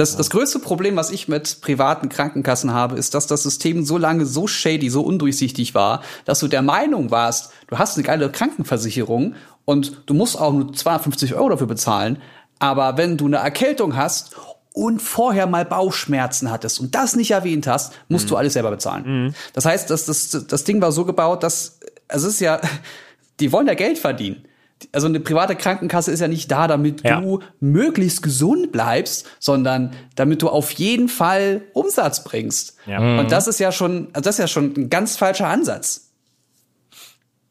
[0.00, 3.98] Das, das größte Problem, was ich mit privaten Krankenkassen habe, ist, dass das System so
[3.98, 8.32] lange so shady, so undurchsichtig war, dass du der Meinung warst, du hast eine geile
[8.32, 9.34] Krankenversicherung
[9.66, 12.16] und du musst auch nur 250 Euro dafür bezahlen.
[12.58, 14.36] Aber wenn du eine Erkältung hast
[14.72, 18.28] und vorher mal Bauchschmerzen hattest und das nicht erwähnt hast, musst mhm.
[18.30, 19.04] du alles selber bezahlen.
[19.26, 19.34] Mhm.
[19.52, 21.78] Das heißt, das, das, das Ding war so gebaut, dass
[22.08, 22.58] also es ist ja,
[23.38, 24.46] die wollen ja Geld verdienen
[24.92, 27.20] also eine private Krankenkasse ist ja nicht da, damit ja.
[27.20, 32.76] du möglichst gesund bleibst, sondern damit du auf jeden Fall Umsatz bringst.
[32.86, 33.00] Ja.
[33.00, 33.18] Mhm.
[33.20, 36.10] Und das ist ja schon, also das ist ja schon ein ganz falscher Ansatz.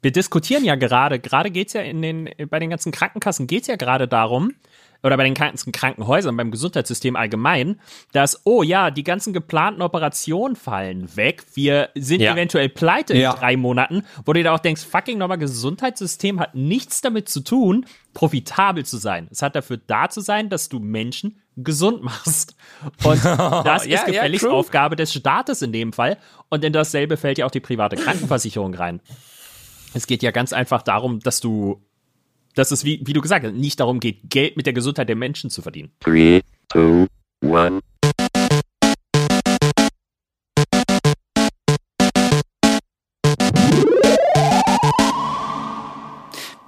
[0.02, 3.76] Wir diskutieren ja gerade, gerade geht's ja in den, bei den ganzen Krankenkassen geht's ja
[3.76, 4.54] gerade darum,
[5.04, 7.80] oder bei den ganzen Krankenhäusern, beim Gesundheitssystem allgemein,
[8.12, 12.34] dass, oh ja, die ganzen geplanten Operationen fallen weg, wir sind ja.
[12.34, 13.32] eventuell pleite ja.
[13.32, 17.42] in drei Monaten, wo du dir auch denkst, fucking nochmal, Gesundheitssystem hat nichts damit zu
[17.42, 19.28] tun, profitabel zu sein.
[19.32, 22.56] Es hat dafür da zu sein, dass du Menschen gesund machst.
[23.04, 26.18] Und das ja, ist gefälligst ja, Aufgabe des Staates in dem Fall.
[26.50, 29.02] Und in dasselbe fällt ja auch die private Krankenversicherung rein.
[29.94, 31.82] Es geht ja ganz einfach darum, dass du
[32.56, 35.16] dass es, wie, wie du gesagt hast, nicht darum geht, Geld mit der Gesundheit der
[35.16, 35.92] Menschen zu verdienen.
[36.02, 37.08] 3, 2,
[37.44, 37.84] 1.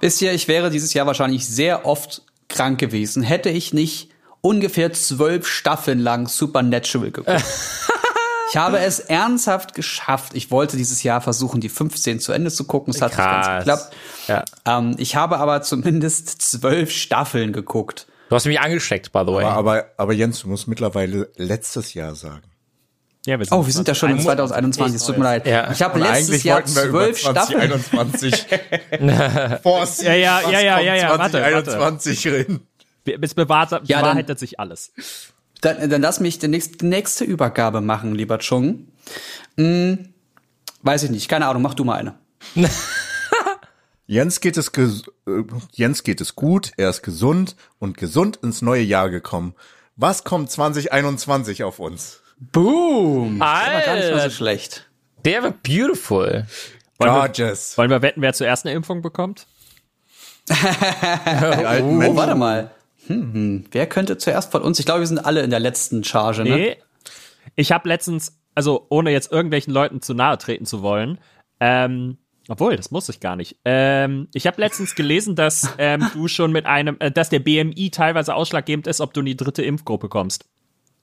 [0.00, 5.46] Bisher, ich wäre dieses Jahr wahrscheinlich sehr oft krank gewesen, hätte ich nicht ungefähr zwölf
[5.46, 7.30] Staffeln lang Supernatural geguckt.
[8.52, 10.34] Ich habe es ernsthaft geschafft.
[10.34, 12.92] Ich wollte dieses Jahr versuchen, die 15 zu Ende zu gucken.
[12.92, 13.24] Es hat Krass.
[13.24, 13.96] nicht ganz geklappt.
[14.28, 14.78] Ja.
[14.78, 18.08] Ähm, ich habe aber zumindest zwölf Staffeln geguckt.
[18.28, 19.44] Du hast mich angesteckt, by the way.
[19.46, 22.42] Aber, aber, aber Jens, du musst mittlerweile letztes Jahr sagen.
[23.24, 25.46] Ja, wir oh, wir sind ja schon in 2021, es tut mir leid.
[25.46, 25.70] Ja.
[25.72, 27.70] Ich habe letztes Jahr zwölf Staffeln.
[27.70, 28.46] 2021
[29.00, 32.68] ja, ja, ja, ja, ja, ja, warte, 2021 reden.
[33.04, 34.92] Bis bewahrt, ja, bewahrheitet sich alles.
[35.62, 38.88] Dann, dann lass mich die nächste, nächste Übergabe machen, lieber Chung.
[39.56, 40.12] Hm,
[40.82, 42.14] weiß ich nicht, keine Ahnung, mach du mal eine.
[44.06, 44.88] Jens geht es äh,
[45.72, 49.54] Jens geht es gut, er ist gesund und gesund ins neue Jahr gekommen.
[49.96, 52.20] Was kommt 2021 auf uns?
[52.38, 53.40] Boom!
[53.40, 53.62] Alter.
[53.62, 54.90] Das war gar nicht mal so schlecht.
[55.24, 56.46] Der war beautiful.
[56.98, 57.76] Wollen Gorgeous.
[57.76, 59.46] Wir, wollen wir wetten, wer zuerst eine Impfung bekommt?
[60.50, 62.70] oh, warte mal.
[63.06, 64.78] Hm, hm, wer könnte zuerst von uns?
[64.78, 66.56] Ich glaube, wir sind alle in der letzten Charge, ne?
[66.56, 66.76] Nee.
[67.56, 71.18] Ich habe letztens, also ohne jetzt irgendwelchen Leuten zu nahe treten zu wollen,
[71.60, 72.18] ähm,
[72.48, 73.56] obwohl, das muss ich gar nicht.
[73.64, 77.90] Ähm, ich habe letztens gelesen, dass ähm, du schon mit einem, äh, dass der BMI
[77.90, 80.44] teilweise ausschlaggebend ist, ob du in die dritte Impfgruppe kommst.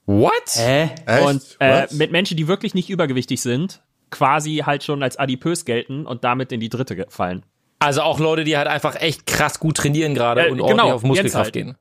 [0.06, 0.32] What?
[0.54, 0.90] Hä?
[1.06, 1.26] Echt?
[1.26, 6.04] Und äh, mit Menschen, die wirklich nicht übergewichtig sind, quasi halt schon als adipös gelten
[6.04, 7.44] und damit in die dritte fallen.
[7.78, 10.94] Also auch Leute, die halt einfach echt krass gut trainieren gerade äh, und ordentlich genau,
[10.94, 11.52] auf Muskelkraft halt.
[11.54, 11.76] gehen.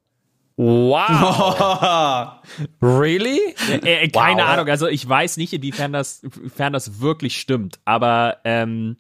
[0.62, 2.34] Wow.
[2.82, 3.40] really?
[3.70, 4.50] Äh, äh, keine wow.
[4.50, 4.68] Ahnung.
[4.68, 7.80] Also ich weiß nicht, inwiefern das, inwiefern das wirklich stimmt.
[7.86, 8.98] Aber ähm,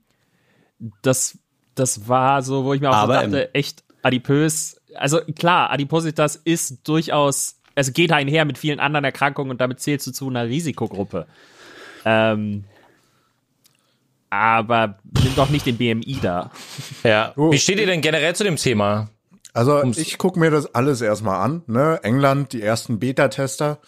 [1.02, 1.38] das,
[1.75, 4.80] das war so, wo ich mir auch so dachte, echt adipös.
[4.96, 10.08] Also klar, Adipositas ist durchaus, es geht einher mit vielen anderen Erkrankungen und damit zählst
[10.08, 11.28] du zu einer Risikogruppe.
[12.06, 12.64] Ähm,
[14.30, 16.52] aber nimm doch nicht den BMI da.
[17.03, 17.34] Ja.
[17.36, 19.09] Wie steht ihr denn generell zu dem Thema?
[19.53, 21.63] Also ich gucke mir das alles erstmal an.
[21.67, 21.99] Ne?
[22.03, 23.79] England, die ersten Beta-Tester.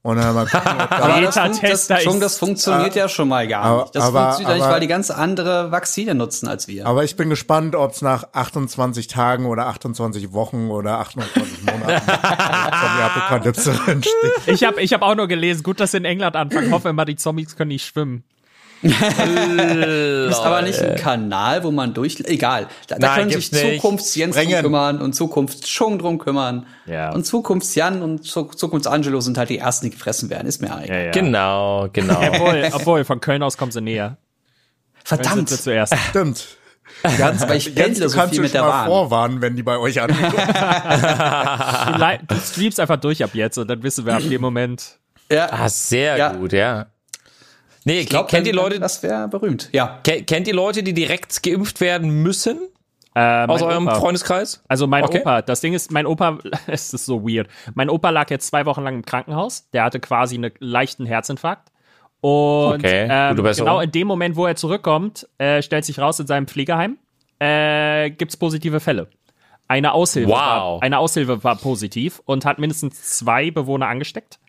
[0.00, 3.28] Und dann mal gucken, ob da aber das, das, schon, das funktioniert äh, ja schon
[3.28, 3.96] mal gar nicht.
[3.96, 6.86] Das aber, funktioniert aber, nicht, weil die ganz andere Vakzine nutzen als wir.
[6.86, 12.06] Aber ich bin gespannt, ob es nach 28 Tagen oder 28 Wochen oder 28 Monaten
[12.06, 14.14] Zombie-Apokalypse entsteht.
[14.46, 16.72] Ich habe ich hab auch nur gelesen, gut, dass sie in England anfangen.
[16.72, 18.22] Hoffe immer, die Zombies können nicht schwimmen
[18.82, 22.22] ist aber nicht ein Kanal, wo man durch.
[22.24, 22.68] Egal.
[22.86, 26.66] Da, da können sich Zukunftsjens drum kümmern und Zukunftschung drum kümmern.
[26.86, 27.12] Ja.
[27.12, 30.46] Und Zukunftsjan und Zukunftsangelo sind halt die ersten, die gefressen werden.
[30.46, 30.90] Ist mir eigentlich.
[30.90, 31.10] Ja, ja.
[31.10, 32.20] Genau, genau.
[32.20, 34.16] obwohl, obwohl, von Köln aus kommen sie näher.
[35.04, 35.48] Verdammt.
[35.48, 35.96] Sie zuerst.
[36.10, 36.46] Stimmt.
[37.02, 38.86] Ganz, weil ich pendle so viel mit der Bahn.
[38.86, 40.32] vorwarnen, wenn die bei euch ankommen.
[42.28, 44.98] du, du streamst einfach durch ab jetzt und dann wissen wir ab dem Moment.
[45.30, 45.48] Ja.
[45.52, 46.32] Ah, sehr ja.
[46.32, 46.86] gut, ja.
[47.88, 49.70] Nee, ich glaub, kennt die Leute, das wäre berühmt.
[49.72, 50.00] Ja.
[50.02, 52.60] Kennt die Leute, die direkt geimpft werden müssen?
[53.14, 53.94] Äh, Aus eurem Opa.
[53.94, 54.62] Freundeskreis?
[54.68, 55.20] Also mein okay.
[55.22, 57.48] Opa, das Ding ist, mein Opa, es ist so weird.
[57.72, 59.70] Mein Opa lag jetzt zwei Wochen lang im Krankenhaus.
[59.70, 61.72] Der hatte quasi einen leichten Herzinfarkt.
[62.20, 63.08] Und okay.
[63.10, 66.98] ähm, genau in dem Moment, wo er zurückkommt, äh, stellt sich raus in seinem Pflegeheim,
[67.38, 69.08] äh, gibt es positive Fälle.
[69.66, 70.36] Eine Aushilfe, wow.
[70.36, 74.40] war, eine Aushilfe war positiv und hat mindestens zwei Bewohner angesteckt.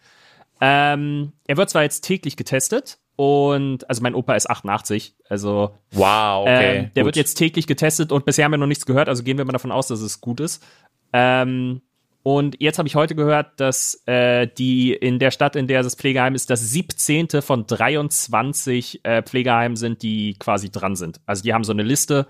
[0.60, 6.44] Ähm, er wird zwar jetzt täglich getestet, und also mein Opa ist 88, also wow,
[6.44, 7.08] okay, ähm, der gut.
[7.08, 9.52] wird jetzt täglich getestet und bisher haben wir noch nichts gehört, also gehen wir mal
[9.52, 10.66] davon aus, dass es gut ist.
[11.12, 11.82] Ähm,
[12.24, 15.96] Und jetzt habe ich heute gehört, dass äh, die in der Stadt, in der das
[15.96, 17.42] Pflegeheim ist, das 17.
[17.42, 21.20] von 23 äh, Pflegeheimen sind, die quasi dran sind.
[21.26, 22.26] Also die haben so eine Liste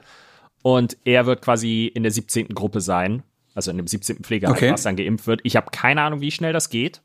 [0.64, 2.48] und er wird quasi in der 17.
[2.50, 3.22] Gruppe sein,
[3.54, 4.24] also in dem 17.
[4.24, 4.72] Pflegeheim, okay.
[4.72, 5.42] was dann geimpft wird.
[5.44, 7.04] Ich habe keine Ahnung, wie schnell das geht.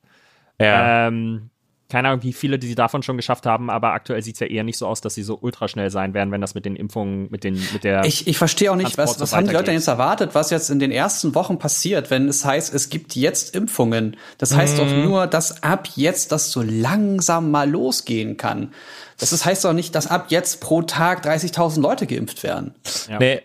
[0.59, 1.09] Ja.
[1.09, 1.51] Ähm,
[1.95, 4.49] keine Ahnung, wie viele die sie davon schon geschafft haben, aber aktuell sieht es ja
[4.49, 7.29] eher nicht so aus, dass sie so ultraschnell sein werden, wenn das mit den Impfungen,
[7.31, 8.05] mit den, mit der.
[8.05, 10.71] Ich, ich verstehe auch nicht, was, was haben die Leute denn jetzt erwartet, was jetzt
[10.71, 14.17] in den ersten Wochen passiert, wenn es heißt, es gibt jetzt Impfungen.
[14.39, 14.79] Das heißt mhm.
[14.79, 18.73] doch nur, dass ab jetzt das so langsam mal losgehen kann.
[19.21, 22.75] Das heißt doch nicht, dass ab jetzt pro Tag 30.000 Leute geimpft werden.
[23.09, 23.21] Ja.
[23.21, 23.43] Nee,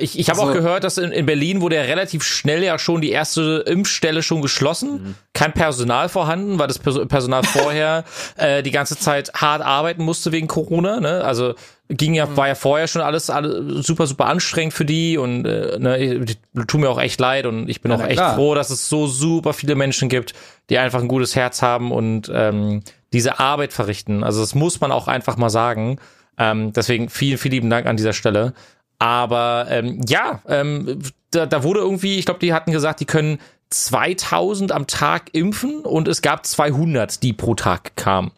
[0.00, 2.78] ich ich habe also, auch gehört, dass in, in Berlin wurde ja relativ schnell ja
[2.78, 4.92] schon die erste Impfstelle schon geschlossen.
[4.92, 5.14] Mhm.
[5.32, 8.04] Kein Personal vorhanden, weil das Personal vorher
[8.36, 11.00] äh, die ganze Zeit hart arbeiten musste wegen Corona.
[11.00, 11.24] Ne?
[11.24, 11.54] Also
[11.90, 12.36] ging ja, mhm.
[12.36, 16.24] war ja vorher schon alles, alles super, super anstrengend für die und äh, ne,
[16.66, 18.36] tut mir auch echt leid und ich bin ja, auch echt klar.
[18.36, 20.34] froh, dass es so super viele Menschen gibt,
[20.68, 22.82] die einfach ein gutes Herz haben und ähm,
[23.12, 24.22] diese Arbeit verrichten.
[24.22, 25.98] Also das muss man auch einfach mal sagen.
[26.38, 28.54] Ähm, deswegen vielen, vielen lieben Dank an dieser Stelle.
[29.00, 31.00] Aber ähm, ja, ähm,
[31.30, 33.38] da, da wurde irgendwie, ich glaube, die hatten gesagt, die können
[33.70, 38.30] 2000 am Tag impfen und es gab 200, die pro Tag kamen.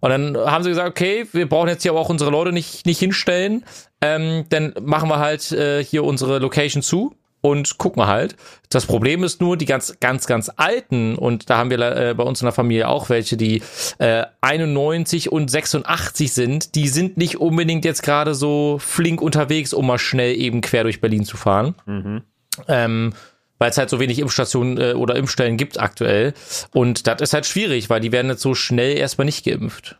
[0.00, 2.86] Und dann haben sie gesagt, okay, wir brauchen jetzt hier aber auch unsere Leute nicht,
[2.86, 3.64] nicht hinstellen.
[4.02, 8.36] Ähm, dann machen wir halt äh, hier unsere Location zu und gucken halt.
[8.68, 12.22] Das Problem ist nur, die ganz, ganz, ganz alten, und da haben wir äh, bei
[12.22, 13.62] uns in der Familie auch welche, die
[13.98, 19.86] äh, 91 und 86 sind, die sind nicht unbedingt jetzt gerade so flink unterwegs, um
[19.86, 21.74] mal schnell eben quer durch Berlin zu fahren.
[21.86, 22.22] Mhm.
[22.68, 23.12] Ähm,
[23.58, 26.32] weil es halt so wenig Impfstationen äh, oder Impfstellen gibt aktuell.
[26.72, 29.98] Und das ist halt schwierig, weil die werden jetzt so schnell erstmal nicht geimpft.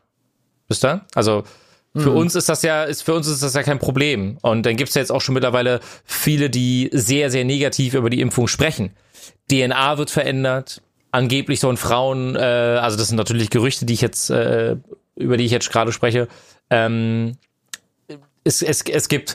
[0.66, 1.02] Bis dann?
[1.14, 1.44] Also
[1.96, 2.16] für mhm.
[2.16, 4.38] uns ist das ja, ist, für uns ist das ja kein Problem.
[4.42, 8.20] Und dann gibt's ja jetzt auch schon mittlerweile viele, die sehr, sehr negativ über die
[8.20, 8.90] Impfung sprechen.
[9.50, 10.82] DNA wird verändert.
[11.10, 14.76] Angeblich sollen Frauen, äh, also das sind natürlich Gerüchte, die ich jetzt, äh,
[15.16, 16.28] über die ich jetzt gerade spreche.
[16.70, 17.36] Ähm,
[18.44, 19.34] es, es, es gibt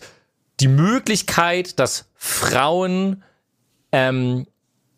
[0.62, 3.24] die Möglichkeit, dass Frauen
[3.92, 4.48] ähm,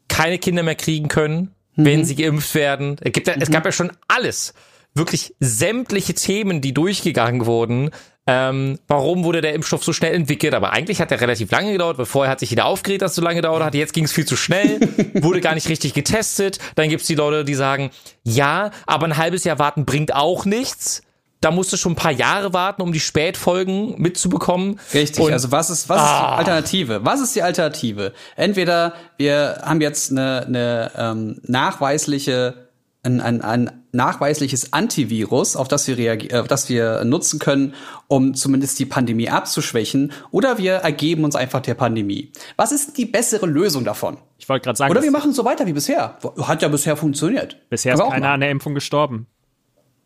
[0.07, 1.85] keine Kinder mehr kriegen können, mhm.
[1.85, 2.97] wenn sie geimpft werden.
[3.01, 3.41] Es, gibt mhm.
[3.41, 4.53] es gab ja schon alles
[4.93, 7.91] wirklich sämtliche Themen, die durchgegangen wurden.
[8.29, 10.53] Ähm, warum wurde der Impfstoff so schnell entwickelt?
[10.53, 13.15] Aber eigentlich hat er relativ lange gedauert, weil vorher hat sich jeder aufgeregt, dass es
[13.15, 13.73] so lange gedauert hat.
[13.73, 14.79] Jetzt ging es viel zu schnell,
[15.13, 16.59] wurde gar nicht richtig getestet.
[16.75, 17.91] Dann gibt's die Leute, die sagen,
[18.23, 21.03] ja, aber ein halbes Jahr warten bringt auch nichts
[21.41, 24.79] da musst du schon ein paar Jahre warten, um die Spätfolgen mitzubekommen.
[24.93, 26.03] Richtig, Und, also was ist, was ah.
[26.03, 26.35] ist die ah.
[26.35, 27.05] Alternative?
[27.05, 28.13] Was ist die Alternative?
[28.35, 32.66] Entweder wir haben jetzt eine, eine ähm, nachweisliche
[33.03, 37.73] ein, ein, ein nachweisliches Antivirus, auf das wir reagieren, äh, das wir nutzen können,
[38.07, 42.31] um zumindest die Pandemie abzuschwächen, oder wir ergeben uns einfach der Pandemie.
[42.55, 44.17] Was ist die bessere Lösung davon?
[44.37, 44.91] Ich wollte gerade sagen.
[44.91, 46.17] Oder wir machen so weiter wie bisher.
[46.41, 47.57] Hat ja bisher funktioniert.
[47.69, 49.27] Bisher ist keiner an der Impfung gestorben.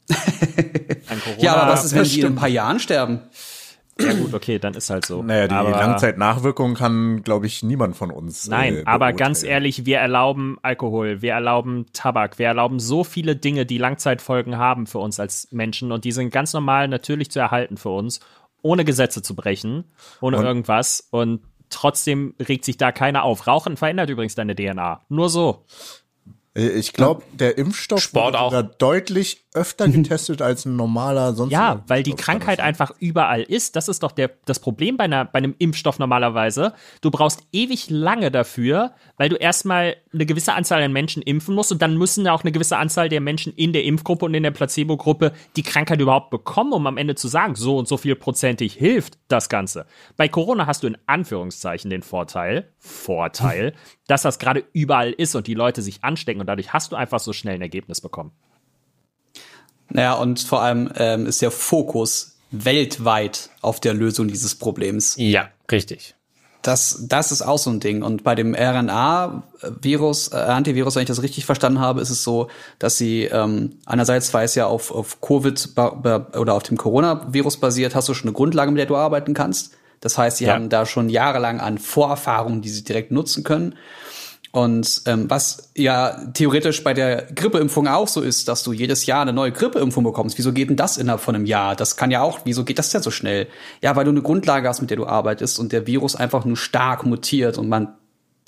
[1.38, 3.22] ja, aber was ist, wenn die in ein paar Jahren sterben?
[4.06, 5.24] Ja gut, okay, dann ist halt so.
[5.24, 8.48] Naja, die aber, Langzeitnachwirkung kann, glaube ich, niemand von uns.
[8.48, 13.36] Nein, äh, aber ganz ehrlich, wir erlauben Alkohol, wir erlauben Tabak, wir erlauben so viele
[13.36, 17.40] Dinge, die Langzeitfolgen haben für uns als Menschen und die sind ganz normal natürlich zu
[17.40, 18.20] erhalten für uns,
[18.62, 19.86] ohne Gesetze zu brechen,
[20.22, 20.46] ohne und?
[20.46, 23.48] irgendwas und trotzdem regt sich da keiner auf.
[23.48, 25.02] Rauchen verändert übrigens deine DNA.
[25.10, 25.66] Nur so.
[26.56, 28.62] Äh, ich glaube, der Impfstoff Sport auch.
[28.78, 31.52] deutlich öfter getestet als ein normaler sonst.
[31.52, 33.76] Ja, weil die Krankheit einfach überall ist.
[33.76, 36.74] Das ist doch der, das Problem bei, einer, bei einem Impfstoff normalerweise.
[37.02, 41.72] Du brauchst ewig lange dafür, weil du erstmal eine gewisse Anzahl an Menschen impfen musst
[41.72, 44.50] und dann müssen auch eine gewisse Anzahl der Menschen in der Impfgruppe und in der
[44.50, 48.74] Placebo-Gruppe die Krankheit überhaupt bekommen, um am Ende zu sagen, so und so viel prozentig
[48.74, 49.86] hilft das Ganze.
[50.18, 53.76] Bei Corona hast du in Anführungszeichen den Vorteil, Vorteil,
[54.08, 57.20] dass das gerade überall ist und die Leute sich anstecken und dadurch hast du einfach
[57.20, 58.32] so schnell ein Ergebnis bekommen.
[59.90, 65.14] Naja, und vor allem ähm, ist der Fokus weltweit auf der Lösung dieses Problems.
[65.20, 66.16] Ja, richtig.
[66.62, 68.04] Das, das ist auch so ein Ding.
[68.04, 72.50] Und bei dem RNA-Virus, äh, Antivirus, wenn ich das richtig verstanden habe, ist es so,
[72.78, 77.96] dass sie ähm, einerseits, weil es ja auf, auf Covid oder auf dem Coronavirus basiert,
[77.96, 79.74] hast du schon eine Grundlage, mit der du arbeiten kannst.
[80.02, 80.54] Das heißt, sie ja.
[80.54, 83.76] haben da schon jahrelang an Vorerfahrungen, die sie direkt nutzen können.
[84.52, 89.22] Und ähm, was ja theoretisch bei der Grippeimpfung auch so ist, dass du jedes Jahr
[89.22, 90.38] eine neue Grippeimpfung bekommst.
[90.38, 91.76] Wieso geht denn das innerhalb von einem Jahr?
[91.76, 93.48] Das kann ja auch, wieso geht das denn so schnell?
[93.82, 96.58] Ja, weil du eine Grundlage hast, mit der du arbeitest und der Virus einfach nur
[96.58, 97.96] stark mutiert und man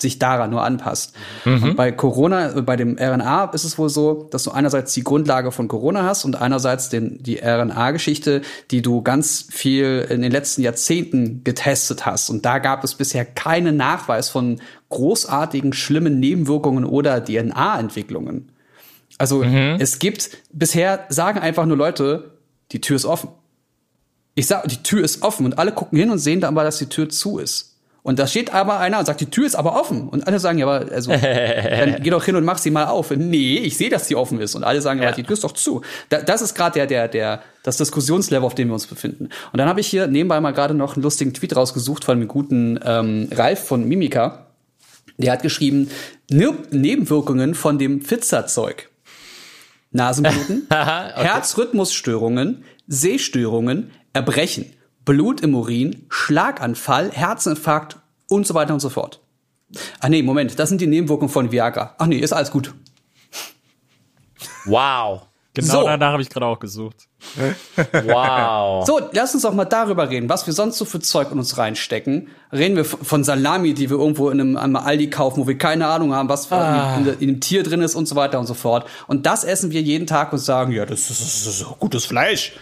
[0.00, 1.14] sich daran nur anpasst.
[1.44, 1.76] Mhm.
[1.76, 5.68] bei Corona, bei dem RNA ist es wohl so, dass du einerseits die Grundlage von
[5.68, 11.44] Corona hast und einerseits den, die RNA-Geschichte, die du ganz viel in den letzten Jahrzehnten
[11.44, 12.28] getestet hast.
[12.28, 18.50] Und da gab es bisher keinen Nachweis von großartigen, schlimmen Nebenwirkungen oder DNA-Entwicklungen.
[19.18, 19.76] Also mhm.
[19.78, 22.32] es gibt, bisher sagen einfach nur Leute,
[22.72, 23.30] die Tür ist offen.
[24.34, 26.78] Ich sag, die Tür ist offen und alle gucken hin und sehen dann aber, dass
[26.78, 27.73] die Tür zu ist.
[28.04, 30.10] Und da steht aber einer und sagt, die Tür ist aber offen.
[30.10, 33.10] Und alle sagen, ja, aber also, dann geh doch hin und mach sie mal auf.
[33.10, 34.54] Nee, ich sehe, dass die offen ist.
[34.54, 35.80] Und alle sagen, ja, die Tür ist doch zu.
[36.10, 39.30] Da, das ist gerade der, der, der, das Diskussionslevel, auf dem wir uns befinden.
[39.52, 42.28] Und dann habe ich hier nebenbei mal gerade noch einen lustigen Tweet rausgesucht von einem
[42.28, 44.48] guten ähm, Ralf von Mimika.
[45.16, 45.88] Der hat geschrieben,
[46.28, 48.90] Nebenwirkungen von dem Pfizer-Zeug.
[49.92, 51.22] Nasenbluten, okay.
[51.22, 54.73] Herzrhythmusstörungen, Sehstörungen, Erbrechen.
[55.04, 59.20] Blut im Urin, Schlaganfall, Herzinfarkt und so weiter und so fort.
[60.00, 61.94] Ach nee, Moment, das sind die Nebenwirkungen von Viagra.
[61.98, 62.74] Ach nee, ist alles gut.
[64.64, 65.22] Wow.
[65.54, 65.84] Genau so.
[65.84, 67.08] danach habe ich gerade auch gesucht.
[67.92, 68.84] Wow.
[68.86, 71.56] So, lass uns doch mal darüber reden, was wir sonst so für Zeug in uns
[71.56, 72.28] reinstecken.
[72.52, 75.86] Reden wir von Salami, die wir irgendwo in einem, einem Aldi kaufen, wo wir keine
[75.86, 76.96] Ahnung haben, was ah.
[76.96, 78.88] in, in, in, dem Tier drin ist und so weiter und so fort.
[79.06, 82.52] Und das essen wir jeden Tag und sagen, ja, das ist, das ist gutes Fleisch.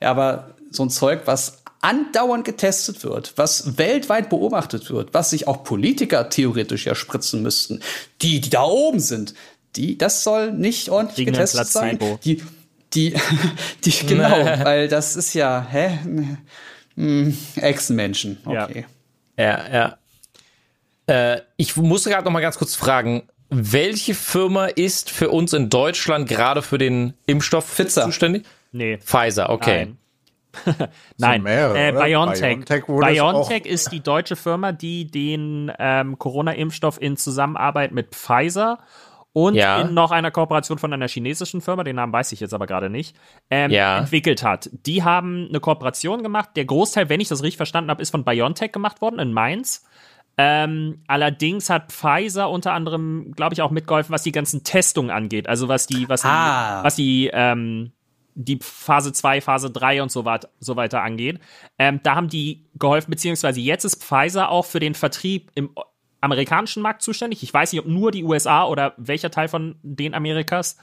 [0.00, 5.46] Ja, aber so ein Zeug, was andauernd getestet wird, was weltweit beobachtet wird, was sich
[5.46, 7.80] auch Politiker theoretisch ja spritzen müssten,
[8.22, 9.34] die, die da oben sind,
[9.76, 12.00] die, das soll nicht ordentlich Gegen getestet sein.
[12.24, 12.42] Die,
[12.92, 13.14] die,
[13.84, 14.30] die, genau,
[14.64, 15.98] weil das ist ja, hä?
[16.96, 18.86] Hm, Echsenmenschen, okay.
[19.38, 19.98] Ja, ja.
[21.06, 21.34] ja.
[21.34, 25.70] Äh, ich muss gerade noch mal ganz kurz fragen, welche Firma ist für uns in
[25.70, 28.06] Deutschland gerade für den Impfstoff Pfizer.
[28.06, 28.44] zuständig?
[28.72, 28.98] Nee.
[28.98, 29.84] Pfizer, okay.
[29.84, 29.98] Nein.
[31.18, 32.64] Nein, mehrere, äh, BioNTech.
[32.64, 38.78] BioNTech, BioNTech ist die deutsche Firma, die den ähm, Corona-Impfstoff in Zusammenarbeit mit Pfizer
[39.36, 39.82] und ja.
[39.82, 42.88] in noch einer Kooperation von einer chinesischen Firma, den Namen weiß ich jetzt aber gerade
[42.88, 43.14] nicht,
[43.50, 43.98] ähm, ja.
[43.98, 44.70] entwickelt hat.
[44.72, 46.50] Die haben eine Kooperation gemacht.
[46.56, 49.84] Der Großteil, wenn ich das richtig verstanden habe, ist von BioNTech gemacht worden in Mainz.
[50.38, 55.48] Ähm, allerdings hat Pfizer unter anderem, glaube ich, auch mitgeholfen, was die ganzen Testungen angeht.
[55.48, 56.78] Also was die, was ah.
[56.80, 57.92] die, was die ähm,
[58.36, 61.40] die Phase 2, Phase 3 und so, weit, so weiter angeht.
[61.78, 65.70] Ähm, da haben die geholfen, beziehungsweise jetzt ist Pfizer auch für den Vertrieb im
[66.20, 67.42] amerikanischen Markt zuständig.
[67.42, 70.76] Ich weiß nicht, ob nur die USA oder welcher Teil von den Amerikas.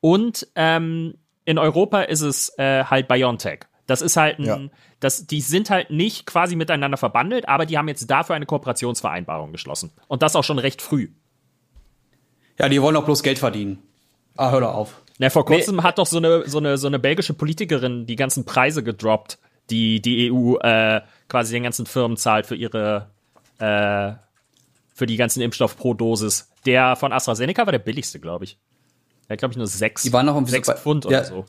[0.00, 3.60] Und ähm, in Europa ist es äh, halt BioNTech.
[3.86, 4.60] Das ist halt ein, ja.
[4.98, 9.52] das, die sind halt nicht quasi miteinander verbandelt, aber die haben jetzt dafür eine Kooperationsvereinbarung
[9.52, 9.92] geschlossen.
[10.08, 11.10] Und das auch schon recht früh.
[12.58, 13.78] Ja, die wollen auch bloß Geld verdienen.
[14.36, 15.02] Ah, hör doch auf.
[15.18, 15.82] Na, vor kurzem nee.
[15.82, 19.38] hat doch so eine, so, eine, so eine belgische Politikerin die ganzen Preise gedroppt,
[19.70, 23.10] die die EU äh, quasi den ganzen Firmen zahlt für ihre
[23.58, 24.12] äh,
[24.94, 26.50] für die ganzen Impfstoff pro Dosis.
[26.64, 28.58] Der von AstraZeneca war der billigste, glaube ich.
[29.28, 31.44] Der hat, glaube ich, nur sechs, die waren noch um sechs Pfund ja, oder so.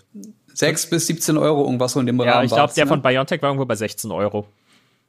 [0.54, 2.32] Sechs bis 17 Euro, irgendwas so in dem Rahmen.
[2.32, 2.90] Ja, ich glaube, der ne?
[2.90, 4.48] von BioNTech war irgendwo bei 16 Euro.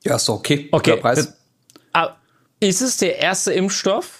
[0.04, 0.68] Ja, ist doch okay.
[0.70, 0.96] Okay.
[0.96, 1.34] Preis.
[1.92, 2.16] Ah,
[2.60, 4.17] ist es der erste Impfstoff,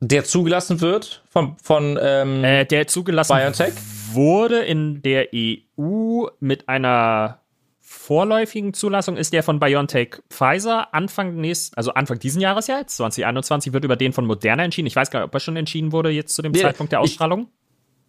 [0.00, 3.74] der zugelassen wird von, von ähm, äh, der zugelassen BioNTech?
[4.12, 7.40] wurde in der EU mit einer
[7.78, 12.96] vorläufigen Zulassung ist der von BioNTech Pfizer Anfang nächst, also Anfang diesen Jahres ja jetzt,
[12.96, 14.86] 2021 wird über den von Moderna entschieden.
[14.86, 17.00] Ich weiß gar nicht, ob er schon entschieden wurde jetzt zu dem nee, Zeitpunkt der
[17.00, 17.48] Ausstrahlung.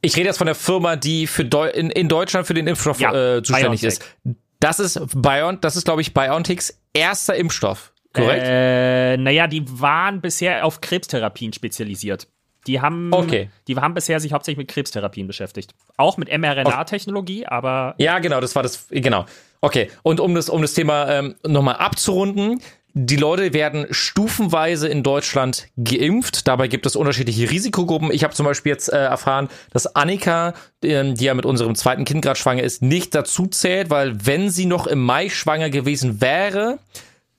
[0.02, 2.68] Ich, ich, rede jetzt von der Firma, die für Deu in, in, Deutschland für den
[2.68, 4.00] Impfstoff ja, äh, zuständig BioNTech.
[4.00, 4.38] ist.
[4.60, 7.91] Das ist Bion, das ist glaube ich BioNTechs erster Impfstoff.
[8.14, 8.44] Korrekt?
[8.46, 12.28] Äh, naja, die waren bisher auf Krebstherapien spezialisiert.
[12.68, 13.50] Die haben, okay.
[13.68, 15.74] die haben bisher sich hauptsächlich mit Krebstherapien beschäftigt.
[15.98, 17.96] Auch mit mRNA-Technologie, aber.
[17.98, 19.26] Ja, genau, das war das, genau.
[19.62, 22.62] Okay, und um das, um das Thema ähm, nochmal abzurunden,
[22.94, 26.48] die Leute werden stufenweise in Deutschland geimpft.
[26.48, 28.12] Dabei gibt es unterschiedliche Risikogruppen.
[28.12, 30.54] Ich habe zum Beispiel jetzt äh, erfahren, dass Annika,
[30.84, 34.50] äh, die ja mit unserem zweiten Kind gerade schwanger ist, nicht dazu zählt, weil wenn
[34.50, 36.80] sie noch im Mai schwanger gewesen wäre,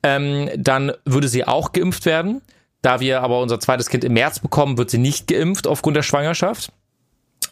[0.03, 2.43] ähm, dann würde sie auch geimpft werden.
[2.83, 6.03] Da wir aber unser zweites Kind im März bekommen, wird sie nicht geimpft aufgrund der
[6.03, 6.73] Schwangerschaft.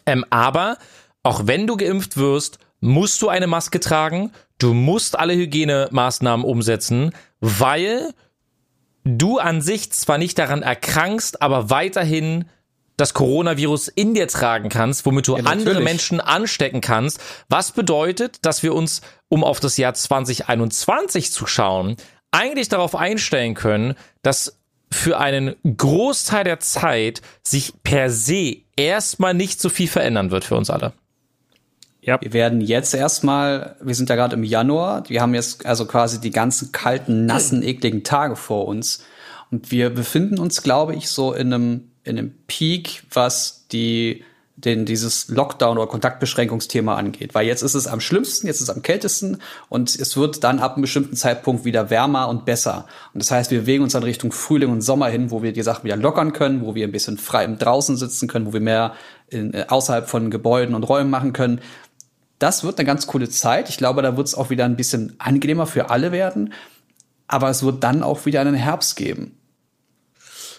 [0.05, 0.77] Ähm, aber
[1.23, 4.31] auch wenn du geimpft wirst, musst du eine Maske tragen.
[4.57, 8.13] Du musst alle Hygienemaßnahmen umsetzen, weil
[9.03, 12.45] du an sich zwar nicht daran erkrankst, aber weiterhin
[12.97, 17.19] das Coronavirus in dir tragen kannst, womit du ja, andere Menschen anstecken kannst.
[17.49, 21.95] Was bedeutet, dass wir uns, um auf das Jahr 2021 zu schauen,
[22.31, 24.57] eigentlich darauf einstellen können, dass
[24.91, 30.55] für einen Großteil der Zeit sich per se erstmal nicht so viel verändern wird für
[30.55, 30.93] uns alle.
[32.01, 32.19] Ja.
[32.19, 36.19] Wir werden jetzt erstmal, wir sind ja gerade im Januar, wir haben jetzt also quasi
[36.19, 39.03] die ganzen kalten, nassen, ekligen Tage vor uns.
[39.51, 44.23] Und wir befinden uns, glaube ich, so in einem, in einem Peak, was die
[44.65, 47.33] den dieses Lockdown oder Kontaktbeschränkungsthema angeht.
[47.33, 49.37] Weil jetzt ist es am schlimmsten, jetzt ist es am kältesten
[49.69, 52.85] und es wird dann ab einem bestimmten Zeitpunkt wieder wärmer und besser.
[53.13, 55.63] Und das heißt, wir bewegen uns dann Richtung Frühling und Sommer hin, wo wir die
[55.63, 58.61] Sachen wieder lockern können, wo wir ein bisschen frei im Draußen sitzen können, wo wir
[58.61, 58.93] mehr
[59.27, 61.61] in, äh, außerhalb von Gebäuden und Räumen machen können.
[62.39, 63.69] Das wird eine ganz coole Zeit.
[63.69, 66.53] Ich glaube, da wird es auch wieder ein bisschen angenehmer für alle werden.
[67.27, 69.37] Aber es wird dann auch wieder einen Herbst geben.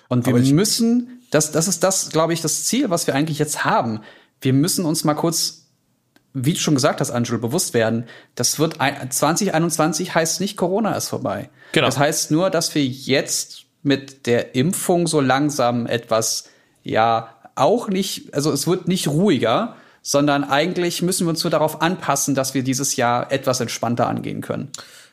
[0.09, 3.65] Und wir müssen das, das ist das, glaube ich, das Ziel, was wir eigentlich jetzt
[3.65, 4.03] haben.
[4.41, 5.67] Wir müssen uns mal kurz,
[6.35, 8.05] wie du schon gesagt hast, Angelo, bewusst werden.
[8.35, 11.49] Das wird 2021 heißt nicht Corona ist vorbei.
[11.73, 11.87] Genau.
[11.87, 16.51] Das heißt nur, dass wir jetzt mit der Impfung so langsam etwas,
[16.83, 21.81] ja, auch nicht, also es wird nicht ruhiger, sondern eigentlich müssen wir uns nur darauf
[21.81, 24.71] anpassen, dass wir dieses Jahr etwas entspannter angehen können.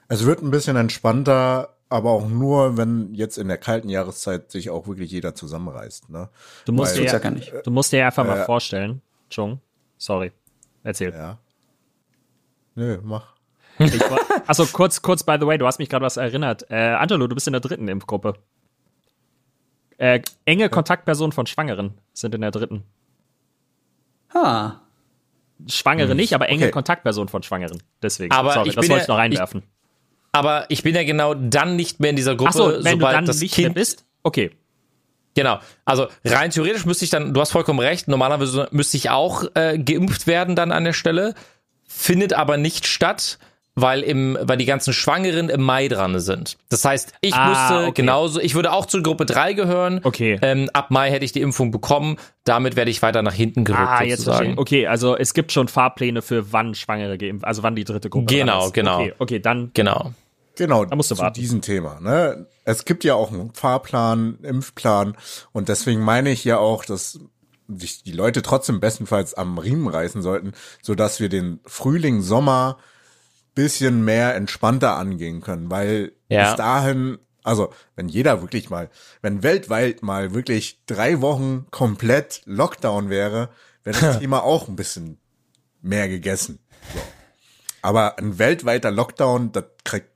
[0.09, 4.69] Es wird ein bisschen entspannter, aber auch nur, wenn jetzt in der kalten Jahreszeit sich
[4.69, 6.09] auch wirklich jeder zusammenreißt.
[6.09, 6.29] Ne?
[6.65, 7.53] Du musst, Weil, dir, ja, nicht.
[7.63, 9.59] du musst dir einfach äh, mal vorstellen, Chung,
[9.97, 10.31] sorry,
[10.83, 11.11] erzähl.
[11.11, 11.39] Ja.
[12.75, 13.33] Nö, mach.
[14.47, 16.69] achso, kurz, kurz, by the way, du hast mich gerade was erinnert.
[16.69, 18.33] Äh, Angelo, du bist in der dritten Impfgruppe.
[19.97, 22.83] Äh, enge Kontaktpersonen von Schwangeren sind in der dritten.
[24.33, 24.81] Ha.
[25.67, 26.17] Schwangere hm.
[26.17, 26.71] nicht, aber enge okay.
[26.71, 27.81] Kontaktpersonen von Schwangeren.
[28.01, 29.63] Deswegen, aber sorry, das wollte ich noch reinwerfen.
[29.63, 29.78] Ich,
[30.31, 33.53] aber ich bin ja genau dann nicht mehr in dieser Gruppe, so, sobald das nicht
[33.53, 34.05] Kind bist.
[34.23, 34.51] Okay.
[35.35, 35.59] Genau.
[35.85, 39.77] Also rein theoretisch müsste ich dann, du hast vollkommen recht, normalerweise müsste ich auch äh,
[39.77, 41.33] geimpft werden dann an der Stelle,
[41.87, 43.39] findet aber nicht statt,
[43.81, 46.57] weil im, weil die ganzen Schwangeren im Mai dran sind.
[46.69, 48.01] Das heißt, ich ah, müsste okay.
[48.01, 50.01] genauso, ich würde auch zur Gruppe 3 gehören.
[50.03, 50.39] Okay.
[50.41, 52.17] Ähm, ab Mai hätte ich die Impfung bekommen.
[52.43, 53.87] Damit werde ich weiter nach hinten gerückt.
[53.87, 54.57] Ah, jetzt sozusagen.
[54.57, 58.33] Okay, also es gibt schon Fahrpläne für wann Schwangere geimpft, also wann die dritte Gruppe
[58.33, 58.73] Genau, ist.
[58.73, 59.01] genau.
[59.01, 59.71] Okay, okay, dann.
[59.73, 60.13] Genau.
[60.55, 61.39] Genau, da musst du zu warten.
[61.39, 61.99] diesem Thema.
[62.01, 62.45] Ne?
[62.65, 65.15] Es gibt ja auch einen Fahrplan, Impfplan
[65.53, 67.19] und deswegen meine ich ja auch, dass
[67.69, 72.77] sich die Leute trotzdem bestenfalls am Riemen reißen sollten, so dass wir den Frühling, Sommer
[73.59, 76.45] bisschen mehr entspannter angehen können, weil ja.
[76.45, 78.89] bis dahin, also wenn jeder wirklich mal,
[79.21, 83.49] wenn weltweit mal wirklich drei Wochen komplett Lockdown wäre,
[83.83, 85.19] wäre das Thema auch ein bisschen
[85.81, 86.59] mehr gegessen.
[86.93, 87.01] So.
[87.81, 90.07] Aber ein weltweiter Lockdown, das kriegt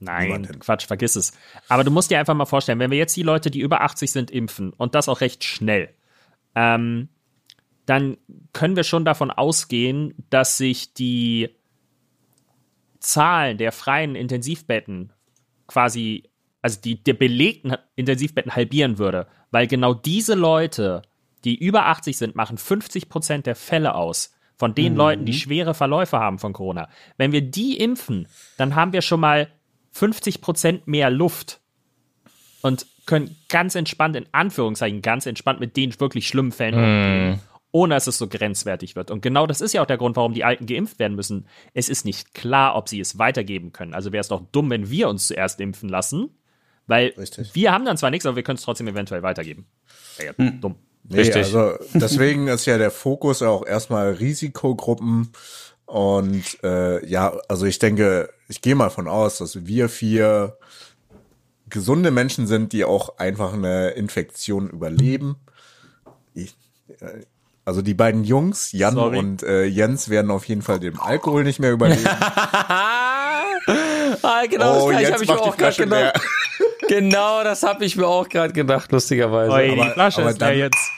[0.00, 1.32] Nein, Quatsch, vergiss es.
[1.68, 4.10] Aber du musst dir einfach mal vorstellen, wenn wir jetzt die Leute, die über 80
[4.10, 5.92] sind, impfen und das auch recht schnell,
[6.54, 7.08] ähm,
[7.86, 8.16] dann
[8.52, 11.57] können wir schon davon ausgehen, dass sich die
[13.00, 15.12] Zahlen der freien Intensivbetten
[15.66, 16.24] quasi,
[16.62, 21.02] also die der belegten Intensivbetten halbieren würde, weil genau diese Leute,
[21.44, 24.98] die über 80 sind, machen 50 Prozent der Fälle aus von den mhm.
[24.98, 26.88] Leuten, die schwere Verläufe haben von Corona.
[27.16, 29.48] Wenn wir die impfen, dann haben wir schon mal
[29.92, 31.60] 50 Prozent mehr Luft
[32.62, 36.78] und können ganz entspannt, in Anführungszeichen, ganz entspannt mit den wirklich schlimmen Fällen mm.
[36.78, 39.10] umgehen, ohne dass es so grenzwertig wird.
[39.10, 41.46] Und genau das ist ja auch der Grund, warum die Alten geimpft werden müssen.
[41.74, 43.94] Es ist nicht klar, ob sie es weitergeben können.
[43.94, 46.30] Also wäre es doch dumm, wenn wir uns zuerst impfen lassen,
[46.86, 47.54] weil Richtig.
[47.54, 49.66] wir haben dann zwar nichts, aber wir können es trotzdem eventuell weitergeben.
[50.16, 50.60] Wäre ja hm.
[50.60, 50.76] dumm.
[51.04, 51.36] Nee, Richtig.
[51.36, 55.32] also deswegen ist ja der Fokus auch erstmal Risikogruppen
[55.86, 60.58] und äh, ja, also ich denke, ich gehe mal von aus, dass wir vier
[61.70, 65.36] gesunde Menschen sind, die auch einfach eine Infektion überleben.
[66.34, 66.56] Ich,
[67.00, 67.22] äh,
[67.68, 69.18] also die beiden Jungs, Jan Sorry.
[69.18, 72.06] und äh, Jens, werden auf jeden Fall dem Alkohol nicht mehr überleben.
[72.06, 73.42] ah,
[74.48, 76.18] genau, oh, das habe ich mir auch gerade gedacht.
[76.88, 79.52] genau, das habe ich mir auch gerade gedacht, lustigerweise.
[79.52, 80.90] Oi, die Flasche aber ist dann, jetzt.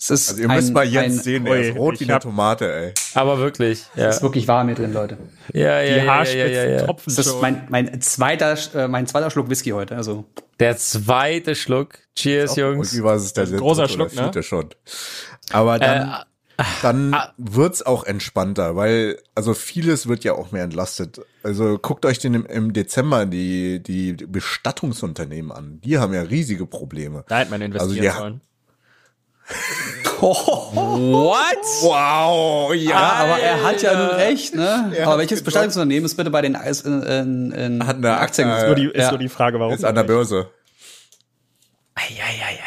[0.00, 2.10] Es ist also ihr müsst ein, mal Jens ein, sehen, der ui, ist rot wie
[2.10, 2.94] eine Tomate, ey.
[3.12, 4.08] Aber wirklich, ja.
[4.08, 5.18] Es ist wirklich warm hier drin, Leute.
[5.52, 9.06] Ja, ja, Die Haarspitzen ja, ja, ja, tropfen Das ist mein, mein zweiter, äh, mein
[9.06, 10.24] zweiter Schluck Whisky heute, also.
[10.58, 11.98] Der zweite Schluck.
[12.16, 12.92] Cheers, Jungs.
[12.92, 14.42] Und wie war es der Großer Schluck, ne?
[14.42, 14.70] Schon.
[15.52, 16.24] Aber dann,
[16.56, 17.34] äh, dann ah.
[17.36, 21.20] wird's auch entspannter, weil, also vieles wird ja auch mehr entlastet.
[21.42, 25.80] Also guckt euch den im, im Dezember die, die Bestattungsunternehmen an.
[25.84, 27.24] Die haben ja riesige Probleme.
[27.28, 28.40] Da hätte man investieren also sollen.
[30.20, 31.64] What?
[31.82, 32.90] Wow, ja.
[32.90, 34.92] ja aber er hat ja nun recht, ne?
[34.94, 38.48] Er aber welches Bestattungsunternehmen ist bitte bei den Eis in, in, in hat eine Aktien?
[38.48, 39.10] Äh, ist, nur die, ist ja.
[39.10, 39.72] nur die Frage, warum.
[39.72, 40.50] Ist an der Börse.
[41.94, 42.60] Eieieiei.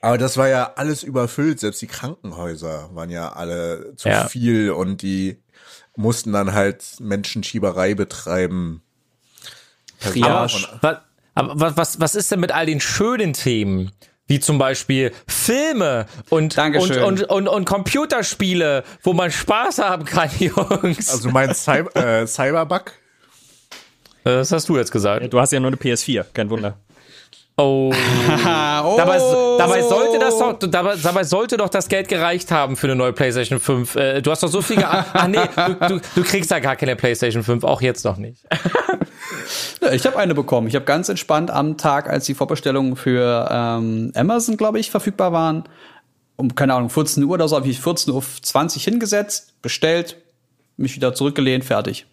[0.00, 1.60] Aber das war ja alles überfüllt.
[1.60, 4.28] Selbst die Krankenhäuser waren ja alle zu ja.
[4.28, 5.42] viel und die
[5.96, 8.82] mussten dann halt Menschenschieberei betreiben.
[10.14, 10.46] Ja,
[10.80, 11.02] aber,
[11.34, 13.90] aber was, was ist denn mit all den schönen Themen?
[14.28, 20.30] Wie zum Beispiel Filme und, und, und, und, und Computerspiele, wo man Spaß haben kann,
[20.38, 21.10] Jungs.
[21.10, 22.92] Also mein Cyber, äh, Cyberbug?
[24.22, 25.22] Das hast du jetzt gesagt.
[25.22, 26.76] Ja, du hast ja nur eine PS4, kein Wunder.
[27.56, 27.90] Oh.
[27.92, 28.94] oh.
[28.96, 29.18] Dabei,
[29.58, 33.12] dabei, sollte das doch, dabei, dabei, sollte doch das Geld gereicht haben für eine neue
[33.12, 33.96] PlayStation 5.
[33.96, 36.94] Äh, du hast doch so viel Ach nee, du, du, du, kriegst da gar keine
[36.94, 38.44] PlayStation 5, auch jetzt noch nicht.
[39.92, 40.68] Ich habe eine bekommen.
[40.68, 45.32] Ich habe ganz entspannt am Tag, als die Vorbestellungen für ähm, Amazon, glaube ich, verfügbar
[45.32, 45.64] waren,
[46.36, 50.16] um, keine Ahnung, 14 Uhr oder so, habe ich 14.20 Uhr hingesetzt, bestellt,
[50.76, 52.06] mich wieder zurückgelehnt, fertig.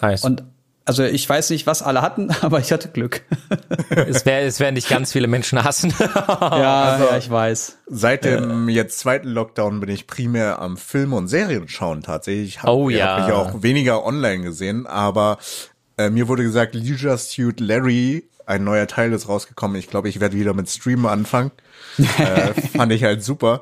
[0.00, 0.22] Nice.
[0.22, 0.44] Und
[0.88, 3.22] also ich weiß nicht, was alle hatten, aber ich hatte Glück.
[3.90, 5.92] es, wär, es werden nicht ganz viele Menschen hassen.
[6.00, 7.78] ja, also, ja, ich weiß.
[7.86, 12.48] Seit dem jetzt zweiten Lockdown bin ich primär am Film und Serien schauen tatsächlich.
[12.48, 13.18] Ich hab, oh ja.
[13.18, 15.36] Habe ich auch weniger online gesehen, aber
[15.98, 19.76] äh, mir wurde gesagt, Leisure Suit Larry, ein neuer Teil ist rausgekommen.
[19.76, 21.50] Ich glaube, ich werde wieder mit Streamen anfangen.
[21.98, 23.60] äh, fand ich halt super.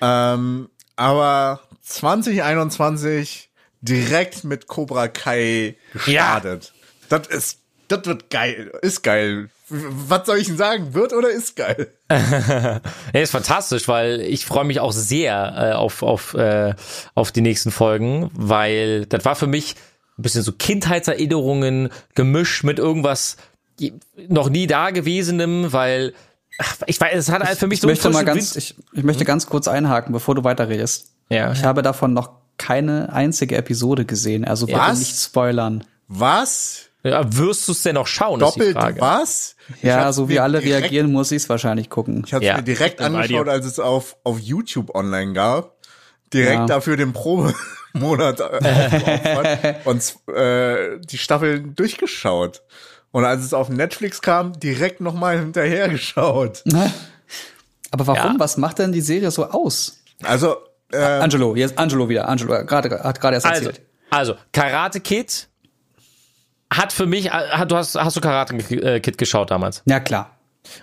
[0.00, 3.50] Ähm, aber 2021
[3.82, 6.72] direkt mit Cobra Kai gestartet.
[7.10, 7.18] Ja.
[7.18, 9.50] Das ist, das wird geil, ist geil.
[9.68, 10.94] Was soll ich denn sagen?
[10.94, 11.92] Wird oder ist geil?
[12.10, 12.80] ja,
[13.12, 16.74] ist fantastisch, weil ich freue mich auch sehr äh, auf, auf, äh,
[17.14, 19.76] auf die nächsten Folgen, weil das war für mich
[20.18, 23.36] ein bisschen so Kindheitserinnerungen gemischt mit irgendwas
[24.28, 26.14] noch nie dagewesenem, weil
[26.58, 29.02] ach, ich weiß, es hat halt für mich ich so möchte mal ganz, ich, ich
[29.02, 31.12] möchte ganz kurz einhaken, bevor du weiterredest.
[31.28, 31.52] Ja.
[31.52, 34.98] Ich habe davon noch keine einzige Episode gesehen, also bitte was?
[34.98, 35.84] nicht spoilern.
[36.08, 36.90] Was?
[37.04, 38.38] Ja, wirst du es denn noch schauen?
[38.38, 39.56] Doppelt was?
[39.82, 42.22] ja, so wie alle direkt, reagieren, muss ich es wahrscheinlich gucken.
[42.24, 42.56] Ich habe es ja.
[42.56, 45.76] mir direkt angeschaut, als es auf, auf YouTube online gab.
[46.32, 46.66] Direkt ja.
[46.66, 47.12] dafür den
[47.92, 52.62] Probemonat äh, und äh, die Staffeln durchgeschaut.
[53.10, 56.64] Und als es auf Netflix kam, direkt nochmal hinterher geschaut.
[57.90, 58.32] Aber warum?
[58.32, 58.34] Ja.
[58.38, 60.02] Was macht denn die Serie so aus?
[60.22, 60.56] Also
[60.92, 62.28] ähm, Angelo, jetzt Angelo wieder.
[62.28, 63.86] Angelo gerade hat gerade erst also, erzählt.
[64.10, 65.48] Also, also Karate Kid
[66.72, 68.56] hat für mich, hat, du hast, hast du Karate
[69.00, 69.82] Kid geschaut damals?
[69.84, 70.38] Ja, klar.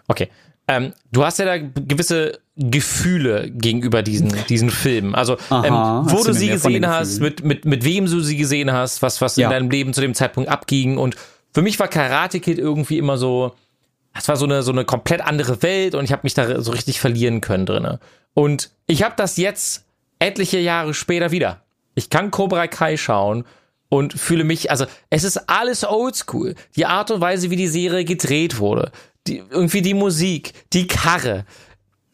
[0.07, 0.29] Okay.
[0.67, 5.15] Ähm, du hast ja da gewisse Gefühle gegenüber diesen, diesen Filmen.
[5.15, 8.71] Also, Aha, ähm, wo du sie gesehen hast, mit, mit, mit wem du sie gesehen
[8.71, 9.47] hast, was, was ja.
[9.47, 10.97] in deinem Leben zu dem Zeitpunkt abging.
[10.97, 11.15] Und
[11.53, 13.53] für mich war Karate Kid irgendwie immer so,
[14.13, 16.71] es war so eine, so eine komplett andere Welt und ich habe mich da so
[16.71, 17.99] richtig verlieren können drinne.
[18.33, 19.85] Und ich habe das jetzt
[20.19, 21.61] etliche Jahre später wieder.
[21.95, 23.45] Ich kann Cobra Kai schauen
[23.87, 26.55] und fühle mich, also es ist alles oldschool.
[26.75, 28.91] Die Art und Weise, wie die Serie gedreht wurde,
[29.27, 31.45] die, irgendwie die Musik, die Karre,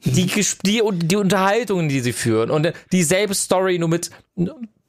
[0.05, 0.27] die,
[0.65, 4.11] die, die Unterhaltungen, die sie führen und dieselbe Story nur mit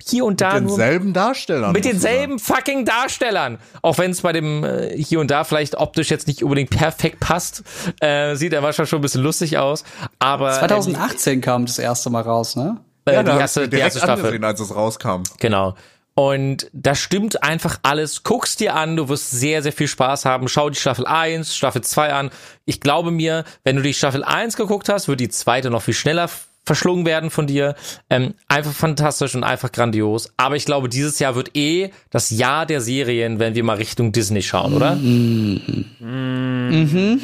[0.04, 1.72] hier und da mit denselben Darstellern.
[1.72, 3.58] Mit denselben fucking Darstellern.
[3.82, 7.18] Auch wenn es bei dem äh, hier und da vielleicht optisch jetzt nicht unbedingt perfekt
[7.20, 7.62] passt,
[8.00, 9.84] äh, sieht er manchmal schon ein bisschen lustig aus.
[10.18, 12.78] Aber 2018 äh, kam das erste Mal raus, ne?
[13.06, 14.26] Äh, ja, die, erste, die erste Staffel.
[14.26, 15.22] Angesehen, als es rauskam.
[15.38, 15.74] Genau.
[16.18, 18.22] Und da stimmt einfach alles.
[18.22, 20.48] Guck's dir an, du wirst sehr, sehr viel Spaß haben.
[20.48, 22.30] Schau die Staffel 1, Staffel 2 an.
[22.64, 25.92] Ich glaube mir, wenn du die Staffel 1 geguckt hast, wird die zweite noch viel
[25.92, 26.30] schneller
[26.64, 27.74] verschlungen werden von dir.
[28.08, 30.32] Ähm, einfach fantastisch und einfach grandios.
[30.38, 34.12] Aber ich glaube, dieses Jahr wird eh das Jahr der Serien, wenn wir mal Richtung
[34.12, 34.94] Disney schauen, oder?
[34.94, 35.84] Mhm.
[36.00, 37.20] Mhm.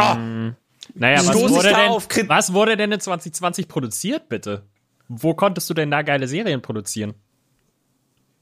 [0.00, 0.16] Oh.
[0.94, 4.62] Naja, was wurde, denn, was wurde denn in 2020 produziert, bitte?
[5.08, 7.12] Wo konntest du denn da geile Serien produzieren?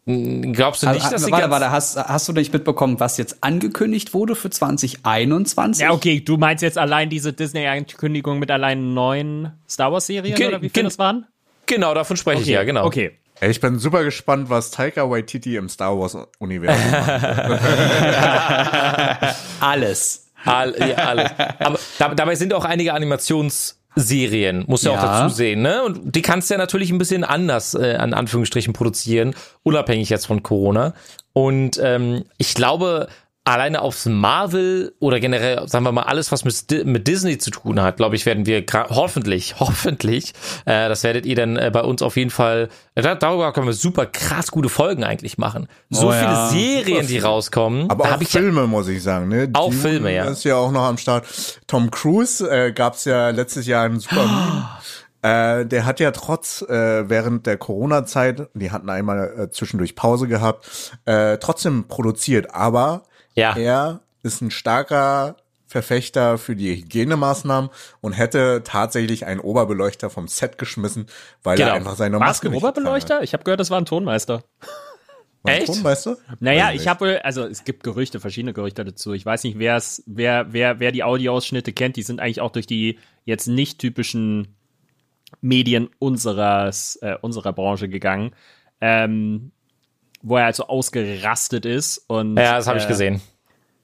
[0.06, 3.44] Glaubst du nicht, also, dass sie warte, warte, hast, hast du nicht mitbekommen, was jetzt
[3.44, 5.82] angekündigt wurde für 2021?
[5.82, 10.70] Ja, okay, du meinst jetzt allein diese Disney-Ankündigung mit allein neun Star Wars-Serien oder wie
[10.70, 11.26] viele das waren?
[11.66, 12.50] Genau, davon spreche okay.
[12.50, 12.86] ich ja, genau.
[12.86, 13.12] Okay.
[13.42, 17.20] Ich bin super gespannt, was Taika Waititi im Star Wars-Universum macht.
[19.60, 20.26] alles.
[20.44, 21.30] All, ja, alles.
[21.98, 24.98] Aber dabei sind auch einige Animations- Serien, musst du ja.
[24.98, 25.82] auch dazu sehen, ne?
[25.82, 30.26] Und die kannst du ja natürlich ein bisschen anders, äh, an Anführungsstrichen, produzieren, unabhängig jetzt
[30.26, 30.94] von Corona.
[31.32, 33.08] Und ähm, ich glaube,
[33.44, 37.80] alleine aufs Marvel oder generell, sagen wir mal, alles, was mit, mit Disney zu tun
[37.80, 40.34] hat, glaube ich, werden wir hoffentlich, hoffentlich,
[40.66, 43.72] äh, das werdet ihr dann äh, bei uns auf jeden Fall, äh, darüber können wir
[43.72, 45.68] super krass gute Folgen eigentlich machen.
[45.88, 46.48] So oh, viele ja.
[46.48, 47.90] Serien, die rauskommen.
[47.90, 49.28] Aber auch Filme, ja, muss ich sagen.
[49.28, 49.48] Ne?
[49.54, 50.24] Auch Dune Filme, ja.
[50.24, 51.26] ist ja auch noch am Start.
[51.66, 54.68] Tom Cruise äh, gab es ja letztes Jahr einen super Meme.
[55.22, 60.28] Äh, der hat ja trotz äh, während der Corona-Zeit, die hatten einmal äh, zwischendurch Pause
[60.28, 62.54] gehabt, äh, trotzdem produziert.
[62.54, 63.02] Aber
[63.34, 63.56] ja.
[63.56, 70.58] Er ist ein starker Verfechter für die Hygienemaßnahmen und hätte tatsächlich einen Oberbeleuchter vom Set
[70.58, 71.06] geschmissen,
[71.44, 71.68] weil genau.
[71.68, 73.22] er einfach seine Maske War's ein Oberbeleuchter?
[73.22, 74.42] Ich habe gehört, das war ein Tonmeister.
[75.42, 75.66] War Echt?
[75.66, 76.18] Tonmeister?
[76.40, 79.12] Naja, ich habe, also es gibt Gerüchte, verschiedene Gerüchte dazu.
[79.12, 82.50] Ich weiß nicht, wer es, wer, wer, wer die Audioausschnitte kennt, die sind eigentlich auch
[82.50, 84.56] durch die jetzt nicht typischen
[85.40, 88.34] Medien unseres, äh, unserer Branche gegangen.
[88.80, 89.52] Ähm,
[90.22, 91.98] wo er halt so ausgerastet ist.
[92.08, 93.20] Und, ja, das habe ich äh, gesehen.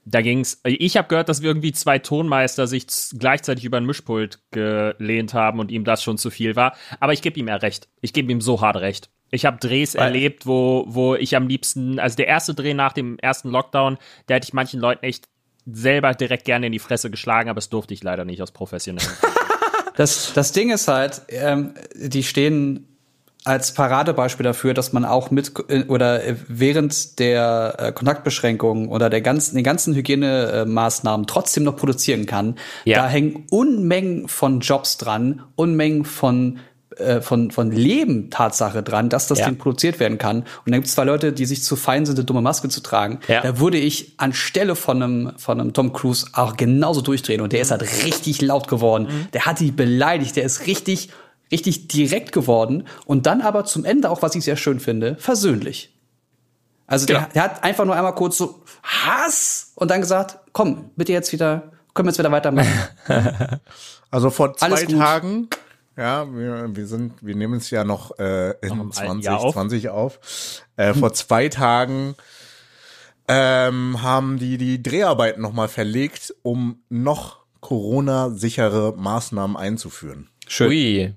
[0.05, 0.61] Da ging's.
[0.63, 5.59] Ich habe gehört, dass wir irgendwie zwei Tonmeister sich gleichzeitig über ein Mischpult gelehnt haben
[5.59, 6.75] und ihm das schon zu viel war.
[7.01, 7.89] Aber ich gebe ihm ja recht.
[7.99, 9.09] Ich gebe ihm so hart recht.
[9.31, 12.93] Ich habe Drehs Weil erlebt, wo, wo ich am liebsten, also der erste Dreh nach
[12.93, 13.97] dem ersten Lockdown,
[14.27, 15.27] da hätte ich manchen Leuten echt
[15.65, 19.09] selber direkt gerne in die Fresse geschlagen, aber das durfte ich leider nicht aus professionellen.
[19.97, 22.96] das, das Ding ist halt, ähm, die stehen
[23.47, 29.21] als Paradebeispiel dafür, dass man auch mit äh, oder während der äh, Kontaktbeschränkungen oder der
[29.21, 32.55] ganzen, den ganzen Hygienemaßnahmen trotzdem noch produzieren kann.
[32.85, 33.03] Ja.
[33.03, 36.59] Da hängen Unmengen von Jobs dran, Unmengen von
[36.97, 39.45] äh, von, von Leben Tatsache dran, dass das ja.
[39.45, 40.39] Ding produziert werden kann.
[40.39, 42.81] Und dann gibt es zwei Leute, die sich zu fein sind, eine dumme Maske zu
[42.81, 43.19] tragen.
[43.27, 43.41] Ja.
[43.41, 47.41] Da würde ich anstelle von einem, von einem Tom Cruise auch genauso durchdrehen.
[47.41, 49.07] Und der ist halt richtig laut geworden.
[49.09, 49.27] Mhm.
[49.33, 50.35] Der hat die beleidigt.
[50.35, 51.09] Der ist richtig,
[51.51, 52.87] richtig direkt geworden.
[53.05, 55.93] Und dann aber zum Ende auch, was ich sehr schön finde, versöhnlich.
[56.85, 57.29] Also der, genau.
[57.33, 61.71] der hat einfach nur einmal kurz so Hass und dann gesagt, komm, bitte jetzt wieder,
[61.93, 62.71] können wir jetzt wieder weitermachen.
[64.11, 65.49] also vor zwei Tagen
[65.97, 70.19] ja, wir, wir sind, wir nehmen es ja noch äh, in 2020 auf.
[70.19, 70.63] auf.
[70.75, 72.15] Äh, vor zwei Tagen
[73.27, 80.29] ähm, haben die die Dreharbeiten nochmal verlegt, um noch Corona-sichere Maßnahmen einzuführen.
[80.47, 80.69] Schön.
[80.69, 81.15] Ui.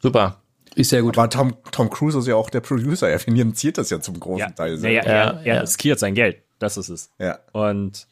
[0.00, 0.42] Super.
[0.74, 1.18] Ist sehr gut.
[1.18, 3.08] Aber Tom, Tom Cruise ist ja auch der Producer.
[3.08, 4.50] Er finanziert das ja zum großen ja.
[4.50, 4.78] Teil.
[4.78, 6.42] Ja, ja, er, er riskiert sein Geld.
[6.58, 7.10] Das ist es.
[7.18, 7.38] Ja.
[7.52, 8.06] Und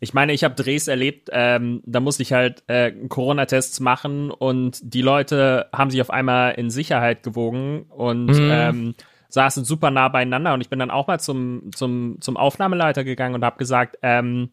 [0.00, 4.80] ich meine, ich habe Drehs erlebt, ähm, da musste ich halt äh, Corona-Tests machen und
[4.82, 8.50] die Leute haben sich auf einmal in Sicherheit gewogen und mhm.
[8.52, 8.94] ähm,
[9.28, 13.34] saßen super nah beieinander und ich bin dann auch mal zum, zum, zum Aufnahmeleiter gegangen
[13.34, 14.50] und habe gesagt, ähm,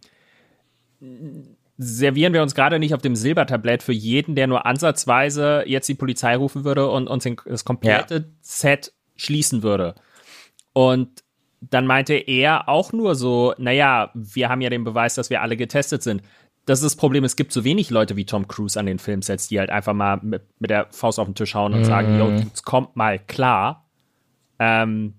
[1.83, 5.95] servieren wir uns gerade nicht auf dem Silbertablett für jeden, der nur ansatzweise jetzt die
[5.95, 8.23] Polizei rufen würde und uns das komplette ja.
[8.41, 9.95] Set schließen würde.
[10.73, 11.23] Und
[11.59, 15.57] dann meinte er auch nur so, naja, wir haben ja den Beweis, dass wir alle
[15.57, 16.21] getestet sind.
[16.65, 19.47] Das ist das Problem, es gibt so wenig Leute wie Tom Cruise an den Filmsets,
[19.47, 21.85] die halt einfach mal mit, mit der Faust auf den Tisch hauen und mm.
[21.85, 23.89] sagen, yo, es kommt mal klar.
[24.59, 25.15] Ähm,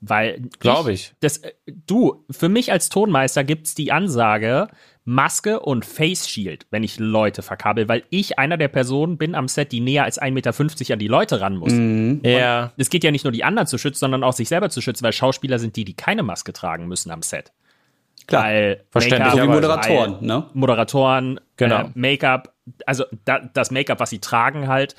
[0.00, 0.42] weil.
[0.58, 1.14] Glaube ich.
[1.20, 4.68] Das, du, für mich als Tonmeister gibt's die Ansage,
[5.08, 9.48] Maske und Face Shield, wenn ich Leute verkabel, weil ich einer der Personen bin am
[9.48, 11.72] Set, die näher als 1,50 Meter an die Leute ran muss.
[11.72, 12.20] Mhm.
[12.24, 12.72] Ja.
[12.76, 15.02] Es geht ja nicht nur die anderen zu schützen, sondern auch sich selber zu schützen,
[15.04, 17.52] weil Schauspieler sind die, die keine Maske tragen müssen am Set.
[18.26, 18.44] Klar.
[18.44, 19.32] Weil Verständlich.
[19.32, 20.44] So wie Moderatoren, ne?
[20.52, 21.84] Moderatoren, genau.
[21.84, 22.52] Äh, Make-up,
[22.84, 24.94] also da, das Make-up, was sie tragen halt.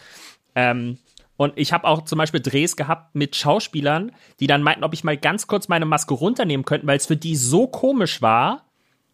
[0.55, 0.97] Ähm,
[1.37, 5.03] und ich habe auch zum Beispiel Drehs gehabt mit Schauspielern, die dann meinten, ob ich
[5.03, 8.68] mal ganz kurz meine Maske runternehmen könnte, weil es für die so komisch war,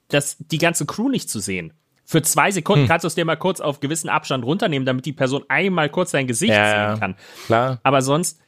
[0.07, 1.73] das, die ganze Crew nicht zu sehen.
[2.05, 2.87] Für zwei Sekunden hm.
[2.87, 6.11] kannst du es dir mal kurz auf gewissen Abstand runternehmen, damit die Person einmal kurz
[6.11, 7.15] dein Gesicht ja, sehen kann.
[7.47, 7.79] Klar.
[7.81, 8.39] Aber sonst,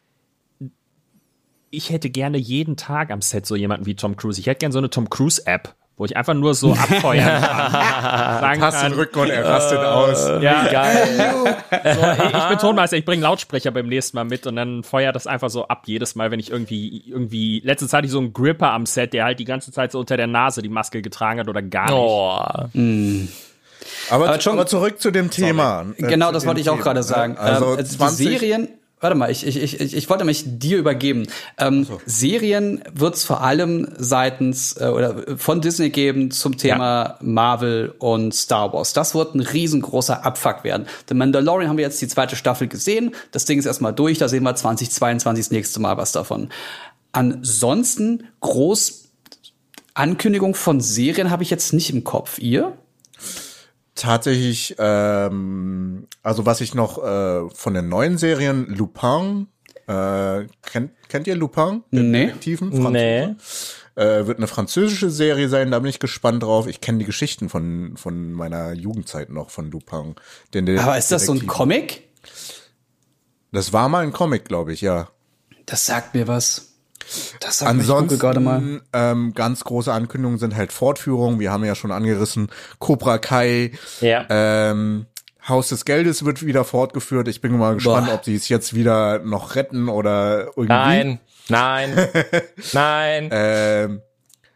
[1.72, 4.40] ich hätte gerne jeden Tag am Set so jemanden wie Tom Cruise.
[4.40, 7.72] Ich hätte gerne so eine Tom Cruise App, wo ich einfach nur so abfeuern kann.
[8.42, 10.28] Sagen Hast den Rücken und er rastet äh, aus.
[10.42, 11.34] Ja, geil.
[11.72, 15.16] so, ich, ich bin Tonmeister, ich bringe Lautsprecher beim nächsten Mal mit und dann feuert
[15.16, 18.20] das einfach so ab jedes Mal, wenn ich irgendwie, irgendwie, letzte Zeit hatte ich so
[18.20, 21.02] einen Gripper am Set, der halt die ganze Zeit so unter der Nase die Maske
[21.02, 21.94] getragen hat oder gar nicht.
[21.94, 22.40] Oh.
[22.74, 23.28] Mm.
[24.10, 25.86] Aber, aber, schon, aber zurück zu dem Thema.
[25.98, 27.38] Äh, genau, das wollte ich auch gerade sagen.
[27.38, 31.28] Also, ähm, 20, die Serien, Warte mal, ich, ich, ich, ich wollte mich dir übergeben.
[31.60, 32.02] Ähm, so.
[32.08, 37.18] Serien wird es vor allem seitens äh, oder von Disney geben zum Thema ja.
[37.22, 38.94] Marvel und Star Wars.
[38.94, 40.88] Das wird ein riesengroßer Abfuck werden.
[41.08, 43.14] The Mandalorian haben wir jetzt die zweite Staffel gesehen.
[43.32, 44.18] Das Ding ist erstmal durch.
[44.18, 46.50] Da sehen wir 2022 das nächste Mal was davon.
[47.12, 49.10] Ansonsten groß
[49.94, 52.40] Ankündigung von Serien habe ich jetzt nicht im Kopf.
[52.40, 52.74] Ihr?
[53.98, 59.48] Tatsächlich, ähm, also was ich noch äh, von den neuen Serien, Lupin,
[59.88, 61.84] äh, kennt, kennt ihr Lupin?
[61.92, 62.26] Den nee.
[62.28, 62.70] Detektiven?
[62.92, 63.36] Nee.
[63.96, 66.68] Äh, wird eine französische Serie sein, da bin ich gespannt drauf.
[66.68, 70.16] Ich kenne die Geschichten von, von meiner Jugendzeit noch von Lupin.
[70.54, 72.08] Den Aber ist das so ein Comic?
[73.52, 75.10] Das war mal ein Comic, glaube ich, ja.
[75.66, 76.67] Das sagt mir was.
[77.40, 78.82] Das Ansonsten gerade mal.
[78.94, 81.40] Ähm, ganz große Ankündigungen sind halt Fortführungen.
[81.40, 83.72] Wir haben ja schon angerissen Cobra Kai.
[84.02, 84.26] Ja.
[84.30, 85.08] Ähm,
[85.48, 87.28] Haus des Geldes wird wieder fortgeführt.
[87.28, 88.16] Ich bin mal gespannt, Boah.
[88.16, 90.68] ob sie es jetzt wieder noch retten oder irgendwie.
[90.68, 92.08] Nein, nein,
[92.74, 93.30] nein.
[93.32, 94.02] Ähm,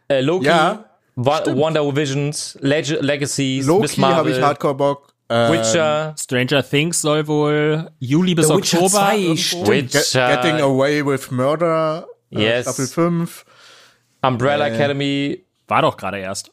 [0.08, 0.84] äh, Loki, ja,
[1.16, 5.14] Wonder Visions, Leg Legacies, Loki habe ich Hardcore Bock.
[5.30, 9.12] Ähm, Witcher, Stranger Things soll wohl Juli bis Oktober.
[9.14, 12.06] Witcher, Getting Away with Murder
[12.40, 12.62] Yes.
[12.62, 13.44] Staffel 5.
[14.22, 15.44] Umbrella äh, Academy.
[15.68, 16.50] War doch gerade erst.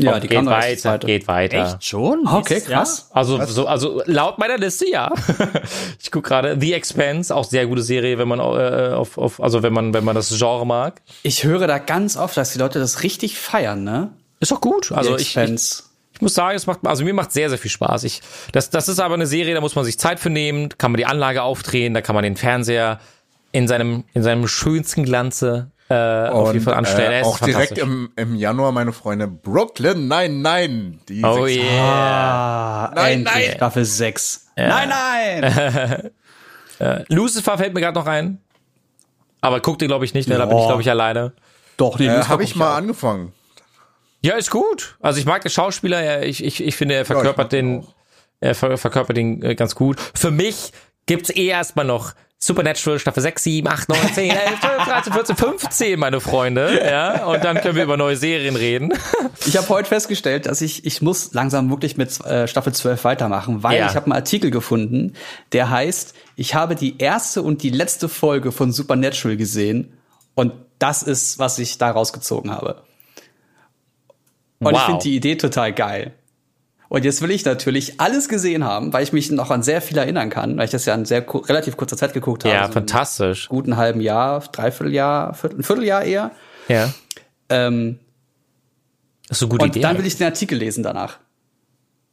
[0.00, 1.66] Ja, Und die geht weiter, geht weiter.
[1.74, 2.24] Echt schon?
[2.24, 2.76] Okay, Ja?
[2.76, 3.10] krass.
[3.12, 5.10] Also, so, also laut meiner Liste ja.
[6.00, 9.64] ich guck gerade The Expanse, auch sehr gute Serie, wenn man äh, auf, auf, also
[9.64, 11.02] wenn man, wenn man das Genre mag.
[11.24, 14.12] Ich höre da ganz oft, dass die Leute das richtig feiern, ne?
[14.38, 14.92] Ist doch gut.
[14.92, 15.82] Also Die ich, ich, Expanse.
[16.14, 18.04] ich muss sagen, es macht, also mir macht sehr, sehr viel Spaß.
[18.04, 18.20] Ich,
[18.52, 20.98] das, das ist aber eine Serie, da muss man sich Zeit für nehmen, kann man
[20.98, 23.00] die Anlage aufdrehen, da kann man den Fernseher
[23.52, 27.22] in seinem, in seinem schönsten Glanze äh, auf jeden Fall anstellen.
[27.24, 31.00] Äh, auch direkt im, im Januar, meine Freunde, Brooklyn, nein, nein.
[31.08, 31.80] Die Oh sechs- yeah.
[31.82, 33.46] Ah, Nein, endlich.
[33.48, 33.56] nein.
[33.56, 34.46] Staffel 6.
[34.56, 36.10] Nein, nein!
[37.08, 38.40] Lucifer fällt mir gerade noch ein.
[39.40, 40.36] Aber guckt ihr, glaube ich, nicht, ne?
[40.36, 41.32] da bin ich, glaube ich, alleine.
[41.76, 42.76] Doch, nee, Äh, Habe ich guck mal auch.
[42.76, 43.32] angefangen.
[44.20, 44.96] Ja, ist gut.
[45.00, 47.86] Also ich mag den Schauspieler, er- ich, ich, ich finde, er verkörpert mag den den,
[48.40, 49.98] er ver verkörpert den äh, ganz gut.
[50.14, 50.72] Für mich
[51.06, 55.36] gibt's eh erstmal noch Supernatural Staffel 6, 7, 8, 9, 10, 11, 12, 13, 14,
[55.36, 56.80] 15, meine Freunde.
[56.84, 58.92] Ja, und dann können wir über neue Serien reden.
[59.44, 63.64] Ich habe heute festgestellt, dass ich ich muss langsam wirklich mit äh, Staffel 12 weitermachen,
[63.64, 63.86] weil Ja.
[63.86, 65.14] ich habe einen Artikel gefunden,
[65.52, 69.98] der heißt, ich habe die erste und die letzte Folge von Supernatural gesehen
[70.36, 72.82] und das ist, was ich da rausgezogen habe.
[74.60, 74.86] Und ich Wow.
[74.86, 76.12] finde die Idee total geil.
[76.88, 79.98] Und jetzt will ich natürlich alles gesehen haben, weil ich mich noch an sehr viel
[79.98, 82.54] erinnern kann, weil ich das ja in sehr relativ kurzer Zeit geguckt habe.
[82.54, 83.48] Ja, so fantastisch.
[83.48, 86.30] guten halben Jahr, Dreivierteljahr, Viertel, ein Vierteljahr eher.
[86.68, 86.92] Ja.
[87.50, 87.98] Ähm,
[89.28, 89.80] Ist so eine gute und Idee.
[89.80, 91.18] dann will ich den Artikel lesen danach.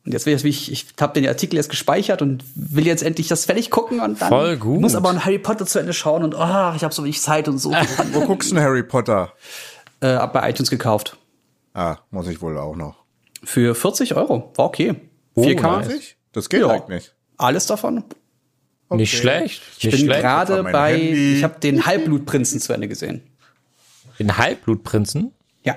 [0.05, 3.27] Und jetzt will ich, ich, ich habe den Artikel jetzt gespeichert und will jetzt endlich
[3.29, 4.81] das fertig gucken und dann Voll gut.
[4.81, 7.47] muss aber ein Harry Potter zu Ende schauen und oh, ich habe so wenig Zeit
[7.47, 7.71] und so.
[8.11, 9.31] Wo guckst du denn Harry Potter?
[10.01, 11.17] äh, hab bei iTunes gekauft.
[11.73, 13.05] Ah, muss ich wohl auch noch.
[13.45, 14.51] Für 40 Euro.
[14.55, 14.95] War okay.
[15.36, 15.88] Oh, 4K.
[15.88, 16.15] nice.
[16.34, 16.67] Das geht Ja.
[16.69, 17.12] eigentlich.
[17.38, 18.03] Alles davon.
[18.89, 19.62] Nicht schlecht.
[19.77, 21.38] Ich Nicht bin gerade bei, Handy.
[21.38, 23.21] ich habe den Halbblutprinzen zu Ende gesehen.
[24.19, 25.34] Den Halbblutprinzen.
[25.63, 25.75] Ja.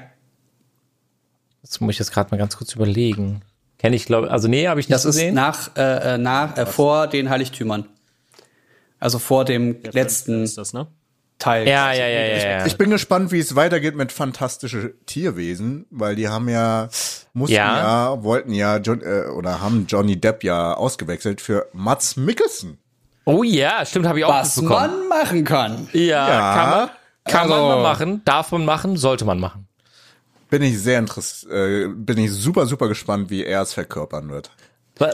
[1.62, 3.42] Das muss ich jetzt gerade mal ganz kurz überlegen.
[3.78, 5.34] Kenne ich, glaube also nee, habe ich nicht Das ist gesehen.
[5.34, 7.86] nach, äh, äh, nach, äh, vor den Heiligtümern.
[9.00, 10.88] Also vor dem letzten Ist das, ne?
[11.38, 11.68] Teil.
[11.68, 12.66] ja, ja, ja, ja, ja.
[12.66, 16.88] Ich bin gespannt, wie es weitergeht mit fantastische Tierwesen, weil die haben ja,
[17.32, 17.76] mussten Ja.
[18.16, 22.78] ja, wollten ja, John, äh, oder haben Johnny Depp ja ausgewechselt für Mats Mikkelsen.
[23.24, 25.88] Oh ja, stimmt, habe ich auch Was man machen kann.
[25.92, 26.54] Ja, Ja.
[26.54, 26.90] kann man,
[27.24, 29.68] kann man Also- mal machen, darf man machen, sollte man machen.
[30.50, 34.50] Bin ich sehr interessiert, äh, bin ich super, super gespannt, wie er es verkörpern wird.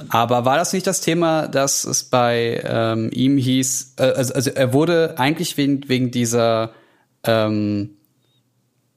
[0.09, 4.51] Aber war das nicht das Thema, dass es bei ähm, ihm hieß, äh, also, also
[4.51, 6.71] er wurde eigentlich wegen, wegen dieser,
[7.25, 7.91] ähm,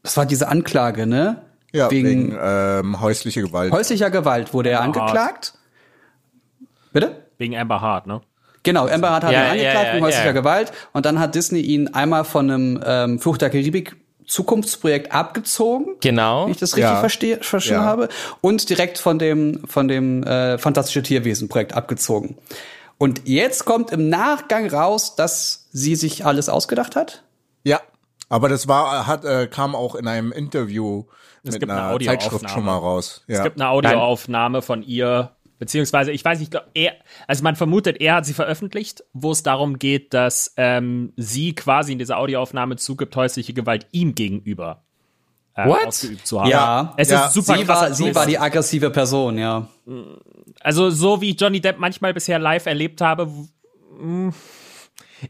[0.04, 1.42] das war diese Anklage, ne?
[1.74, 3.74] Ja, wegen, wegen, ähm, häusliche Gewalt.
[3.74, 5.54] häuslicher Gewalt wurde er Amber angeklagt.
[6.94, 7.24] Bitte?
[7.38, 8.22] Wegen Amber Hart, ne?
[8.64, 10.32] Genau, Amber Hart hat Ja, ihn ja, angeklagt ja, wegen häuslicher ja.
[10.32, 13.98] Gewalt und dann hat Disney ihn einmal von einem ähm, Flucht der Karibik
[14.28, 15.96] Zukunftsprojekt abgezogen.
[16.02, 16.46] Genau.
[16.46, 17.00] Wenn ich das richtig Ja.
[17.00, 17.90] verstehe, verstanden Ja.
[17.90, 18.10] habe.
[18.42, 22.38] Und direkt von dem, von dem äh, Fantastische Tierwesen-Projekt abgezogen.
[22.98, 27.24] Und jetzt kommt im Nachgang raus, dass sie sich alles ausgedacht hat.
[27.64, 27.80] Ja,
[28.30, 31.06] aber das war, hat, äh, kam auch in einem Interview
[31.44, 32.20] mit gibt eine einer Audioaufnahme.
[32.30, 33.24] Zeitschrift schon mal raus.
[33.28, 33.38] Ja.
[33.38, 36.94] Es gibt eine Audioaufnahme von ihr, beziehungsweise ich weiß nicht, er,
[37.28, 41.94] also man vermutet, er hat sie veröffentlicht, wo es darum geht, dass ähm, sie quasi
[41.94, 44.84] in dieser Audioaufnahme zugibt, häusliche Gewalt ihm gegenüber
[45.56, 45.88] äh, What?
[45.88, 46.50] ausgeübt zu haben.
[46.50, 46.94] Ja.
[46.98, 47.26] es Ja.
[47.26, 49.68] ist super sie war, sie war die aggressive Person, ja.
[50.62, 53.30] Also so wie Johnny Depp manchmal bisher live erlebt habe,
[54.00, 54.34] mh,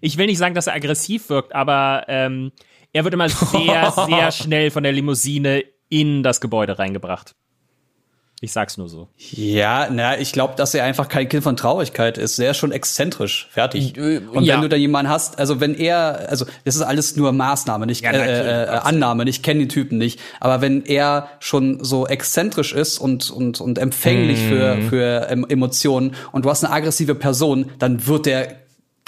[0.01, 2.51] ich will nicht sagen, dass er aggressiv wirkt, aber ähm,
[2.91, 7.35] er wird immer sehr, sehr schnell von der Limousine in das Gebäude reingebracht.
[8.39, 9.07] Ich sag's nur so.
[9.17, 12.37] Ja, na, ich glaube, dass er einfach kein Kind von Traurigkeit ist.
[12.37, 13.97] Er ist schon exzentrisch, fertig.
[13.97, 14.53] Äh, Und ja.
[14.53, 18.03] wenn du da jemanden hast, also wenn er, also das ist alles nur Maßnahme, nicht
[18.03, 20.19] Ja, äh, äh, äh, Annahme, ich kenne den Typen nicht.
[20.39, 24.89] Aber wenn er schon so exzentrisch ist und und und empfänglich für Mhm.
[24.89, 28.55] für ähm, Emotionen und du hast eine aggressive Person, dann wird der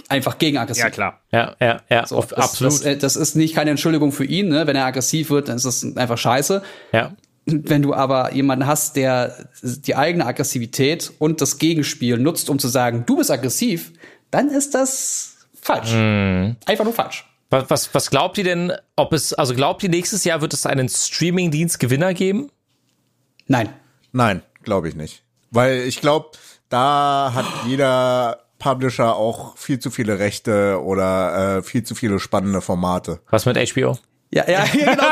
[0.07, 0.89] einfach gegenaggressiv.
[0.91, 1.19] klar.
[1.31, 2.73] Ja, ja, ja, So, das, absolut.
[2.73, 4.65] Das, äh, das ist nicht keine Entschuldigung für ihn, ne?
[4.65, 6.63] Wenn er aggressiv wird, dann ist das einfach scheiße.
[6.93, 7.11] ja.
[7.51, 12.67] Wenn du aber jemanden hast, der die eigene Aggressivität und das Gegenspiel nutzt, um zu
[12.67, 13.91] sagen, du bist aggressiv,
[14.31, 15.93] dann ist das falsch.
[15.93, 16.55] Mhm.
[16.65, 17.25] Einfach nur falsch.
[17.49, 20.65] Was, was, was glaubt ihr denn, ob es, also glaubt ihr, nächstes Jahr wird es
[20.65, 22.51] einen Streaming-Dienst-Gewinner geben?
[23.47, 23.69] Nein.
[24.11, 25.23] Nein, glaube ich nicht.
[25.49, 26.29] Weil ich glaube,
[26.69, 32.61] da hat jeder Publisher auch viel zu viele Rechte oder äh, viel zu viele spannende
[32.61, 33.19] Formate.
[33.31, 33.97] Was mit HBO?
[34.31, 35.09] Ja, ja, ja, genau, genau,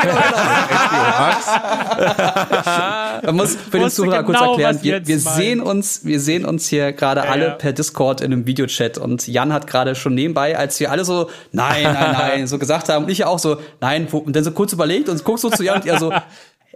[1.98, 3.26] genau.
[3.26, 6.44] Man muss für den Zuhörer kurz genau, erklären, was wir, wir sehen uns, wir sehen
[6.44, 7.54] uns hier gerade alle ja.
[7.54, 11.30] per Discord in einem Videochat und Jan hat gerade schon nebenbei, als wir alle so,
[11.50, 14.52] nein, nein, nein, so gesagt haben, und ich ja auch so, nein, und dann so
[14.52, 16.12] kurz überlegt und guckst so zu Jan und er so,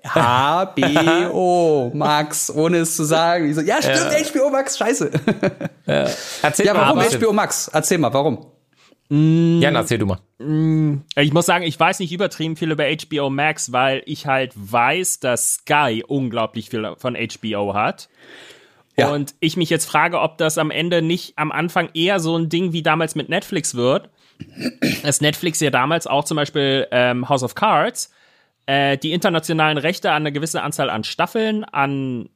[0.05, 3.49] HBO Max, ohne es zu sagen.
[3.51, 4.19] Ich so, ja, stimmt, ja.
[4.19, 5.13] HBO Max, scheiße.
[5.87, 6.07] Ja,
[6.43, 7.71] Erzähl ja warum mal, HBO Max?
[7.73, 8.52] Erzähl mal, warum?
[9.15, 10.21] Jan, erzähl du mal.
[11.17, 15.21] Ich muss sagen, ich weiß nicht übertrieben viel über HBO Max, weil ich halt weiß,
[15.21, 18.09] dass Sky unglaublich viel von HBO hat.
[18.97, 19.13] Ja.
[19.13, 22.49] Und ich mich jetzt frage, ob das am Ende nicht am Anfang eher so ein
[22.49, 24.09] Ding wie damals mit Netflix wird.
[25.03, 28.15] Dass Netflix ja damals auch zum Beispiel ähm, House of Cards
[28.65, 32.31] äh, die internationalen Rechte an eine gewisse Anzahl an Staffeln, an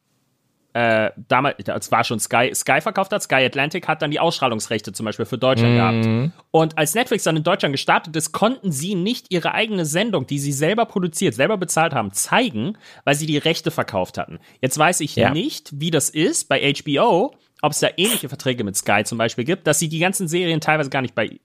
[0.76, 4.92] äh, damals, das war schon Sky, Sky verkauft hat, Sky Atlantic hat dann die Ausstrahlungsrechte
[4.92, 5.76] zum Beispiel für Deutschland mhm.
[5.76, 6.32] gehabt.
[6.50, 10.38] Und als Netflix dann in Deutschland gestartet ist, konnten sie nicht ihre eigene Sendung, die
[10.38, 14.38] sie selber produziert, selber bezahlt haben, zeigen, weil sie die Rechte verkauft hatten.
[14.60, 15.30] Jetzt weiß ich ja.
[15.30, 19.44] nicht, wie das ist bei HBO, ob es da ähnliche Verträge mit Sky zum Beispiel
[19.44, 21.40] gibt, dass sie die ganzen Serien teilweise gar nicht bei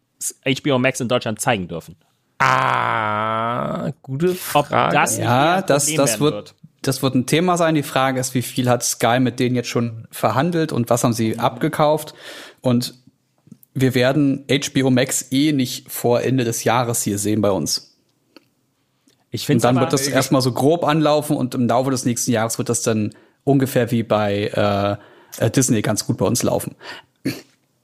[0.46, 1.96] HBO Max in Deutschland zeigen dürfen.
[2.38, 4.88] Ah, gute Frage.
[4.88, 7.76] Ob das ja, das, das wird, wird, das wird ein Thema sein.
[7.76, 11.14] Die Frage ist, wie viel hat Sky mit denen jetzt schon verhandelt und was haben
[11.14, 12.14] sie abgekauft?
[12.62, 12.96] Und
[13.74, 17.98] wir werden HBO Max eh nicht vor Ende des Jahres hier sehen bei uns.
[19.30, 22.58] Ich finde, dann wird das erstmal so grob anlaufen und im Laufe des nächsten Jahres
[22.58, 23.14] wird das dann
[23.46, 25.00] ungefähr wie bei
[25.40, 26.76] äh, Disney ganz gut bei uns laufen.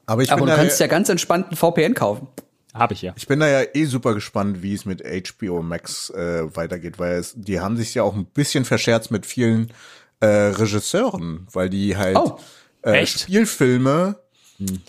[0.06, 2.28] Aber, ich Aber du kannst ja ganz entspannt einen VPN kaufen.
[2.74, 3.14] Habe ich ja.
[3.16, 7.18] Ich bin da ja eh super gespannt, wie es mit HBO Max äh, weitergeht, weil
[7.18, 9.72] es, die haben sich ja auch ein bisschen verscherzt mit vielen
[10.20, 12.40] äh, Regisseuren, weil die halt oh,
[12.82, 14.20] äh, Spielfilme
[14.58, 14.82] hm.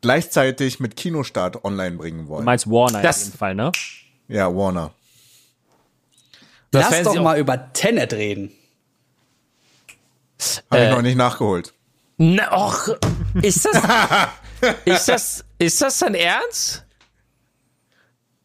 [0.00, 2.42] gleichzeitig mit Kinostart online bringen wollen.
[2.42, 3.72] Du meinst Warner das, in jedem Fall, ne?
[4.28, 4.92] Ja, Warner.
[6.70, 8.52] Das Lass doch mal über Tenet reden.
[10.70, 11.72] Habe äh, ich noch nicht nachgeholt.
[12.18, 12.96] Na, och,
[13.42, 13.82] ist das,
[14.84, 16.84] ist das, ist das dein Ernst?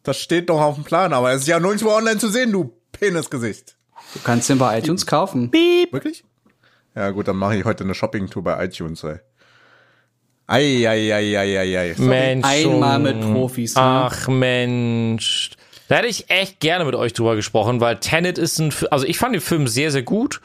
[0.02, 2.74] Das steht doch auf dem Plan, aber es ist ja nirgendwo online zu sehen, du
[2.92, 3.76] Penisgesicht.
[4.12, 5.50] Du kannst den bei iTunes kaufen.
[5.50, 5.92] Beep.
[5.92, 6.24] Wirklich?
[6.94, 9.18] Ja, gut, dann mache ich heute eine Shopping-Tour bei iTunes, ey.
[10.46, 11.94] Ei, ei, ei, ei, ei, ei.
[11.98, 12.46] Mensch.
[12.46, 13.74] Einmal mit Profis.
[13.74, 13.82] Ne?
[13.82, 15.52] Ach, Mensch.
[15.88, 19.18] Da hätte ich echt gerne mit euch drüber gesprochen, weil Tenet ist ein, also ich
[19.18, 20.40] fand den Film sehr, sehr gut.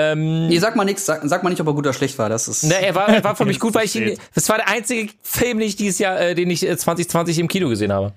[0.00, 2.28] Ähm, nee, sag mal nichts, sag, sag, mal nicht, ob er gut oder schlecht war.
[2.28, 2.62] Das ist.
[2.62, 4.16] Ne, er war, er war für mich gut, weil ich ihn.
[4.32, 7.48] Das war der einzige Film, den ich dieses Jahr, äh, den ich 2020 äh, im
[7.48, 8.12] Kino gesehen habe.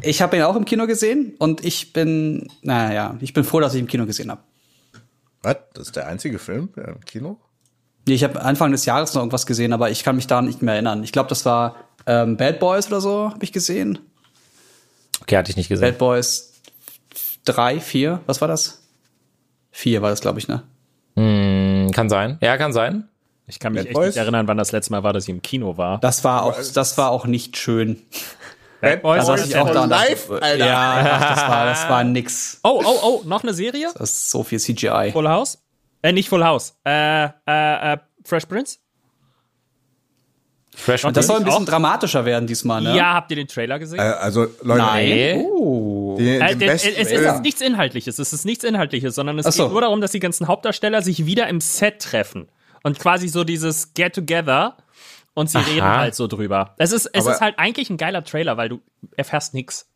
[0.00, 3.74] Ich habe ihn auch im Kino gesehen und ich bin, naja, ich bin froh, dass
[3.74, 4.40] ich ihn im Kino gesehen habe.
[5.42, 5.56] Was?
[5.74, 7.38] Das ist der einzige Film im Kino?
[8.06, 10.62] Nee, ich habe Anfang des Jahres noch irgendwas gesehen, aber ich kann mich da nicht
[10.62, 11.04] mehr erinnern.
[11.04, 11.76] Ich glaube, das war
[12.06, 13.98] ähm, Bad Boys oder so, habe ich gesehen.
[15.20, 15.86] Okay, hatte ich nicht gesehen.
[15.86, 16.54] Bad Boys
[17.44, 18.82] drei, vier, was war das?
[19.70, 20.62] Vier war das, glaube ich, ne?
[21.18, 22.38] Hm, kann sein.
[22.40, 23.08] Ja, kann sein.
[23.48, 24.06] Ich kann mich Bad echt Boys?
[24.08, 25.98] nicht erinnern, wann das letzte Mal war, dass ich im Kino war.
[25.98, 28.02] Das war auch, das war auch nicht schön.
[28.80, 30.56] Bad Boys da ich auch da live, Alter.
[30.56, 32.60] Ja, ach, das war, das war nix.
[32.62, 33.90] Oh, oh, oh, noch eine Serie?
[33.94, 35.10] Das ist so viel CGI.
[35.12, 35.58] Full House?
[36.02, 36.76] Äh, nicht Full House.
[36.84, 38.78] Äh, äh, äh Fresh Prince?
[40.74, 41.68] Fresh Und das soll ein bisschen auch?
[41.68, 42.96] dramatischer werden diesmal, ne?
[42.96, 43.98] Ja, habt ihr den Trailer gesehen?
[43.98, 44.82] Äh, also, Leute.
[44.82, 45.44] Nein.
[45.48, 46.16] Oh.
[46.18, 47.40] Die, äh, den es ist ja.
[47.40, 49.64] nichts Inhaltliches, es ist nichts Inhaltliches, sondern es so.
[49.64, 52.48] geht nur darum, dass die ganzen Hauptdarsteller sich wieder im Set treffen.
[52.84, 54.76] Und quasi so dieses Get-Together
[55.34, 55.66] und sie Aha.
[55.66, 56.74] reden halt so drüber.
[56.78, 58.80] Es ist, es ist halt eigentlich ein geiler Trailer, weil du
[59.16, 59.86] erfährst nix.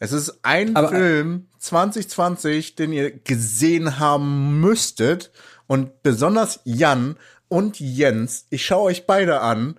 [0.00, 5.30] Es ist ein Aber, Film 2020, den ihr gesehen haben müsstet.
[5.66, 7.16] Und besonders Jan
[7.48, 9.78] und Jens, ich schaue euch beide an.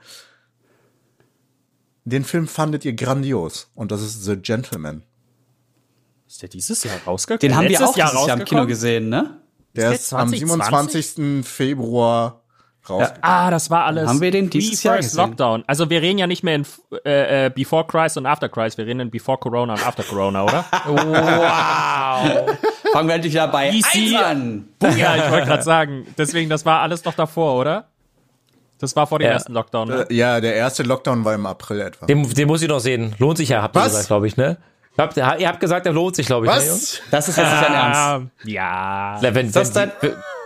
[2.04, 5.04] Den Film fandet ihr grandios und das ist The Gentleman.
[6.28, 7.40] Ist der dieses Jahr rausgekommen?
[7.40, 9.42] Den haben wir auch Jahr dieses Jahr im Kino gesehen, ne?
[9.76, 11.46] Der ist, ist am 27.
[11.46, 12.42] Februar
[12.90, 13.10] raus.
[13.10, 13.14] Ja.
[13.22, 14.08] Ah, das war alles.
[14.08, 15.18] Haben wir den dieses Jahr gesehen?
[15.18, 15.64] Lockdown.
[15.68, 16.66] Also wir reden ja nicht mehr in
[17.06, 20.44] äh, äh, Before Christ und After Christ, wir reden in Before Corona und After Corona,
[20.44, 20.66] oder?
[20.86, 22.58] wow.
[22.92, 24.70] Fangen wir endlich dabei DC an.
[24.82, 26.08] Ja, ich wollte gerade sagen.
[26.18, 27.91] Deswegen, das war alles doch davor, oder?
[28.82, 29.34] Das war vor dem ja.
[29.34, 30.08] ersten Lockdown, ne?
[30.10, 32.08] Äh, ja, der erste Lockdown war im April etwa.
[32.08, 33.16] Den, den muss ich noch sehen.
[33.20, 34.58] Lohnt sich ja, habt ihr gesagt, glaube ich, ne?
[34.98, 36.52] Habt, ihr habt gesagt, der lohnt sich, glaube ich.
[36.52, 36.94] Ne, Was?
[36.94, 38.28] Ne, das ist jetzt nicht dein Ernst.
[38.44, 39.18] Ja.
[39.22, 39.92] Wenn, wenn, wenn,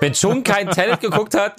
[0.01, 1.55] wenn schon kein Tenet geguckt hat,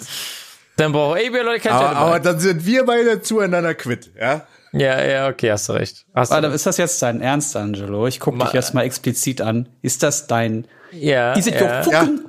[0.77, 4.45] dann braucht wir Leute kein aber, aber dann sind wir beide zueinander quitt, ja?
[4.71, 6.05] Ja, ja, okay, hast du recht.
[6.13, 8.05] Hast Warte, ist das jetzt dein Ernst, Angelo?
[8.05, 9.67] Ich gucke dich jetzt mal explizit an.
[9.81, 11.33] Ist das dein Ja.
[11.33, 11.61] Is it ja.
[11.61, 12.19] your fucking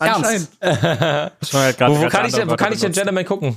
[0.00, 0.06] ja.
[0.06, 0.48] Ernst?
[0.60, 3.56] halt wo, wo kann ich, wo kann ich den Gentleman gucken?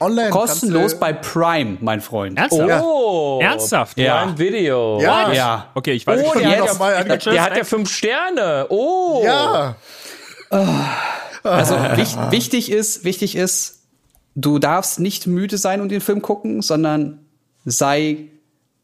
[0.00, 0.30] Online.
[0.30, 2.38] Kostenlos bei Prime, mein Freund.
[2.38, 2.84] Ernsthaft?
[2.84, 3.38] Oh.
[3.40, 3.98] Ernsthaft?
[3.98, 4.22] Ja.
[4.22, 5.00] Prime Video.
[5.00, 5.32] Ja.
[5.32, 5.70] ja.
[5.74, 6.46] Okay, ich weiß oh, nicht.
[6.46, 8.66] Der, hat, mal der, der hat ja fünf Sterne.
[8.70, 9.22] Oh.
[9.24, 9.76] Ja.
[11.42, 13.82] Also wichtig ist, wichtig ist,
[14.34, 17.26] du darfst nicht müde sein und den Film gucken, sondern
[17.64, 18.28] sei,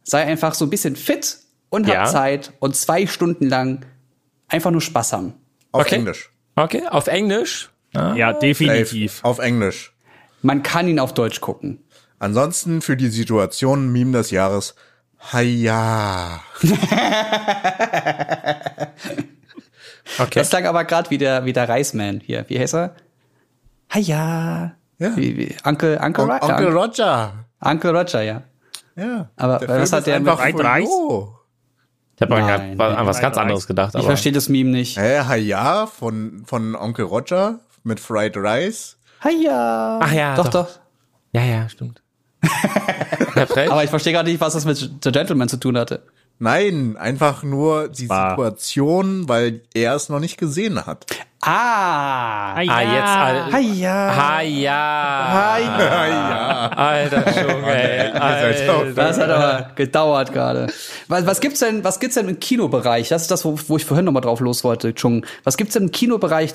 [0.02, 1.38] sei einfach so ein bisschen fit
[1.70, 2.04] und hab ja.
[2.04, 3.86] Zeit und zwei Stunden lang
[4.48, 5.34] einfach nur Spaß haben.
[5.72, 5.96] Auf Okay.
[5.96, 6.30] Englisch.
[6.56, 7.70] Okay, auf Englisch.
[7.92, 9.16] Ja, definitiv.
[9.16, 9.28] Safe.
[9.28, 9.92] Auf Englisch.
[10.42, 11.82] Man kann ihn auf Deutsch gucken.
[12.18, 14.74] Ansonsten für die Situation Meme des Jahres.
[15.32, 16.40] Haja.
[20.18, 20.40] Okay.
[20.40, 22.44] Das klang aber gerade wie der, wie der Reisman hier.
[22.48, 22.94] Wie heißt er?
[23.92, 24.74] Hiya.
[24.98, 25.16] Ja.
[25.16, 27.32] Wie, wie, Uncle, Uncle, On Ro- Onkel Uncle, Roger.
[27.60, 28.42] Uncle Roger, ja.
[28.96, 29.30] Ja.
[29.36, 30.88] Aber was Film hat der ist mit einfach White Rice?
[30.88, 31.36] Froyo.
[32.16, 33.90] Ich habe an was nein, ganz anderes gedacht.
[33.94, 34.98] Ich Aber verstehe das Meme nicht.
[34.98, 38.98] Hä, Haja von, von Onkel Roger mit Fried Rice.
[39.22, 39.98] Hiya.
[40.02, 40.66] Ach ja, Doch, doch.
[40.66, 40.78] doch.
[41.32, 42.02] ja, ja, stimmt.
[43.34, 43.70] Perfekt.
[43.72, 46.02] Aber ich verstehe gerade nicht, was das mit The Gentleman zu tun hatte.
[46.42, 51.04] Nein, einfach nur die War- Situation, weil er es noch nicht gesehen hat.
[51.42, 52.52] Ah.
[52.52, 52.74] Ah, Ah, jetzt,
[53.08, 53.56] Alter.
[53.58, 54.08] Hiya.
[54.08, 55.58] Ah, ja.
[55.58, 56.68] ja.
[56.70, 57.26] Alter
[57.66, 58.10] ey.
[58.10, 58.92] Alter.
[58.94, 60.66] Das hat aber gedauert gerade.
[61.08, 63.08] Was, was gibt's denn, was gibt's denn im Kinobereich?
[63.08, 65.24] Das ist das, wo, wo ich vorhin noch mal drauf los wollte, Chung.
[65.44, 66.54] Was gibt's denn im Kinobereich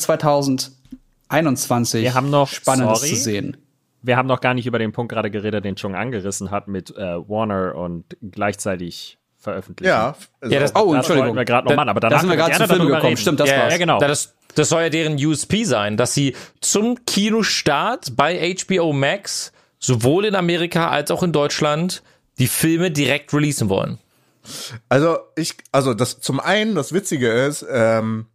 [1.30, 3.10] 2021 Wir haben noch- Spannendes sorry?
[3.14, 3.58] zu sehen?
[4.02, 6.92] Wir haben noch gar nicht über den Punkt gerade geredet, den Chung angerissen hat mit
[6.96, 9.90] äh, Warner und gleichzeitig veröffentlichen.
[9.90, 10.16] Ja.
[10.48, 11.28] Ja, das- Oh, das Entschuldigung.
[11.30, 13.08] wollten wir gerade noch machen, aber Da sind wir gerade gerne zu Filmen darüber gekommen.
[13.10, 13.22] reden.
[13.22, 13.74] Stimmt, das ja, war's.
[13.74, 14.00] Ja, genau.
[14.00, 20.26] Das, das soll ja deren USP sein, dass sie zum Kinostart bei HBO Max sowohl
[20.26, 22.02] in Amerika als auch in Deutschland
[22.38, 23.98] die Filme direkt releasen wollen.
[24.90, 28.28] Also ich, also das zum einen, das Witzige ist, ähm,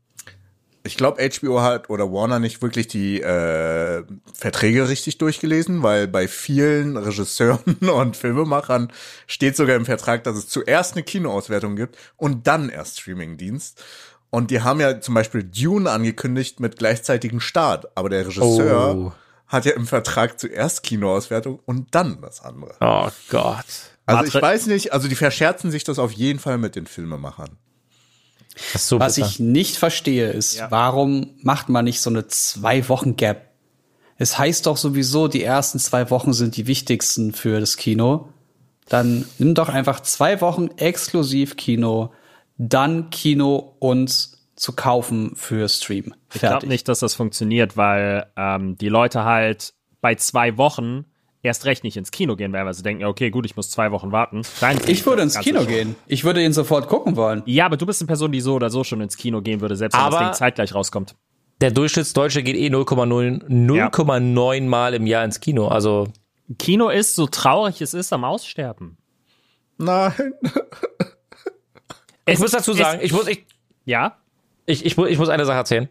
[0.91, 4.03] ich glaube, HBO hat oder Warner nicht wirklich die äh,
[4.35, 8.93] Verträge richtig durchgelesen, weil bei vielen Regisseuren und Filmemachern
[9.29, 13.83] steht sogar im Vertrag, dass es zuerst eine Kinoauswertung gibt und dann erst Streamingdienst.
[14.31, 19.13] Und die haben ja zum Beispiel Dune angekündigt mit gleichzeitigem Start, aber der Regisseur Oh.
[19.47, 22.75] hat ja im Vertrag zuerst Kinoauswertung und dann das andere.
[22.81, 23.65] Oh Gott.
[24.07, 27.51] Also ich weiß nicht, also die verscherzen sich das auf jeden Fall mit den Filmemachern.
[28.57, 29.27] So Was bitter.
[29.29, 33.51] ich nicht verstehe, ist, warum macht man nicht so eine zwei Wochen Gap?
[34.19, 38.29] Es heißt doch sowieso, die ersten zwei Wochen sind die wichtigsten für das Kino.
[38.89, 42.13] Dann nimm doch einfach zwei Wochen exklusiv Kino,
[42.59, 46.13] dann Kino und zu kaufen für Stream.
[46.35, 46.69] Ich glaube Fertig.
[46.69, 49.73] nicht, dass das funktioniert, weil ähm, die Leute halt
[50.03, 51.07] bei zwei Wochen
[51.43, 53.71] erst recht nicht ins Kino gehen werden, weil sie denken, ja, okay, gut, ich muss
[53.71, 54.43] zwei Wochen warten.
[54.61, 55.69] Dann Ich würde ins Kino schon.
[55.69, 55.97] gehen.
[56.07, 57.43] Ich würde ihn sofort gucken wollen.
[57.47, 59.77] Ja, aber du bist eine Person, die so oder so schon ins Kino gehen würde,
[59.77, 61.17] selbst wenn Aber- das Ding zeitgleich rauskommt.
[61.61, 65.69] Der Durchschnittsdeutsche geht eh 0,0 0,9 Mal im Jahr ins Kino.
[65.69, 66.09] Also
[66.59, 68.97] Kino ist, so traurig es ist, am Aussterben.
[69.77, 70.13] Nein.
[72.27, 73.45] ich muss dazu sagen, ich muss ich,
[73.85, 74.17] Ja?
[74.67, 75.89] ich, ich, ich muss eine Sache erzählen.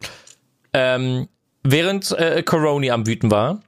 [0.74, 1.28] Ähm,
[1.64, 3.62] während äh, Corona am Wüten war,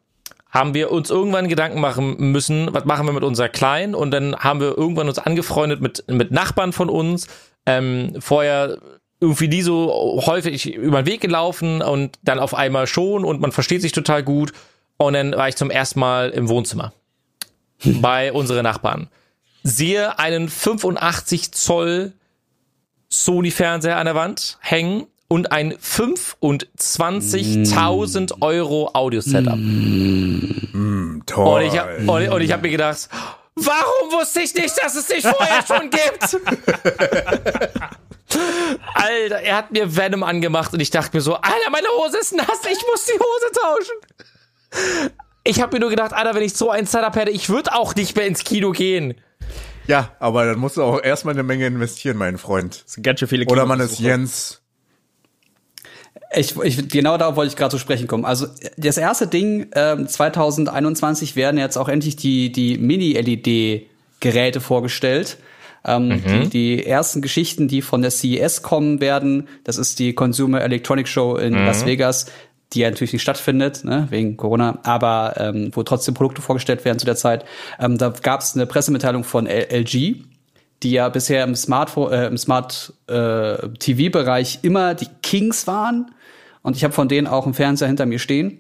[0.51, 3.95] haben wir uns irgendwann Gedanken machen müssen, was machen wir mit unserer Kleinen?
[3.95, 7.27] Und dann haben wir irgendwann uns angefreundet mit, mit Nachbarn von uns.
[7.65, 8.77] Ähm, vorher
[9.21, 13.51] irgendwie nie so häufig über den Weg gelaufen und dann auf einmal schon und man
[13.51, 14.51] versteht sich total gut.
[14.97, 16.91] Und dann war ich zum ersten Mal im Wohnzimmer
[17.83, 19.09] bei unseren Nachbarn.
[19.63, 22.13] Sehe einen 85 Zoll
[23.09, 29.57] Sony-Fernseher an der Wand hängen und ein 25.000 Euro Audio-Setup.
[31.25, 31.61] Toll.
[31.61, 33.07] Und ich habe und, und ich hab mir gedacht,
[33.55, 36.37] warum wusste ich nicht, dass es dich vorher schon gibt?
[38.93, 42.35] Alter, er hat mir Venom angemacht und ich dachte mir so, Alter, meine Hose ist
[42.35, 43.95] nass, ich muss die Hose tauschen.
[45.45, 47.95] Ich habe mir nur gedacht, Alter, wenn ich so ein Setup hätte, ich würde auch
[47.95, 49.13] nicht mehr ins Kino gehen.
[49.87, 52.83] ja, aber dann musst du auch erstmal eine Menge investieren, mein Freund.
[52.83, 53.97] Das sind ganz schön viele Oder man ist.
[53.97, 54.60] Jens.
[56.33, 58.25] Ich, ich, genau darauf wollte ich gerade zu sprechen kommen.
[58.25, 58.47] Also
[58.77, 65.37] das erste Ding, ähm, 2021 werden jetzt auch endlich die, die Mini-LED-Geräte vorgestellt.
[65.83, 70.61] Ähm, die, die ersten Geschichten, die von der CES kommen werden, das ist die Consumer
[70.61, 72.27] Electronic Show in Las Vegas,
[72.73, 76.99] die ja natürlich nicht stattfindet, ne, wegen Corona, aber ähm, wo trotzdem Produkte vorgestellt werden
[76.99, 77.45] zu der Zeit.
[77.79, 80.23] Ähm, da gab es eine Pressemitteilung von L LG,
[80.83, 86.11] die ja bisher im Smartphone, äh, im Smart äh, TV-Bereich immer die Kings waren.
[86.63, 88.59] Und ich habe von denen auch einen Fernseher hinter mir stehen.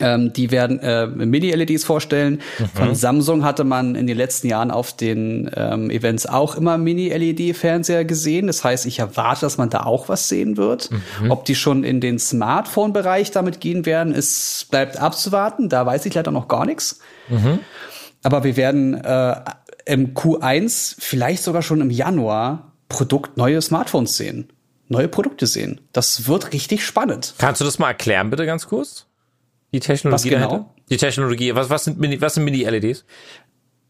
[0.00, 2.40] Ähm, die werden äh, Mini-LEDs vorstellen.
[2.74, 8.06] Von Samsung hatte man in den letzten Jahren auf den ähm, Events auch immer Mini-LED-Fernseher
[8.06, 8.46] gesehen.
[8.46, 10.88] Das heißt, ich erwarte, dass man da auch was sehen wird.
[11.28, 15.68] Ob die schon in den Smartphone-Bereich damit gehen werden, ist bleibt abzuwarten.
[15.68, 17.00] Da weiß ich leider noch gar nichts.
[18.22, 19.36] Aber wir werden äh,
[19.86, 24.52] im Q1, vielleicht sogar schon im Januar, Produkt neue Smartphones sehen.
[24.88, 25.80] Neue Produkte sehen.
[25.92, 27.34] Das wird richtig spannend.
[27.38, 29.06] Kannst du das mal erklären, bitte ganz kurz?
[29.72, 30.74] Die Technologie Was genau?
[30.90, 31.54] Die Technologie.
[31.54, 33.04] Was, was sind Mini, was sind Mini-LEDs?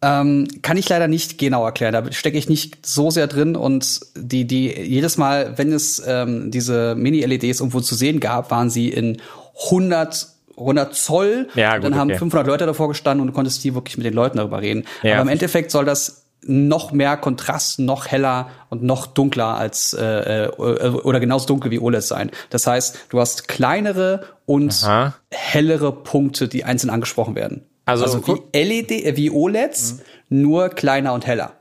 [0.03, 1.93] Ähm, kann ich leider nicht genau erklären.
[1.93, 6.51] Da stecke ich nicht so sehr drin und die, die jedes Mal, wenn es ähm,
[6.51, 9.20] diese Mini-LEDs irgendwo zu sehen gab, waren sie in
[9.64, 10.28] 100
[10.61, 11.48] 100 Zoll.
[11.54, 12.18] Ja, gut, dann haben okay.
[12.18, 14.84] 500 Leute davor gestanden und du konntest die wirklich mit den Leuten darüber reden.
[15.02, 15.14] Ja.
[15.14, 20.44] Aber im Endeffekt soll das noch mehr Kontrast, noch heller und noch dunkler als äh,
[20.46, 22.30] äh, oder genauso dunkel wie OLED sein.
[22.48, 25.14] Das heißt, du hast kleinere und Aha.
[25.30, 27.66] hellere Punkte, die einzeln angesprochen werden.
[27.84, 29.98] Also- Also, wie LED, äh, wie OLEDs,
[30.30, 31.52] nur kleiner und heller.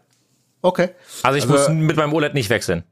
[0.62, 0.90] Okay.
[1.24, 2.84] Also ich muss mit meinem OLED nicht wechseln.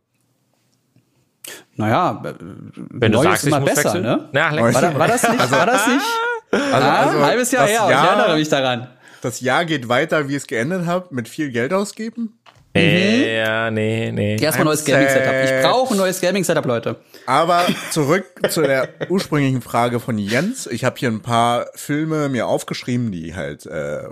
[1.75, 4.03] Naja, Wenn du neu sagst, ist immer ich muss besser, wechseln.
[4.03, 4.29] ne?
[4.31, 5.51] Na, War, war das nicht?
[5.51, 6.05] war das nicht?
[6.51, 8.87] Also, Ah, also halbes Jahr das her, und ich Jahr- erinnere mich daran.
[9.21, 12.37] Das Jahr geht weiter, wie es geendet hat, mit viel Geld ausgeben.
[12.73, 14.35] Nee, ja, nee, nee.
[14.39, 15.33] Erstmal neues Gaming-Setup.
[15.45, 16.95] Ich brauche ein neues Gaming-Setup, Leute.
[17.25, 20.67] Aber zurück zu der ursprünglichen Frage von Jens.
[20.67, 24.03] Ich habe hier ein paar Filme mir aufgeschrieben, die halt äh,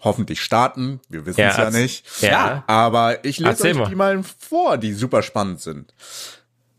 [0.00, 1.00] hoffentlich starten.
[1.10, 2.22] Wir wissen es ja, erz- nicht.
[2.22, 2.64] Ja.
[2.66, 5.92] Aber ich lese euch die mal vor, die super spannend sind.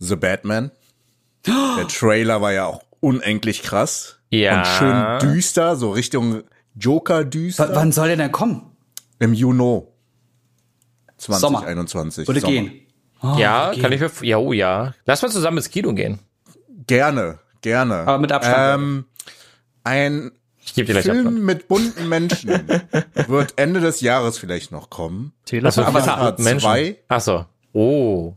[0.01, 0.71] The Batman.
[1.45, 4.17] Der Trailer war ja auch unendlich krass.
[4.29, 4.59] Ja.
[4.59, 6.43] Und schön düster, so Richtung
[6.75, 7.69] Joker düster.
[7.69, 8.75] W wann soll der denn kommen?
[9.19, 9.83] Im Juni
[11.17, 11.59] Sommer.
[11.59, 12.27] 2021.
[12.27, 12.53] Würde Sommer.
[12.53, 12.81] gehen.
[13.37, 14.93] ja, kann ich mir, ja, oh ja.
[15.05, 16.19] Lass mal zusammen ins Kino gehen.
[16.87, 17.99] Gerne, gerne.
[18.07, 18.81] Aber mit Abstand.
[18.81, 19.05] Ähm,
[19.83, 20.31] ein
[20.63, 21.27] Ich gebe dir gleich Abstand.
[21.27, 22.49] Film mit bunten Menschen
[23.27, 25.33] wird Ende des Jahres vielleicht noch kommen.
[25.45, 25.83] Telefon.
[25.83, 26.59] Aber Avatar Menschen.
[26.61, 26.97] 2.
[27.07, 27.45] Ach so.
[27.73, 28.33] Oh.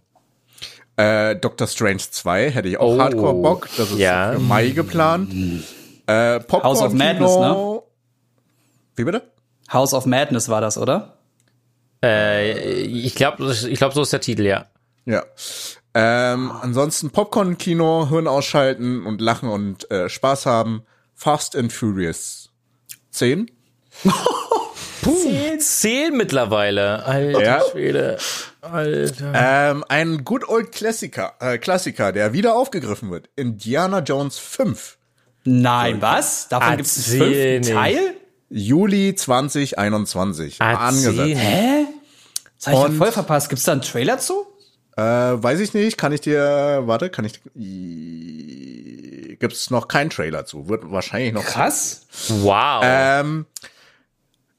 [0.97, 3.01] Äh, Doctor Strange 2 hätte ich auch Oh.
[3.01, 3.68] Hardcore Bock.
[3.76, 4.32] Das ist Ja.
[4.32, 5.32] für Mai geplant.
[6.07, 7.86] Äh, Popcorn House of Madness, Kino.
[8.97, 9.22] Wie bitte?
[9.72, 11.18] House of Madness war das, oder?
[12.03, 14.66] Äh, ich glaube, ich glaub, so ist der Titel, ja.
[15.07, 15.24] Ja.
[15.95, 20.82] Ähm, ansonsten Popcorn-Kino, Hirn ausschalten und lachen und äh, Spaß haben.
[21.14, 22.51] Fast and Furious
[23.11, 23.51] 10.
[25.05, 27.05] Puh, zehn mittlerweile.
[27.05, 27.61] Alter Ja.
[27.70, 28.18] Schwede.
[28.62, 29.32] Alter.
[29.34, 33.28] Ähm, ein Good Old Klassiker, äh, Klassiker, der wieder aufgegriffen wird.
[33.36, 34.96] Indiana Jones 5.
[35.44, 36.48] Nein, was?
[36.48, 37.74] Davon gibt es einen fünften.
[37.74, 38.14] Teil?
[38.48, 40.57] Juli 2021.
[40.61, 41.40] Erzähl Angesetzt.
[41.40, 41.84] Hä?
[42.59, 43.48] Das habe ich Und- voll verpasst.
[43.50, 44.46] Gibt es da einen Trailer zu?
[44.96, 45.98] Äh, weiß ich nicht.
[45.98, 47.42] Kann ich dir, warte, kann ich,
[49.38, 50.68] gibt es noch keinen Trailer zu.
[50.68, 51.44] Wird wahrscheinlich noch.
[51.44, 52.07] Krass.
[52.28, 52.82] Wow.
[52.84, 53.46] Ähm,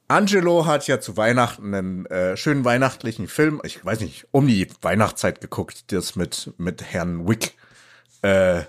[0.08, 4.68] Angelo hat ja zu Weihnachten einen äh, schönen weihnachtlichen Film, ich weiß nicht, um die
[4.82, 7.56] Weihnachtszeit geguckt, das mit, mit Herrn Wick
[8.22, 8.62] äh,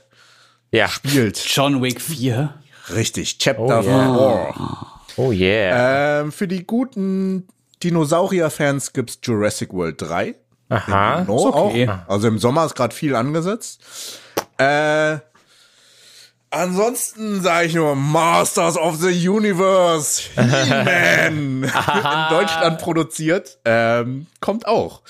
[0.71, 0.89] ja.
[0.89, 1.39] spielt.
[1.39, 2.55] John Wick 4.
[2.95, 4.53] Richtig, Chapter Oh, yeah.
[4.55, 5.25] 4.
[5.25, 6.21] Oh yeah.
[6.21, 7.47] Ähm, für die guten
[7.83, 10.35] Dinosaurier-Fans gibt's Jurassic World 3.
[10.69, 11.25] Aha.
[11.27, 11.89] No, okay.
[11.89, 12.09] auch.
[12.09, 14.21] Also im Sommer ist gerade viel angesetzt.
[14.59, 15.19] Äh,
[16.57, 20.23] ansonsten sage ich nur Masters of the Universe.
[20.35, 21.63] He-Man.
[21.65, 21.71] in
[22.31, 23.59] Deutschland produziert.
[23.65, 25.03] Ähm, kommt auch.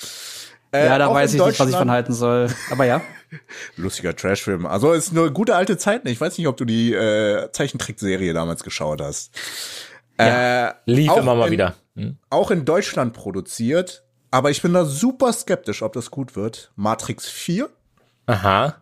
[0.71, 2.47] Äh, Ja, da auch weiß ich nicht, was ich von halten soll.
[2.71, 3.01] Aber ja.
[3.75, 4.65] Lustiger Trashfilm.
[4.65, 6.07] Also ist nur gute alte Zeiten.
[6.07, 9.31] Ich weiß nicht, ob du die äh, Zeichentrickserie damals geschaut hast.
[10.17, 11.75] Äh, Lief immer mal in- wieder.
[11.95, 12.17] Hm?
[12.29, 16.71] auch in Deutschland produziert, aber ich bin da super skeptisch, ob das gut wird.
[16.75, 17.69] Matrix 4.
[18.27, 18.75] Aha.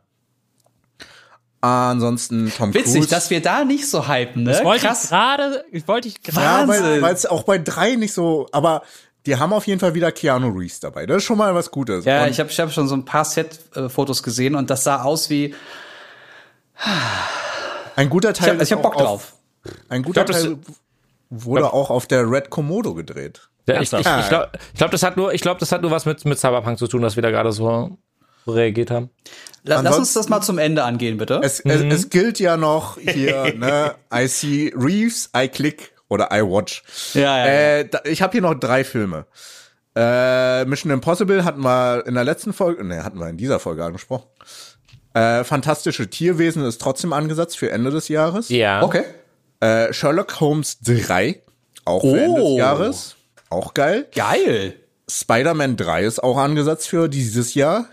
[1.65, 3.09] Ansonsten Tom Witzig, Cruise.
[3.09, 4.51] dass wir da nicht so hypen, ne?
[4.51, 5.09] Das wollte ich Krass.
[5.09, 6.31] gerade, ich wollte ich ja,
[6.65, 6.67] gerade.
[6.67, 8.83] weil weil es auch bei drei nicht so, aber
[9.25, 11.05] die haben auf jeden Fall wieder Keanu Reeves dabei.
[11.07, 12.05] Das ist schon mal was Gutes.
[12.05, 15.01] Ja, Und ich habe ich hab schon so ein paar Set-Fotos gesehen und das sah
[15.01, 15.55] aus wie.
[17.95, 19.33] ein guter Ich Teil hab, ich hab ist Bock drauf.
[19.65, 20.57] Auf, ein guter Ich glaub, das- Teil
[21.29, 23.49] wurde auch auf der Red Komodo gedreht.
[23.67, 25.89] Ja, ich ich, ich glaube, ich glaub, das hat nur, ich glaube, das hat nur
[25.89, 27.97] was mit, mit Cyberpunk zu tun, dass wir da gerade so
[28.47, 29.09] reagiert haben.
[29.63, 31.39] La- Lass uns Ansonsten- das mal zum Ende angehen, bitte.
[31.43, 36.41] Es, es, es gilt ja noch hier, ne, I see Reeves, I click oder I
[36.41, 36.83] watch.
[37.13, 39.25] Ja, ja, Äh, da, ich habe hier noch drei Filme.
[39.95, 43.83] Äh, Mission Impossible hatten wir in der letzten Folge, ne, hatten wir in dieser Folge
[43.85, 44.27] angesprochen.
[45.13, 48.49] Äh, Fantastische Tierwesen ist trotzdem angesetzt für Ende des Jahres.
[48.49, 48.83] Ja.
[48.83, 49.03] okay.
[49.61, 51.41] Äh, Sherlock Holmes 3,
[51.85, 52.57] auch für Ende des Oh.
[52.57, 53.15] Jahres.
[53.49, 54.07] Auch geil.
[54.13, 54.75] Geil.
[55.09, 57.85] Spider-Man 3 ist auch angesetzt für dieses Jahr.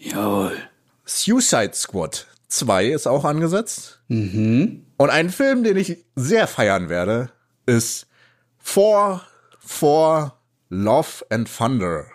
[0.00, 0.56] Jawohl.
[1.04, 4.00] Suicide Squad 2 ist auch angesetzt.
[4.96, 7.30] Und ein Film, den ich sehr feiern werde,
[7.66, 8.06] ist
[8.58, 9.22] For,
[9.58, 10.34] For
[10.68, 12.06] Love and Thunder.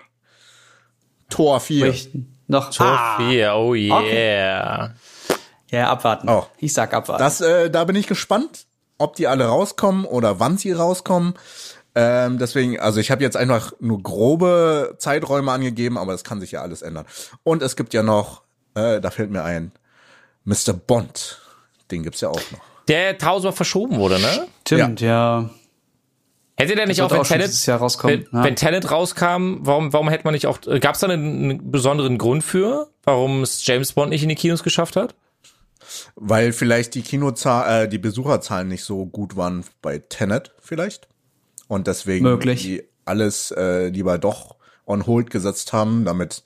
[1.29, 1.88] Tor 4.
[1.88, 2.09] Ich
[2.47, 2.79] noch.
[2.79, 4.93] Ah, Sophia, oh yeah.
[5.71, 6.29] ja, abwarten.
[6.29, 6.45] Oh.
[6.57, 7.23] Ich sag abwarten.
[7.23, 8.65] Das, äh, da bin ich gespannt,
[8.97, 11.33] ob die alle rauskommen oder wann sie rauskommen.
[11.95, 16.51] Ähm, deswegen, also ich habe jetzt einfach nur grobe Zeiträume angegeben, aber das kann sich
[16.51, 17.05] ja alles ändern.
[17.43, 18.43] Und es gibt ja noch,
[18.75, 19.71] äh, da fällt mir ein,
[20.43, 20.73] Mr.
[20.73, 21.41] Bond.
[21.91, 22.59] Den gibt's ja auch noch.
[22.89, 24.47] Der tausendmal verschoben wurde, ne?
[24.65, 25.49] Stimmt, ja.
[26.57, 28.27] Hätte der nicht auch, wenn Tenet, Jahr rauskommen.
[28.31, 28.43] wenn, ja.
[28.45, 32.17] wenn Tenet rauskam, warum, warum hätte man nicht auch, gab es da einen, einen besonderen
[32.17, 35.15] Grund für, warum es James Bond nicht in die Kinos geschafft hat?
[36.15, 41.07] Weil vielleicht die Kinozahl, äh, die Besucherzahlen nicht so gut waren bei Tenet vielleicht.
[41.68, 42.61] Und deswegen Möglich.
[42.63, 44.55] die alles äh, lieber doch
[44.86, 46.43] on hold gesetzt haben, damit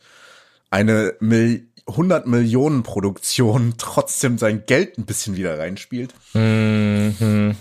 [0.69, 6.13] eine Mil 100 Millionen Produktion trotzdem sein Geld ein bisschen wieder reinspielt.
[6.33, 7.55] Mhm.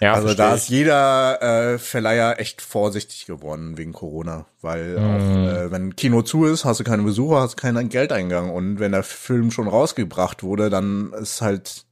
[0.00, 1.42] Ja, also da ist jeder
[1.74, 5.04] äh, Verleiher echt vorsichtig geworden wegen Corona, weil Mhm.
[5.04, 8.92] auch äh, wenn Kino zu ist, hast du keine Besucher, hast keinen Geldeingang und wenn
[8.92, 11.84] der Film schon rausgebracht wurde, dann ist halt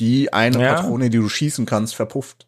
[0.00, 0.74] die eine Ja.
[0.74, 2.46] Patrone, die du schießen kannst, verpufft.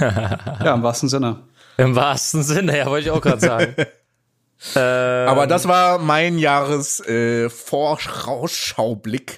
[0.00, 1.40] Ja, im wahrsten Sinne.
[1.76, 3.74] Im wahrsten Sinne, ja, wollte ich auch gerade sagen.
[4.76, 7.50] ähm, Aber das war mein Jahres äh,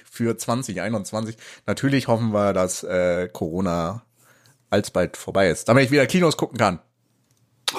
[0.09, 1.37] für 2021.
[1.65, 4.03] Natürlich hoffen wir, dass äh, Corona
[4.69, 6.79] alsbald vorbei ist, damit ich wieder Kinos gucken kann.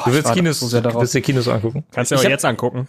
[0.04, 1.00] du willst Kinos, so sehr darauf.
[1.00, 1.84] willst dir Kinos angucken?
[1.92, 2.88] Kannst du Ich aber jetzt angucken.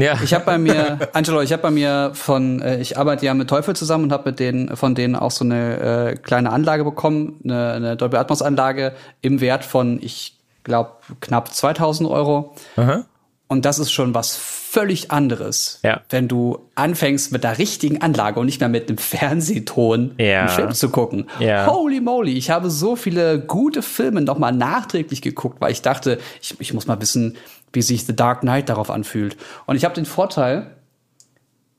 [0.00, 0.18] Ja.
[0.22, 3.48] Ich habe bei mir, Angelo, ich habe bei mir von, äh, ich arbeite ja mit
[3.48, 7.40] Teufel zusammen und habe mit denen von denen auch so eine äh, kleine Anlage bekommen,
[7.44, 8.92] eine, eine Dolby Atmos Anlage
[9.22, 10.90] im Wert von, ich glaube,
[11.20, 12.54] knapp 2000 Euro.
[12.76, 13.04] Aha.
[13.48, 16.00] Und das ist schon was völlig anderes, Ja.
[16.10, 20.40] wenn du anfängst mit der richtigen Anlage und nicht mehr mit einem Fernsehton Ja.
[20.40, 21.28] einen Film zu gucken.
[21.38, 21.66] Ja.
[21.66, 26.56] Holy moly, ich habe so viele gute Filme nochmal nachträglich geguckt, weil ich dachte, ich,
[26.58, 27.36] ich muss mal wissen,
[27.72, 29.36] wie sich The Dark Knight darauf anfühlt.
[29.66, 30.72] Und ich habe den Vorteil,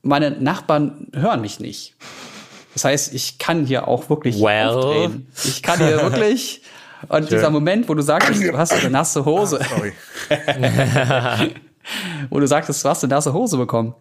[0.02, 1.96] meine Nachbarn hören mich nicht.
[2.72, 4.68] Das heißt, ich kann hier auch wirklich Well.
[4.68, 5.26] aufdrehen.
[5.44, 6.62] Ich kann hier wirklich.
[7.08, 9.92] Und dieser Moment, wo du sagst, du hast eine nasse Hose, Sorry.
[12.30, 13.94] wo du sagtest, du hast eine nasse Hose bekommen.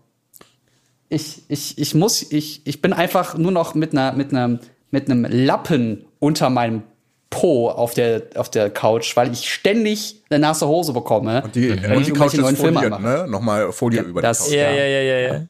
[1.09, 4.59] Ich, ich, ich muss, ich, ich bin einfach nur noch mit einer, mit einem,
[4.91, 6.83] mit einem Lappen unter meinem
[7.29, 11.43] Po auf der, auf der Couch, weil ich ständig eine nasse Hose bekomme.
[11.43, 13.25] Und die, und ich die Couch neuen Filme foliert, ne?
[13.29, 14.59] Nochmal Folie über das- die Couch.
[14.59, 15.41] Ja, ja, ja, ja, ja.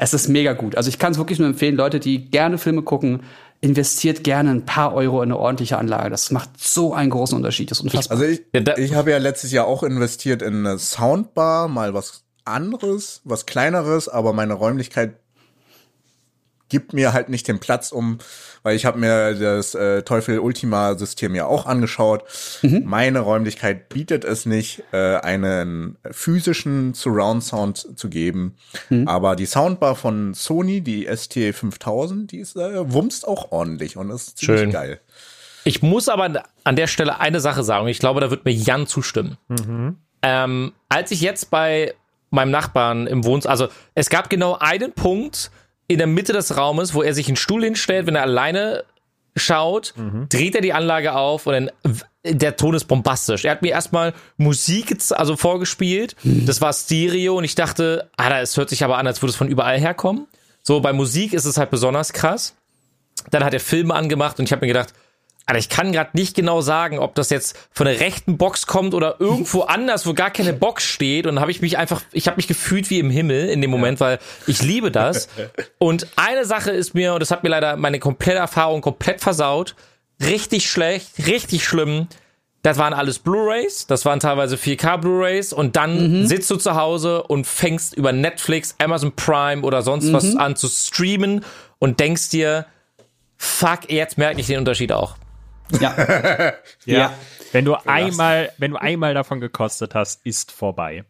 [0.00, 0.76] Es ist mega gut.
[0.76, 3.22] Also ich kann es wirklich nur empfehlen, Leute, die gerne Filme gucken,
[3.60, 6.10] investiert gerne ein paar Euro in eine ordentliche Anlage.
[6.10, 7.70] Das macht so einen großen Unterschied.
[7.70, 8.18] Das ist unfassbar.
[8.18, 8.42] Also ich,
[8.76, 14.08] ich habe ja letztes Jahr auch investiert in eine Soundbar, mal was anderes, was kleineres,
[14.08, 15.16] aber meine Räumlichkeit
[16.68, 18.18] gibt mir halt nicht den Platz, um,
[18.68, 22.24] weil ich habe mir das äh, Teufel Ultima System ja auch angeschaut.
[22.84, 28.56] Meine Räumlichkeit bietet es nicht, äh, einen physischen Surround Sound zu geben.
[29.06, 34.36] Aber die Soundbar von Sony, die ST5000, die ist äh, wumst auch ordentlich und ist
[34.36, 34.70] ziemlich Schön.
[34.70, 35.00] geil.
[35.64, 37.88] Ich muss aber an der Stelle eine Sache sagen.
[37.88, 39.38] Ich glaube, da wird mir Jan zustimmen.
[40.20, 41.94] Ähm, als ich jetzt bei
[42.28, 45.50] meinem Nachbarn im Wohnzimmer, also es gab genau einen Punkt
[45.88, 48.84] in der Mitte des Raumes, wo er sich einen Stuhl hinstellt, wenn er alleine
[49.36, 49.94] schaut,
[50.28, 51.70] dreht er die Anlage auf und dann
[52.24, 53.44] der Ton ist bombastisch.
[53.44, 58.56] Er hat mir erstmal Musik also vorgespielt, das war Stereo und ich dachte, ah, das
[58.56, 60.26] hört sich aber an, als würde es von überall herkommen.
[60.62, 62.54] So bei Musik ist es halt besonders krass.
[63.30, 64.92] Dann hat er Filme angemacht und ich habe mir gedacht,
[65.48, 68.92] Alter, ich kann gerade nicht genau sagen, ob das jetzt von der rechten Box kommt
[68.92, 71.26] oder irgendwo anders, wo gar keine Box steht.
[71.26, 73.70] Und dann habe ich mich einfach, ich habe mich gefühlt wie im Himmel in dem
[73.70, 75.30] Moment, weil ich liebe das.
[75.78, 79.74] Und eine Sache ist mir, und das hat mir leider meine komplette Erfahrung komplett versaut,
[80.20, 82.08] richtig schlecht, richtig schlimm.
[82.62, 87.22] Das waren alles Blu-rays, das waren teilweise 4K Blu-rays und dann sitzt du zu Hause
[87.22, 91.44] und fängst über Netflix, Amazon Prime oder sonst was an zu streamen
[91.78, 92.66] und denkst dir,
[93.36, 95.16] fuck, jetzt merke ich den Unterschied auch.
[95.80, 96.52] ja.
[96.84, 97.12] Ja.
[97.52, 101.04] Wenn du einmal, wenn du einmal davon gekostet hast, ist vorbei.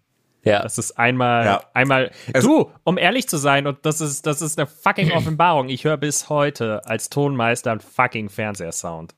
[0.44, 0.62] Ja.
[0.62, 1.62] Das ist einmal, Ja.
[1.74, 2.10] einmal.
[2.32, 5.68] Es- du, um ehrlich zu sein, und das ist, das ist eine fucking Offenbarung.
[5.68, 9.14] Ich höre bis heute als Tonmeister einen fucking Fernsehsound.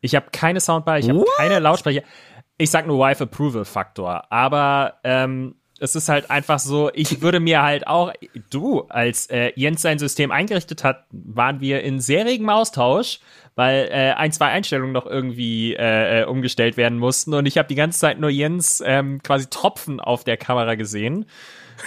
[0.00, 2.02] Ich habe keine Soundbar, ich habe keine Lautsprecher.
[2.58, 7.40] Ich sag nur Wife Approval Faktor, aber ähm, es ist halt einfach so, ich würde
[7.40, 8.12] mir halt auch,
[8.50, 13.18] du, als äh, Jens sein System eingerichtet hat, waren wir in sehr regem Austausch,
[13.54, 17.68] weil äh, ein, zwei Einstellungen noch irgendwie äh, äh, umgestellt werden mussten und ich habe
[17.68, 21.26] die ganze Zeit nur Jens ähm, quasi Tropfen auf der Kamera gesehen.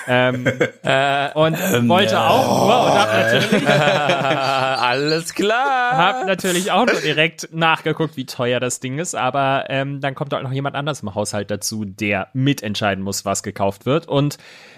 [0.08, 0.46] Ähm,
[0.84, 1.58] äh, und
[1.90, 3.68] wollte auch nur und hab natürlich
[4.28, 5.98] Alles klar.
[5.98, 10.34] hab natürlich auch nur direkt nachgeguckt, wie teuer das Ding ist, aber ähm, dann kommt
[10.34, 14.08] auch noch jemand anders im Haushalt dazu, der mitentscheiden muss, was gekauft wird.
[14.08, 14.38] Und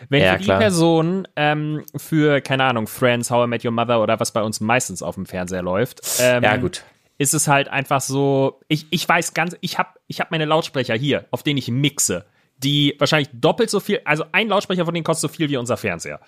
[0.10, 0.60] wenn Ja, die klar.
[0.60, 4.60] Person ähm, für, keine Ahnung, Friends, How I Met Your Mother oder was bei uns
[4.62, 6.84] meistens auf dem Fernseher läuft, ähm, Ja, gut.
[7.18, 10.96] ist es halt einfach so, ich, ich weiß ganz, ich habe ich hab meine Lautsprecher
[10.96, 12.26] hier, auf denen ich mixe,
[12.64, 15.78] die wahrscheinlich doppelt so viel, also ein Lautsprecher von denen kostet so viel wie unser
[15.78, 16.20] Fernseher.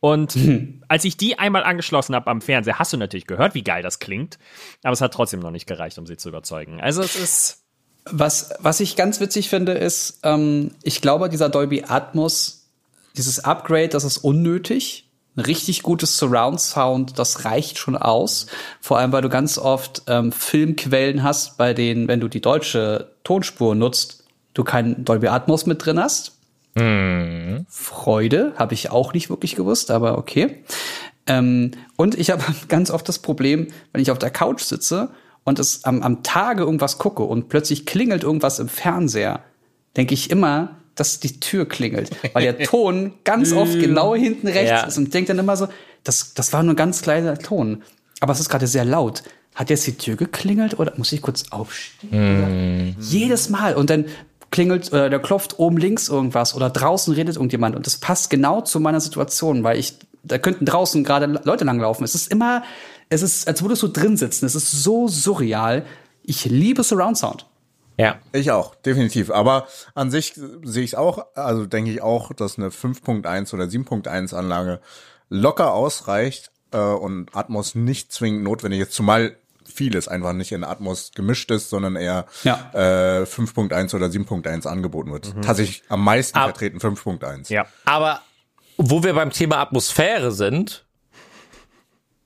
[0.00, 0.36] Und
[0.88, 3.98] als ich die einmal angeschlossen habe am Fernseher, hast du natürlich gehört, wie geil das
[3.98, 4.38] klingt,
[4.82, 6.80] aber es hat trotzdem noch nicht gereicht, um sie zu überzeugen.
[6.80, 7.62] Also es ist,
[8.08, 12.68] Was, was ich ganz witzig finde, ist, ähm, ich glaube, dieser Dolby Atmos,
[13.16, 15.08] dieses Upgrade, das ist unnötig.
[15.34, 18.46] Ein richtig gutes Surround Sound, das reicht schon aus.
[18.80, 23.12] Vor allem, weil du ganz oft ähm, Filmquellen hast, bei denen, wenn du die deutsche
[23.24, 24.25] Tonspur nutzt,
[24.56, 26.32] du keinen Dolby Atmos mit drin hast.
[26.74, 27.66] Mhm.
[27.68, 30.62] Freude, habe ich auch nicht wirklich gewusst, aber okay.
[31.26, 35.10] Ähm, und ich habe ganz oft das Problem, wenn ich auf der Couch sitze
[35.44, 39.40] und es am, am Tage irgendwas gucke und plötzlich klingelt irgendwas im Fernseher,
[39.96, 44.70] denke ich immer, dass die Tür klingelt, weil der Ton ganz oft genau hinten rechts
[44.70, 44.82] ja.
[44.84, 45.68] ist und denke dann immer so,
[46.04, 47.82] das, das war nur ein ganz kleiner Ton,
[48.20, 49.22] aber es ist gerade sehr laut.
[49.54, 52.90] Hat jetzt die Tür geklingelt oder muss ich kurz aufstehen?
[52.90, 52.96] Mm.
[53.00, 54.04] Jedes Mal und dann
[54.50, 58.60] klingelt, äh, der klopft oben links irgendwas oder draußen redet irgendjemand und das passt genau
[58.60, 62.04] zu meiner Situation, weil ich da könnten draußen gerade Leute langlaufen.
[62.04, 62.64] Es ist immer,
[63.08, 64.46] es ist, als würdest du drin sitzen.
[64.46, 65.84] Es ist so surreal.
[66.22, 67.46] Ich liebe Surround Sound.
[67.98, 68.16] Ja.
[68.32, 69.30] Ich auch, definitiv.
[69.30, 73.64] Aber an sich sehe ich es auch, also denke ich auch, dass eine 5.1 oder
[73.64, 74.80] 7.1 Anlage
[75.28, 79.36] locker ausreicht äh, und Atmos nicht zwingend notwendig ist, zumal
[79.76, 82.70] vieles einfach nicht in Atmos gemischt ist, sondern eher ja.
[82.72, 85.34] äh, 5.1 oder 7.1 angeboten wird.
[85.34, 85.42] Mhm.
[85.42, 87.52] Tatsächlich am meisten Ab vertreten 5.1.
[87.52, 87.66] Ja.
[87.84, 88.20] Aber
[88.76, 90.86] wo wir beim Thema Atmosphäre sind,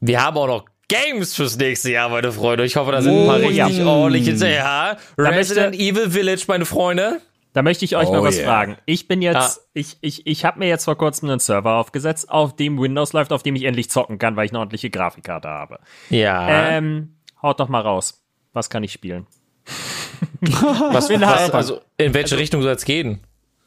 [0.01, 2.64] wir haben auch noch Games fürs nächste Jahr, meine Freunde.
[2.64, 3.86] Ich hoffe, da sind oh, ein paar richtig ja.
[3.86, 4.46] ordentliche.
[4.46, 7.20] Ja, Resident Evil Village, meine Freunde.
[7.53, 8.46] Da möchte ich euch oh, mal was yeah.
[8.46, 8.76] fragen.
[8.86, 9.62] Ich bin jetzt, ah.
[9.74, 13.32] ich, ich, ich habe mir jetzt vor kurzem einen Server aufgesetzt, auf dem Windows läuft,
[13.32, 15.80] auf dem ich endlich zocken kann, weil ich eine ordentliche Grafikkarte habe.
[16.11, 16.70] Ja.
[16.70, 18.22] Ähm, haut doch mal raus.
[18.53, 19.26] Was kann ich spielen?
[20.41, 23.20] was, was, also, in welche also, Richtung soll es gehen?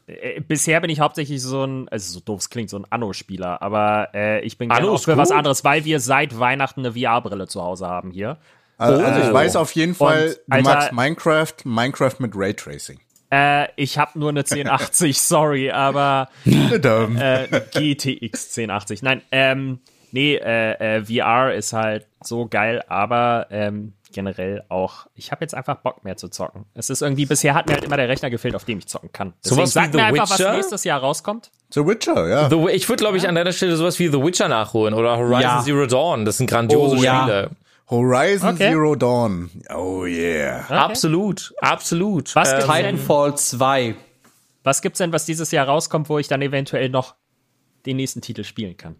[0.06, 3.62] Äh, bisher bin ich hauptsächlich so ein, also so doof es klingt, so ein Anno-Spieler,
[3.62, 5.16] aber äh, ich bin gerne auch für cool.
[5.16, 8.38] was anderes, weil wir seit Weihnachten eine VR-Brille zu Hause haben hier.
[8.76, 9.06] Also, oh.
[9.06, 13.00] also ich weiß auf jeden Fall, Und, du Alter, magst Minecraft, Minecraft mit Raytracing.
[13.30, 19.02] Äh, ich habe nur eine 1080, sorry, aber äh, GTX 1080.
[19.02, 19.80] Nein, ähm,
[20.14, 25.54] nee, äh, äh, VR ist halt so geil, aber ähm, generell auch, ich habe jetzt
[25.54, 26.66] einfach Bock mehr zu zocken.
[26.72, 29.12] Es ist irgendwie, bisher hat mir halt immer der Rechner gefehlt, auf dem ich zocken
[29.12, 29.34] kann.
[29.44, 30.50] Deswegen sowas sag mir einfach, Witcher?
[30.50, 31.50] was nächstes Jahr rauskommt.
[31.70, 32.48] The Witcher, ja.
[32.48, 35.40] The, ich würde, glaube ich, an deiner Stelle sowas wie The Witcher nachholen oder Horizon
[35.42, 35.62] ja.
[35.62, 36.24] Zero Dawn.
[36.24, 37.50] Das sind grandiose oh, Spiele.
[37.50, 37.50] Ja.
[37.90, 38.70] Horizon okay.
[38.70, 39.50] Zero Dawn.
[39.74, 40.60] Oh yeah.
[40.64, 40.74] Okay.
[40.74, 42.34] Absolut, absolut.
[42.36, 43.96] Was ähm, Titanfall 2.
[44.62, 47.16] Was gibt's denn, was dieses Jahr rauskommt, wo ich dann eventuell noch
[47.84, 48.96] den nächsten Titel spielen kann?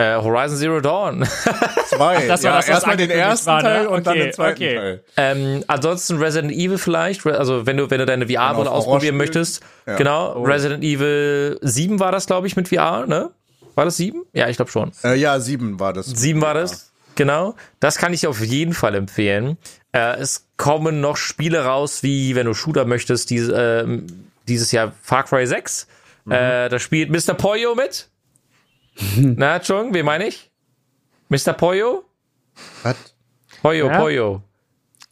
[0.00, 1.24] Äh, Horizon Zero Dawn.
[1.88, 2.28] Zwei.
[2.28, 3.68] das war ja, das, erstmal den ersten war, ne?
[3.68, 4.76] Teil und okay, dann den zweiten okay.
[4.76, 5.04] Teil.
[5.16, 9.60] Ähm, ansonsten Resident Evil vielleicht, also wenn du, wenn du deine VR-Brille ausprobieren möchtest.
[9.86, 9.96] Ja.
[9.96, 10.42] Genau, oh.
[10.44, 13.30] Resident Evil 7 war das, glaube ich, mit VR, ne?
[13.74, 14.22] War das 7?
[14.32, 14.92] Ja, ich glaube schon.
[15.02, 16.06] Äh, ja, 7 war das.
[16.06, 17.56] 7 war das, genau.
[17.80, 19.58] Das kann ich auf jeden Fall empfehlen.
[19.90, 23.98] Äh, es kommen noch Spiele raus, wie, wenn du Shooter möchtest, diese, äh,
[24.46, 25.88] dieses Jahr Far Cry 6.
[26.24, 26.32] Mhm.
[26.32, 27.34] Äh, da spielt Mr.
[27.34, 28.08] Poyo mit.
[29.16, 30.50] Na, Entschuldigung, wen meine ich?
[31.28, 31.52] Mr.
[31.52, 32.04] Poyo?
[32.82, 32.96] Was?
[33.62, 33.98] Poyo, ja?
[33.98, 34.42] Poyo.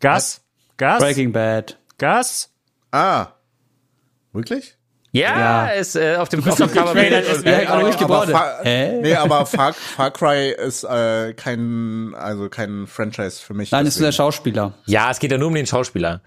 [0.01, 0.41] Gas?
[0.77, 1.01] Gas?
[1.01, 1.79] Breaking Bad.
[1.99, 2.51] Gas?
[2.93, 3.35] Ah.
[4.33, 4.76] Wirklich?
[5.17, 5.67] Ja, ja.
[5.69, 9.73] ist äh, auf dem auf dem Cover ist äh, aber, aber Far, Nee, aber Far,
[9.73, 13.71] Far Cry ist äh, kein also kein Franchise für mich.
[13.71, 14.05] Nein, deswegen.
[14.05, 14.75] ist der Schauspieler.
[14.85, 16.21] Ja, es geht ja nur um den Schauspieler.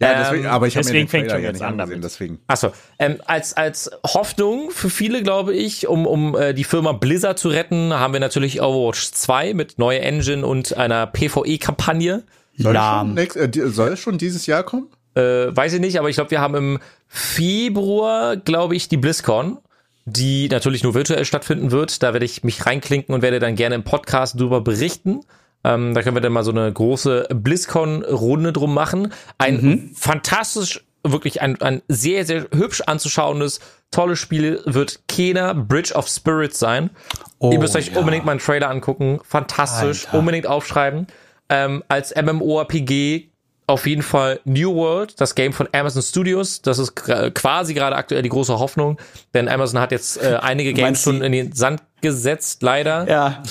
[0.00, 2.04] Ja, ähm, deswegen, aber ich habe mir den fängt schon jetzt an damit.
[2.04, 2.38] deswegen.
[2.46, 7.40] Achso, ähm, als als Hoffnung für viele, glaube ich, um um äh, die Firma Blizzard
[7.40, 12.22] zu retten, haben wir natürlich Overwatch 2 mit neuer Engine und einer PvE Kampagne.
[12.58, 14.88] Soll, schon, nächst, äh, soll es schon dieses Jahr kommen?
[15.16, 19.58] Äh, weiß ich nicht, aber ich glaube, wir haben im Februar, glaube ich, die BlizzCon,
[20.04, 22.02] die natürlich nur virtuell stattfinden wird.
[22.02, 25.22] Da werde ich mich reinklinken und werde dann gerne im Podcast drüber berichten.
[25.64, 29.12] Ähm, da können wir dann mal so eine große BlizzCon-Runde drum machen.
[29.38, 29.90] Ein mhm.
[29.94, 33.60] fantastisch, wirklich ein, ein sehr, sehr hübsch anzuschauendes,
[33.90, 36.90] tolles Spiel wird Kena Bridge of Spirits sein.
[37.38, 37.98] Oh, Ihr müsst euch ja.
[37.98, 39.20] unbedingt mal einen Trailer angucken.
[39.24, 40.06] Fantastisch.
[40.06, 40.18] Alter.
[40.18, 41.06] Unbedingt aufschreiben.
[41.48, 43.30] Ähm, als MMORPG
[43.66, 46.62] auf jeden Fall New World, das Game von Amazon Studios.
[46.62, 48.98] Das ist quasi gerade aktuell die große Hoffnung,
[49.34, 53.08] denn Amazon hat jetzt äh, einige Games schon in den Sand gesetzt, leider.
[53.08, 53.42] Ja,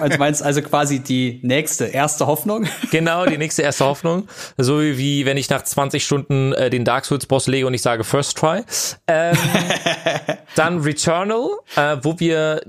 [0.00, 2.66] also meinst also quasi die nächste erste Hoffnung?
[2.90, 4.26] Genau, die nächste erste Hoffnung.
[4.56, 7.82] So wie wenn ich nach 20 Stunden äh, den Dark Souls Boss lege und ich
[7.82, 8.62] sage First Try.
[9.06, 9.36] Ähm,
[10.56, 12.62] dann Returnal, äh, wo wir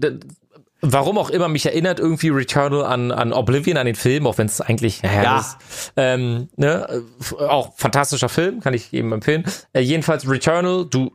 [0.81, 4.47] warum auch immer mich erinnert irgendwie Returnal an, an Oblivion, an den Film, auch wenn
[4.47, 5.39] es eigentlich, naja, ja.
[5.39, 5.57] Ist,
[5.95, 7.03] ähm, ne,
[7.39, 9.45] auch fantastischer Film, kann ich eben empfehlen.
[9.73, 11.11] Äh, jedenfalls Returnal, du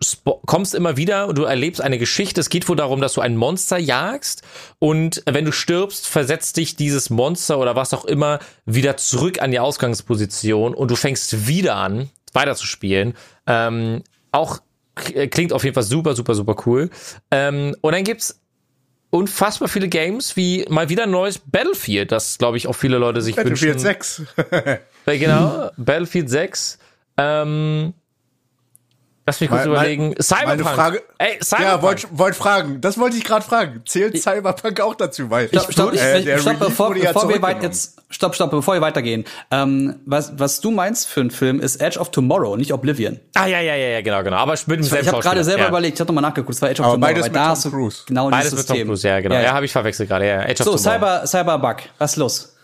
[0.46, 2.40] kommst immer wieder und du erlebst eine Geschichte.
[2.40, 4.42] Es geht wohl darum, dass du ein Monster jagst
[4.78, 9.50] und wenn du stirbst, versetzt dich dieses Monster oder was auch immer wieder zurück an
[9.50, 13.14] die Ausgangsposition und du fängst wieder an weiterzuspielen.
[13.46, 14.60] Ähm, auch
[14.94, 16.90] klingt auf jeden Fall super, super, super cool.
[17.30, 18.40] Ähm, und dann gibt's
[19.10, 23.22] unfassbar viele Games, wie mal wieder ein neues Battlefield, das glaube ich auch viele Leute
[23.22, 24.26] sich Battlefield wünschen.
[24.36, 25.20] Battlefield 6.
[25.20, 26.78] genau, Battlefield 6.
[27.18, 27.94] Ähm,
[29.28, 30.02] Lass mich kurz Mein- überlegen.
[30.10, 30.68] meine Cyberpunk.
[30.76, 31.68] Frage- Ey, Cyberpunk.
[31.72, 32.80] Ja, wollte wollt fragen.
[32.80, 33.82] Das wollte ich gerade fragen.
[33.84, 35.28] Zählt Cyberpunk auch dazu?
[35.30, 38.52] Weil Stopp, stopp, ich, äh, ich, stopp bevor, ja bevor wir weit jetzt, stopp, stopp,
[38.52, 39.24] bevor wir weitergehen.
[39.50, 43.18] Ähm, was, was du meinst für einen Film ist Edge of Tomorrow, nicht Oblivion.
[43.34, 44.36] ah, ja, ja, ja, ja, genau, genau.
[44.36, 45.68] Aber mit dem Ich selben habe gerade selber ja.
[45.70, 47.12] überlegt, ich habe nochmal nachgeguckt, es war Edge of Aber Tomorrow.
[47.14, 48.02] beides mit da Tom Cruise.
[48.06, 48.84] Genau Beides mit Tom.
[48.84, 49.34] Cruise, ja, genau.
[49.34, 50.26] Ja, habe ich verwechselt gerade.
[50.28, 50.78] Ja, of So, Tomorrow.
[50.78, 52.55] Cyber, Cyberbug, was ist los?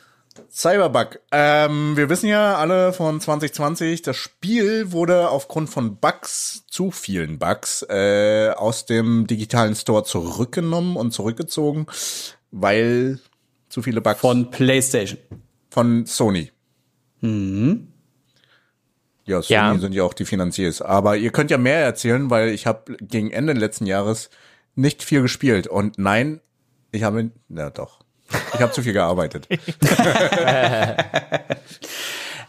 [0.50, 1.20] Cyberbug.
[1.30, 7.38] Ähm, wir wissen ja alle von 2020, das Spiel wurde aufgrund von Bugs, zu vielen
[7.38, 11.86] Bugs, äh, aus dem digitalen Store zurückgenommen und zurückgezogen,
[12.50, 13.18] weil
[13.68, 15.18] zu viele Bugs Von PlayStation.
[15.70, 16.50] von Sony.
[19.24, 19.78] Ja, Sony Ja.
[19.78, 20.82] sind ja auch die Finanziers.
[20.82, 24.30] Aber ihr könnt ja mehr erzählen, weil ich habe gegen Ende letzten Jahres
[24.74, 25.66] nicht viel gespielt.
[25.66, 26.40] Und nein,
[26.90, 28.00] ich habe, na doch,
[28.54, 29.48] ich habe zu viel gearbeitet.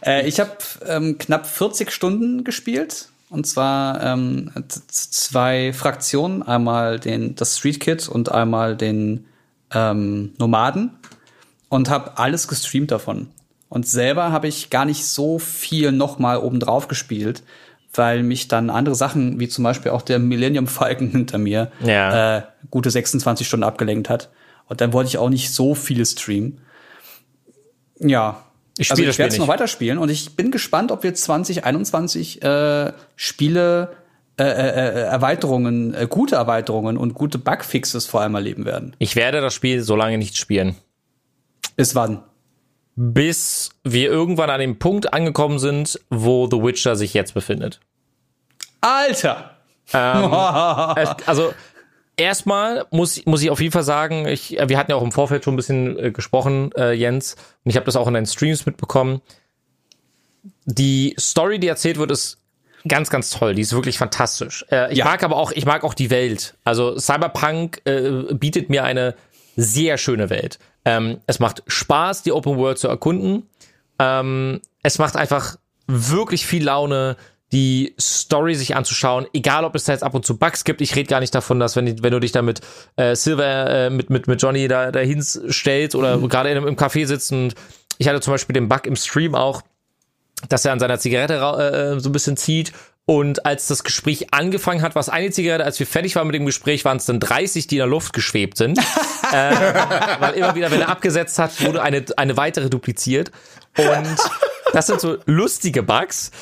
[0.06, 0.50] Äh, ich habe
[0.86, 3.08] ähm, knapp 40 Stunden gespielt.
[3.30, 6.42] Und zwar ähm, zwei Fraktionen.
[6.42, 9.24] Einmal den, das Street Kid und einmal den
[9.72, 10.90] ähm, Nomaden.
[11.70, 13.28] Und habe alles gestreamt davon.
[13.70, 17.42] Und selber habe ich gar nicht so viel nochmal obendrauf gespielt,
[17.94, 22.36] weil mich dann andere Sachen, wie zum Beispiel auch der Millennium Falcon hinter mir, Ja.
[22.38, 24.28] äh, gute 26 Stunden abgelenkt hat.
[24.68, 26.60] Und dann wollte ich auch nicht so viele streamen.
[27.98, 28.44] Ja.
[28.76, 32.42] Ich also spiele ich werde es noch weiterspielen und ich bin gespannt, ob wir 2021
[32.42, 33.96] äh, Spiele,
[34.36, 38.96] äh, äh, äh, Erweiterungen, äh, gute Erweiterungen und gute Bugfixes vor allem erleben werden.
[38.98, 40.74] Ich werde das Spiel so lange nicht spielen.
[41.76, 42.24] Bis wann?
[42.96, 47.78] Bis wir irgendwann an dem Punkt angekommen sind, wo The Witcher sich jetzt befindet.
[48.80, 49.50] Alter!
[50.96, 51.54] Es- also
[52.16, 55.12] erstmal muss, muss ich auf jeden Fall sagen, ich, äh, wir hatten ja auch im
[55.12, 57.34] Vorfeld schon ein bisschen äh, gesprochen, äh, Jens,
[57.64, 59.20] und ich habe das auch in deinen Streams mitbekommen.
[60.66, 62.38] Die Story, die erzählt wird, ist
[62.86, 63.54] ganz, ganz toll.
[63.54, 64.64] Die ist wirklich fantastisch.
[64.70, 65.04] Äh, ich Ja.
[65.06, 66.54] mag aber auch, ich mag auch die Welt.
[66.64, 69.14] Also Cyberpunk äh, bietet mir eine
[69.56, 70.58] sehr schöne Welt.
[70.84, 73.48] Ähm, es macht Spaß, die Open World zu erkunden.
[73.98, 75.56] Ähm, es macht einfach
[75.86, 77.16] wirklich viel Laune,
[77.54, 80.80] die Story sich anzuschauen, egal ob es da jetzt ab und zu Bugs gibt.
[80.82, 82.60] Ich rede gar nicht davon, dass wenn, wenn du dich da mit
[82.96, 86.76] äh, Silver, äh, mit, mit, mit Johnny da dahin stellst oder gerade in, einem- im
[86.76, 87.54] Café sitzt und
[87.98, 89.62] ich hatte zum Beispiel den Bug im Stream auch,
[90.48, 92.72] dass er an seiner Zigarette ra- äh, so ein bisschen zieht.
[93.06, 96.34] Und als das Gespräch angefangen hat, war es eine Zigarette, als wir fertig waren mit
[96.34, 98.78] dem Gespräch, waren es dann 30, die in der Luft geschwebt sind.
[99.32, 99.52] äh,
[100.20, 103.30] weil immer wieder, wenn er abgesetzt hat, wurde eine, eine weitere dupliziert.
[103.76, 104.16] Und
[104.74, 106.32] das sind so lustige Bugs.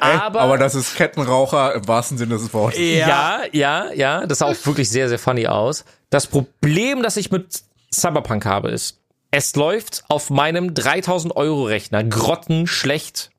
[0.00, 2.78] Aber, Aber das ist Kettenraucher im wahrsten Sinne des Wortes.
[2.78, 5.84] ja, ja, ja, das sah auch wirklich sehr, sehr funny aus.
[6.10, 7.62] Das Problem, das ich mit
[7.92, 9.00] Cyberpunk habe, ist,
[9.30, 13.30] es läuft auf meinem 3000 Euro Rechner grottenschlecht.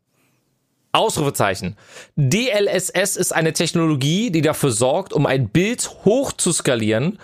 [0.95, 1.75] Ausrufezeichen.
[2.15, 7.17] DLSS ist eine Technologie, die dafür sorgt, um ein Bild hoch zu skalieren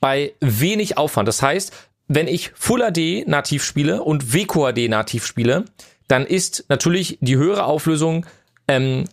[0.00, 1.26] bei wenig Aufwand.
[1.26, 1.72] Das heißt,
[2.06, 5.64] wenn ich Full HD nativ spiele und WQHD nativ spiele,
[6.08, 8.26] dann ist natürlich die höhere Auflösung
[8.68, 9.04] ähm,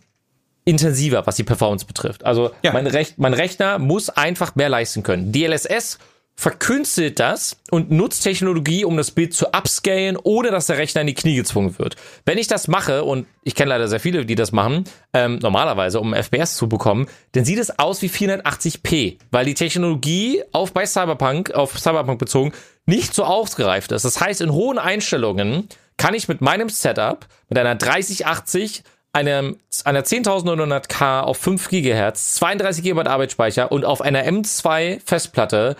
[0.64, 2.24] intensiver, was die Performance betrifft.
[2.24, 2.72] Also Ja.
[2.72, 5.30] mein, Rech mein Rechner muss einfach mehr leisten können.
[5.32, 5.98] DLSS
[6.36, 11.06] verkünstelt das und nutzt Technologie, um das Bild zu upscalen, ohne dass der Rechner in
[11.06, 11.94] die Knie gezwungen wird.
[12.26, 14.82] Wenn ich das mache, und ich kenne leider sehr viele, die das machen,
[15.12, 20.42] ähm, normalerweise, um FPS zu bekommen, dann sieht es aus wie 480p, weil die Technologie
[20.50, 22.52] auf bei Cyberpunk, auf Cyberpunk bezogen,
[22.84, 24.04] nicht so ausgereift ist.
[24.04, 28.82] Das heißt, in hohen Einstellungen kann ich mit meinem Setup, mit einer 3080,
[29.12, 35.76] einem, einer 10.900K auf 5 GHz, 32 GB Arbeitsspeicher und auf einer M2 Festplatte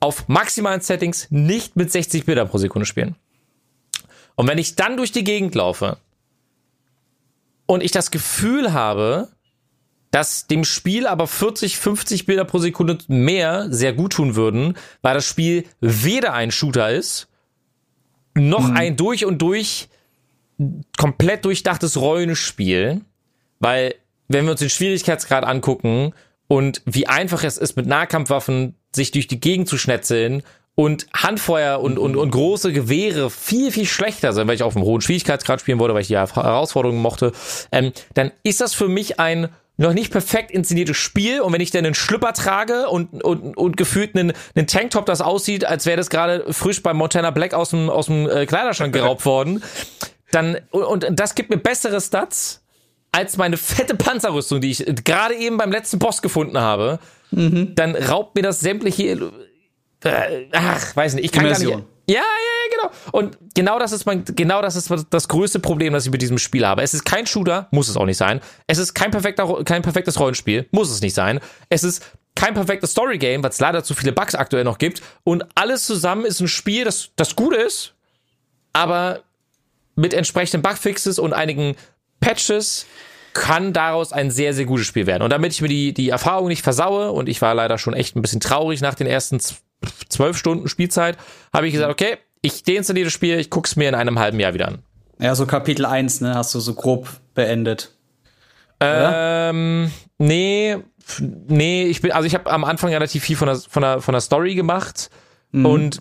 [0.00, 3.14] auf maximalen Settings nicht mit 60 Bilder pro Sekunde spielen.
[4.34, 5.98] Und wenn ich dann durch die Gegend laufe
[7.66, 9.28] und ich das Gefühl habe,
[10.10, 15.14] dass dem Spiel aber 40, 50 Bilder pro Sekunde mehr sehr gut tun würden, weil
[15.14, 17.28] das Spiel weder ein Shooter ist,
[18.34, 19.88] noch ein durch und durch
[20.96, 23.00] komplett durchdachtes Rollenspiel,
[23.58, 23.94] weil
[24.28, 26.12] wenn wir uns den Schwierigkeitsgrad angucken
[26.48, 30.42] und wie einfach es ist, mit Nahkampfwaffen sich durch die Gegend zu schnetzeln
[30.74, 34.84] und Handfeuer und, und, und große Gewehre viel, viel schlechter sind, weil ich auf einem
[34.84, 37.32] hohen Schwierigkeitsgrad spielen wollte, weil ich die Herausforderungen mochte,
[37.72, 39.48] ähm, dann ist das für mich ein
[39.82, 43.76] noch nicht perfekt inszeniertes Spiel und wenn ich dann einen Schlüpper trage und, und, und
[43.76, 47.70] gefühlt einen, einen Tanktop, das aussieht, als wäre das gerade frisch bei Montana Black aus
[47.70, 49.62] dem, aus dem äh, Kleiderschrank geraubt worden,
[50.30, 52.62] dann, und, und das gibt mir bessere Stats
[53.12, 56.98] als meine fette Panzerrüstung, die ich gerade eben beim letzten Boss gefunden habe,
[57.30, 57.74] mhm.
[57.74, 59.30] dann raubt mir das sämtliche.
[60.02, 61.70] Äh, ach, weiß nicht, ich kann Immersion.
[61.70, 61.88] gar nicht.
[62.12, 62.90] Ja, ja, ja, genau.
[63.12, 66.36] Und genau das ist mein, genau das ist das größte Problem, das ich mit diesem
[66.36, 66.82] Spiel habe.
[66.82, 68.40] Es ist kein Shooter, muss es auch nicht sein.
[68.66, 71.40] Es ist kein perfekter, kein perfektes Rollenspiel, muss es nicht sein.
[71.70, 72.04] Es ist
[72.34, 75.02] kein perfektes Story-Game, weil es leider zu viele Bugs aktuell noch gibt.
[75.24, 77.94] Und alles zusammen ist ein Spiel, das, das gut ist,
[78.74, 79.22] aber
[79.96, 81.76] mit entsprechenden Bugfixes und einigen
[82.20, 82.84] Patches
[83.32, 85.22] kann daraus ein sehr, sehr gutes Spiel werden.
[85.22, 88.16] Und damit ich mir die, die Erfahrung nicht versaue, und ich war leider schon echt
[88.16, 89.40] ein bisschen traurig nach den ersten
[90.08, 91.16] zwölf Stunden Spielzeit,
[91.52, 94.54] habe ich gesagt, okay, ich deinstalliere das Spiel, ich guck's mir in einem halben Jahr
[94.54, 94.78] wieder an.
[95.18, 97.92] Ja, so Kapitel 1, ne, hast du so grob beendet.
[98.80, 100.76] Ähm, nee,
[101.20, 104.12] nee, ich bin, also ich habe am Anfang relativ viel von der, von der, von
[104.12, 105.10] der Story gemacht
[105.52, 105.66] mhm.
[105.66, 106.00] und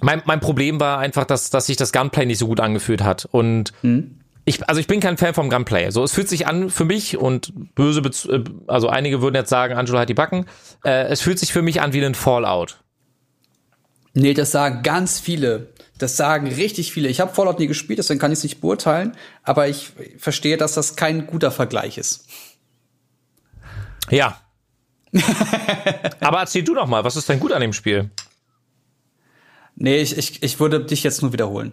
[0.00, 3.28] mein, mein Problem war einfach, dass, dass sich das Gunplay nicht so gut angefühlt hat
[3.30, 4.21] und mhm.
[4.44, 5.90] Ich, also ich bin kein Fan vom Gunplay.
[5.90, 9.74] So, es fühlt sich an für mich und böse, äh, also einige würden jetzt sagen,
[9.74, 10.46] Angelo hat die Backen.
[10.84, 12.82] Äh, es fühlt sich für mich an wie ein Fallout.
[14.14, 15.72] Nee, das sagen ganz viele.
[15.98, 17.08] Das sagen richtig viele.
[17.08, 20.74] Ich habe Fallout nie gespielt, deswegen kann ich es nicht beurteilen, aber ich verstehe, dass
[20.74, 22.26] das kein guter Vergleich ist.
[24.10, 24.40] Ja.
[26.20, 28.10] aber erzähl du noch mal, was ist denn gut an dem Spiel?
[29.76, 31.72] Nee, ich, ich, ich würde dich jetzt nur wiederholen.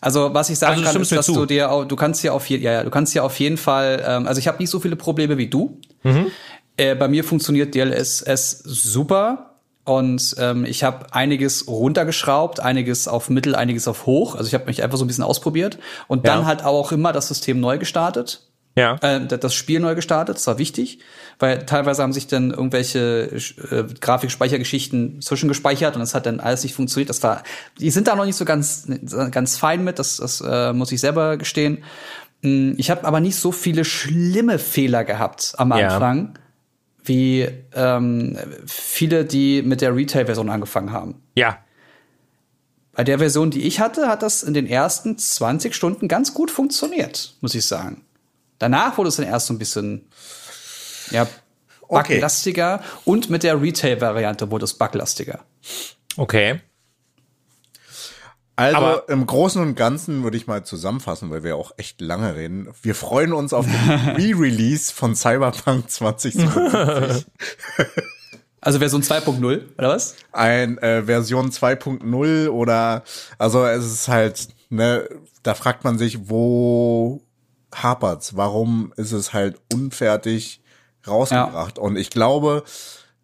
[0.00, 1.34] Also was ich sagen also, kann, ist, dass zu.
[1.34, 4.02] du dir, du kannst ja auf jeden, ja, ja, du kannst ja auf jeden Fall,
[4.06, 5.80] ähm, also ich habe nicht so viele Probleme wie du.
[6.02, 6.30] Mhm.
[6.76, 9.44] Äh, bei mir funktioniert DLSS super.
[9.84, 14.34] Und ähm, ich habe einiges runtergeschraubt, einiges auf Mittel, einiges auf Hoch.
[14.36, 15.78] Also ich habe mich einfach so ein bisschen ausprobiert
[16.08, 16.46] und dann ja.
[16.46, 18.47] halt auch immer das System neu gestartet.
[18.78, 18.96] Ja.
[19.02, 21.00] Äh, das Spiel neu gestartet, das war wichtig,
[21.38, 23.30] weil teilweise haben sich dann irgendwelche
[23.70, 27.10] äh, Grafikspeichergeschichten zwischengespeichert und das hat dann alles nicht funktioniert.
[27.10, 27.42] Das war,
[27.78, 28.88] die sind da noch nicht so ganz
[29.30, 31.84] ganz fein mit, das, das äh, muss ich selber gestehen.
[32.42, 36.34] Hm, ich habe aber nicht so viele schlimme Fehler gehabt am Anfang.
[36.34, 36.40] Ja
[37.08, 41.22] wie ähm, viele, die mit der Retail-Version angefangen haben.
[41.34, 41.58] Ja.
[42.92, 46.50] Bei der Version, die ich hatte, hat das in den ersten 20 Stunden ganz gut
[46.50, 48.04] funktioniert, muss ich sagen.
[48.58, 50.08] Danach wurde es dann erst so ein bisschen,
[51.10, 51.26] ja,
[51.88, 53.00] buglastiger okay.
[53.04, 55.40] und mit der Retail-Variante wurde es buglastiger.
[56.16, 56.60] Okay.
[58.56, 62.34] Also Aber im Großen und Ganzen würde ich mal zusammenfassen, weil wir auch echt lange
[62.34, 62.68] reden.
[62.82, 63.74] Wir freuen uns auf den
[64.16, 67.26] Re-Release von Cyberpunk 2077.
[68.60, 70.16] Also Version 2.0 oder was?
[70.32, 73.04] Ein äh, Version 2.0 oder
[73.38, 75.08] also es ist halt ne,
[75.44, 77.22] da fragt man sich, wo
[77.74, 78.36] hapert's?
[78.36, 80.60] Warum ist es halt unfertig
[81.06, 81.78] rausgebracht?
[81.78, 81.82] Ja.
[81.82, 82.64] Und ich glaube,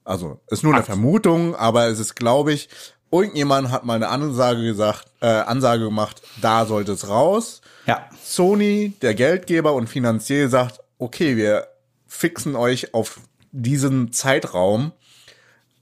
[0.05, 2.69] also ist nur eine Vermutung, aber es ist, glaube ich,
[3.15, 7.61] Irgendjemand hat mal eine Ansage gesagt, äh, Ansage gemacht, da sollte es raus.
[7.87, 8.09] Ja.
[8.21, 11.69] Sony, der Geldgeber und Finanzier sagt, okay, wir
[12.09, 13.21] fixen euch auf
[13.53, 14.91] diesen Zeitraum.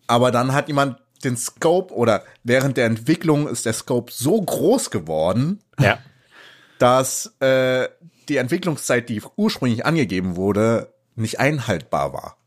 [0.07, 4.91] Aber dann hat jemand den Scope oder während der Entwicklung ist der Scope so groß
[4.91, 6.01] geworden, ja.
[6.79, 7.89] dass äh,
[8.29, 12.42] die Entwicklungszeit, die ursprünglich angegeben wurde, nicht einhaltbar war.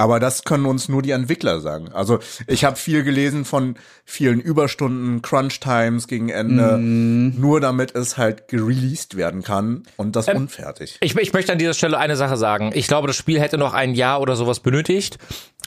[0.00, 1.92] Aber das können uns nur die Entwickler sagen.
[1.92, 3.76] Also ich habe viel gelesen von
[4.06, 7.38] vielen Überstunden, Crunch Times gegen Ende, mm.
[7.38, 10.96] nur damit es halt gereleased werden kann und das ähm, unfertig.
[11.02, 12.70] Ich, ich möchte an dieser Stelle eine Sache sagen.
[12.72, 15.18] Ich glaube, das Spiel hätte noch ein Jahr oder sowas benötigt.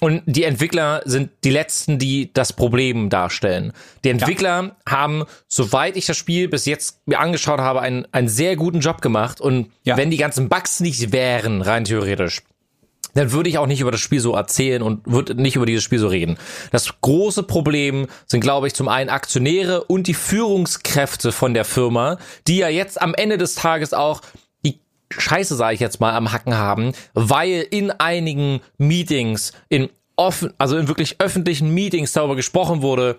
[0.02, 3.72] Und die Entwickler sind die letzten, die das Problem darstellen.
[4.04, 4.76] Die Entwickler ja.
[4.88, 9.02] haben, soweit ich das Spiel bis jetzt mir angeschaut habe, einen, einen sehr guten Job
[9.02, 9.40] gemacht.
[9.40, 9.96] Und ja.
[9.96, 12.42] wenn die ganzen Bugs nicht wären, rein theoretisch,
[13.14, 15.84] dann würde ich auch nicht über das Spiel so erzählen und würde nicht über dieses
[15.84, 16.38] Spiel so reden.
[16.72, 22.18] Das große Problem sind, glaube ich, zum einen Aktionäre und die Führungskräfte von der Firma,
[22.47, 24.22] die ja jetzt am Ende des Tages auch
[24.66, 30.54] die Scheiße, sage ich jetzt mal, am Hacken haben, weil in einigen Meetings, in offen,
[30.58, 33.17] also in wirklich öffentlichen Meetings darüber gesprochen wurde,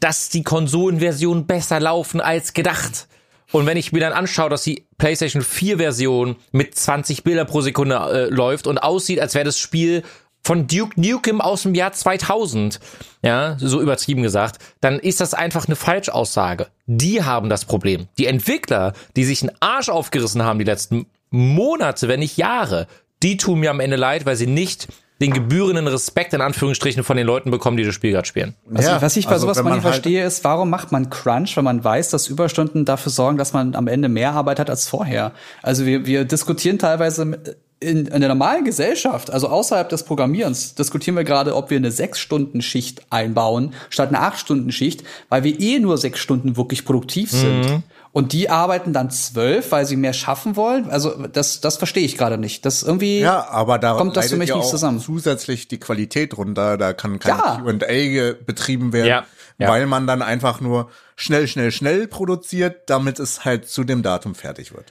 [0.00, 3.08] dass die Konsolenversionen besser laufen als gedacht.
[3.52, 7.60] Und wenn ich mir dann anschaue, dass die PlayStation 4 Version mit 20 Bilder pro
[7.60, 10.02] Sekunde äh, läuft und aussieht, als wäre das Spiel
[10.46, 12.78] von Duke Nukem aus dem Jahr 2000,
[13.22, 16.68] ja, so übertrieben gesagt, dann ist das einfach eine Falschaussage.
[16.86, 18.06] Die haben das Problem.
[18.16, 22.86] Die Entwickler, die sich einen Arsch aufgerissen haben die letzten Monate, wenn nicht Jahre,
[23.24, 24.86] die tun mir am Ende leid, weil sie nicht
[25.20, 28.54] den gebührenden Respekt in Anführungsstrichen von den Leuten bekommen, die das Spiel gerade spielen.
[28.74, 31.08] Also, ja, was ich bei also, sowas mal nicht halt verstehe, ist, warum macht man
[31.08, 34.68] Crunch, wenn man weiß, dass Überstunden dafür sorgen, dass man am Ende mehr Arbeit hat
[34.68, 35.32] als vorher?
[35.62, 37.38] Also wir, wir diskutieren teilweise
[37.78, 41.90] in, in der normalen Gesellschaft, also außerhalb des Programmierens, diskutieren wir gerade, ob wir eine
[41.90, 47.60] Sechs-Stunden-Schicht einbauen, statt eine Acht-Stunden-Schicht, weil wir eh nur sechs Stunden wirklich produktiv sind.
[47.60, 47.82] Mhm.
[48.16, 50.88] Und die arbeiten dann zwölf, weil sie mehr schaffen wollen.
[50.88, 52.64] Also das, das verstehe ich gerade nicht.
[52.64, 55.00] Das irgendwie ja, aber da kommt das für mich ja nicht zusammen.
[55.00, 56.78] Zusätzlich die Qualität runter.
[56.78, 57.60] Da kann kein Ja.
[57.62, 59.26] Q&A betrieben werden, Ja,
[59.58, 59.68] ja.
[59.68, 64.34] weil man dann einfach nur schnell, schnell, schnell produziert, damit es halt zu dem Datum
[64.34, 64.90] fertig wird.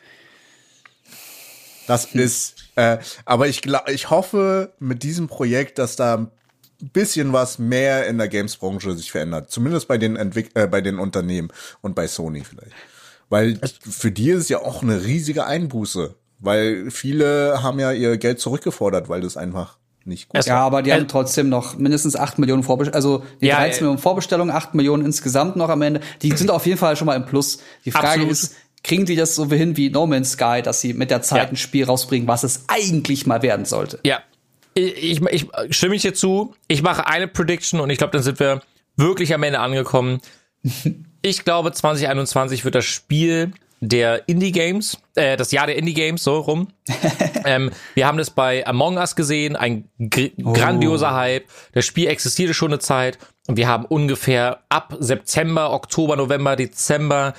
[1.88, 6.30] Das ist, äh, aber ich glaube, ich hoffe mit diesem Projekt, dass da ein
[6.93, 9.49] bisschen was mehr in der Games-Branche sich verändert.
[9.49, 11.49] Zumindest bei den Entwick äh, bei den Unternehmen
[11.81, 12.76] und bei Sony vielleicht.
[13.30, 16.15] Weil für die ist es ja auch eine riesige Einbuße.
[16.39, 20.81] Weil viele haben ja ihr Geld zurückgefordert, weil das einfach nicht gut Es- Ja, aber
[20.84, 24.53] die haben trotzdem noch mindestens 8 Millionen Vorbestellungen, also die Ja, 13 äh, Millionen Vorbestellungen,
[24.56, 26.02] 8 Millionen insgesamt noch am Ende.
[26.22, 27.60] Die sind auf jeden Fall schon mal im Plus.
[27.85, 28.31] Die Frage Absolut.
[28.31, 28.53] ist,
[28.84, 31.49] kriegen die das so hin wie No Man's Sky, dass sie mit der Zeit Ja.
[31.49, 33.99] ein Spiel rausbringen, was es eigentlich mal werden sollte?
[34.03, 34.19] Ja.
[34.76, 36.53] Ich, ich, ich stimme ich dir zu.
[36.68, 38.61] Ich mache eine Prediction und ich glaube, dann sind wir
[38.97, 40.19] wirklich am Ende angekommen.
[41.26, 46.68] Ich glaube, 2021 wird das Spiel der Indie-Games, äh, das Jahr der Indie-Games, so rum.
[47.45, 51.45] ähm, wir haben das bei Among Us gesehen, ein gr grandioser Hype.
[51.73, 57.34] Das Spiel existierte schon eine Zeit und wir haben ungefähr ab September, Oktober, November, Dezember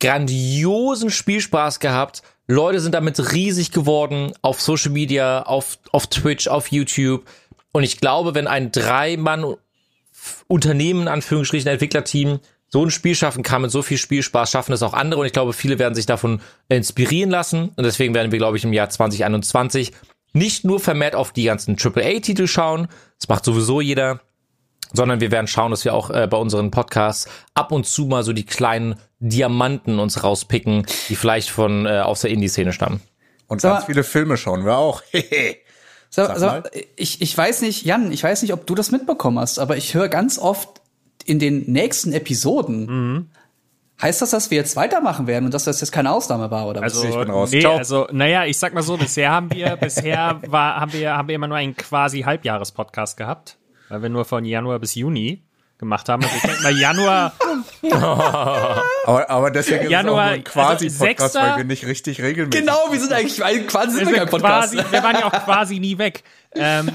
[0.00, 2.22] grandiosen Spielspaß gehabt.
[2.46, 7.24] Leute sind damit riesig geworden auf Social Media, auf, auf Twitch, auf YouTube.
[7.72, 13.82] Und ich glaube, wenn ein Drei-Mann-Unternehmen, Anführungsstrichen, Entwicklerteam, so ein Spiel schaffen kann mit so
[13.82, 15.20] viel Spielspaß, schaffen es auch andere.
[15.20, 17.70] Und ich glaube, viele werden sich davon inspirieren lassen.
[17.76, 19.92] Und deswegen werden wir, glaube ich, im Jahr 2021
[20.34, 22.88] nicht nur vermehrt auf die ganzen AAA-Titel schauen.
[23.18, 24.20] Das macht sowieso jeder
[24.92, 28.22] sondern wir werden schauen, dass wir auch äh, bei unseren Podcasts ab und zu mal
[28.22, 33.00] so die kleinen Diamanten uns rauspicken, die vielleicht von äh, aus der Indie-Szene stammen.
[33.48, 35.02] Und Sag ganz viele Filme schauen wir auch.
[36.10, 36.62] Sag, mal.
[36.96, 39.92] ich, ich weiß nicht, Jan, ich weiß nicht, ob du das mitbekommen hast, aber ich
[39.92, 40.77] höre ganz oft
[41.28, 43.30] in den nächsten Episoden, Mhm.
[44.02, 46.80] heißt das, dass wir jetzt weitermachen werden und dass das jetzt keine Ausnahme war, oder
[46.80, 46.94] was?
[46.96, 47.50] Also, ich bin raus.
[47.50, 47.76] nee, Ciao.
[47.76, 51.34] also, naja, ich sag mal so, bisher haben wir, bisher war, haben wir, haben wir
[51.34, 53.56] immer nur einen quasi Halbjahres-Podcast gehabt,
[53.88, 55.42] weil wir nur von Januar bis Juni
[55.78, 56.24] gemacht haben.
[56.24, 57.32] Also ich denke mal, Januar,
[59.06, 62.20] Aber, aber deswegen ist Januar, es auch nur ein also sechster- weil wir nicht richtig
[62.20, 64.72] regelmäßig Genau, wir sind eigentlich weil quasi sind wir, wir kein Podcast.
[64.74, 66.22] quasi, wir waren ja auch quasi nie weg.
[66.54, 66.90] Ähm,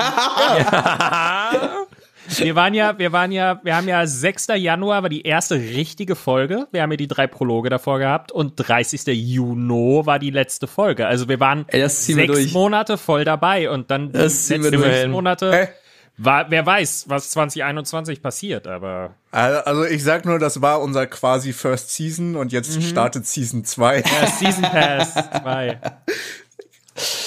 [2.27, 4.47] wir waren ja, wir waren ja, wir haben ja 6.
[4.55, 6.67] Januar war die erste richtige Folge.
[6.71, 9.05] Wir haben ja die drei Prologe davor gehabt und 30.
[9.07, 11.05] Juni war die letzte Folge.
[11.07, 12.51] Also wir waren Ey, sechs.
[12.53, 14.91] Monate voll dabei und dann die Das wir letzten durch.
[14.93, 15.51] sechs Monate.
[15.53, 15.67] Hä?
[16.15, 21.07] War, wer weiß, was 2021 passiert, aber Also also ich sag nur, das war unser
[21.07, 22.81] quasi First Season und jetzt Mhm.
[22.83, 23.97] startet Season 2.
[24.01, 25.79] äh, Season Pass 2.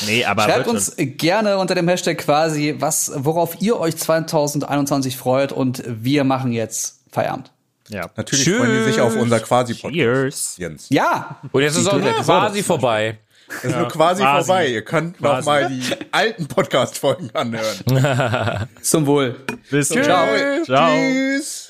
[0.06, 5.16] Nee, aber Schreibt wird uns gerne unter dem Hashtag quasi, was, worauf ihr euch 2021
[5.16, 7.51] freut und wir machen jetzt Feierabend.
[7.88, 8.10] Ja.
[8.16, 9.94] Natürlich freuen die sich auf unser Quasi-Podcast.
[9.94, 10.55] Cheers.
[10.59, 10.86] Jens.
[10.90, 13.18] Ja, Und jetzt ist auch Episode quasi vorbei.
[13.48, 14.47] Das ist nur quasi, quasi.
[14.47, 14.66] vorbei.
[14.68, 15.47] Ihr könnt noch Quasi.
[15.47, 17.76] mal die alten Podcast-Folgen anhören.
[18.82, 19.36] zum Wohl.
[19.70, 20.26] Bis Ciao.
[20.64, 20.88] Ciao.
[20.97, 21.65] Tschüss.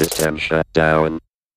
[0.00, 1.20] System shut down.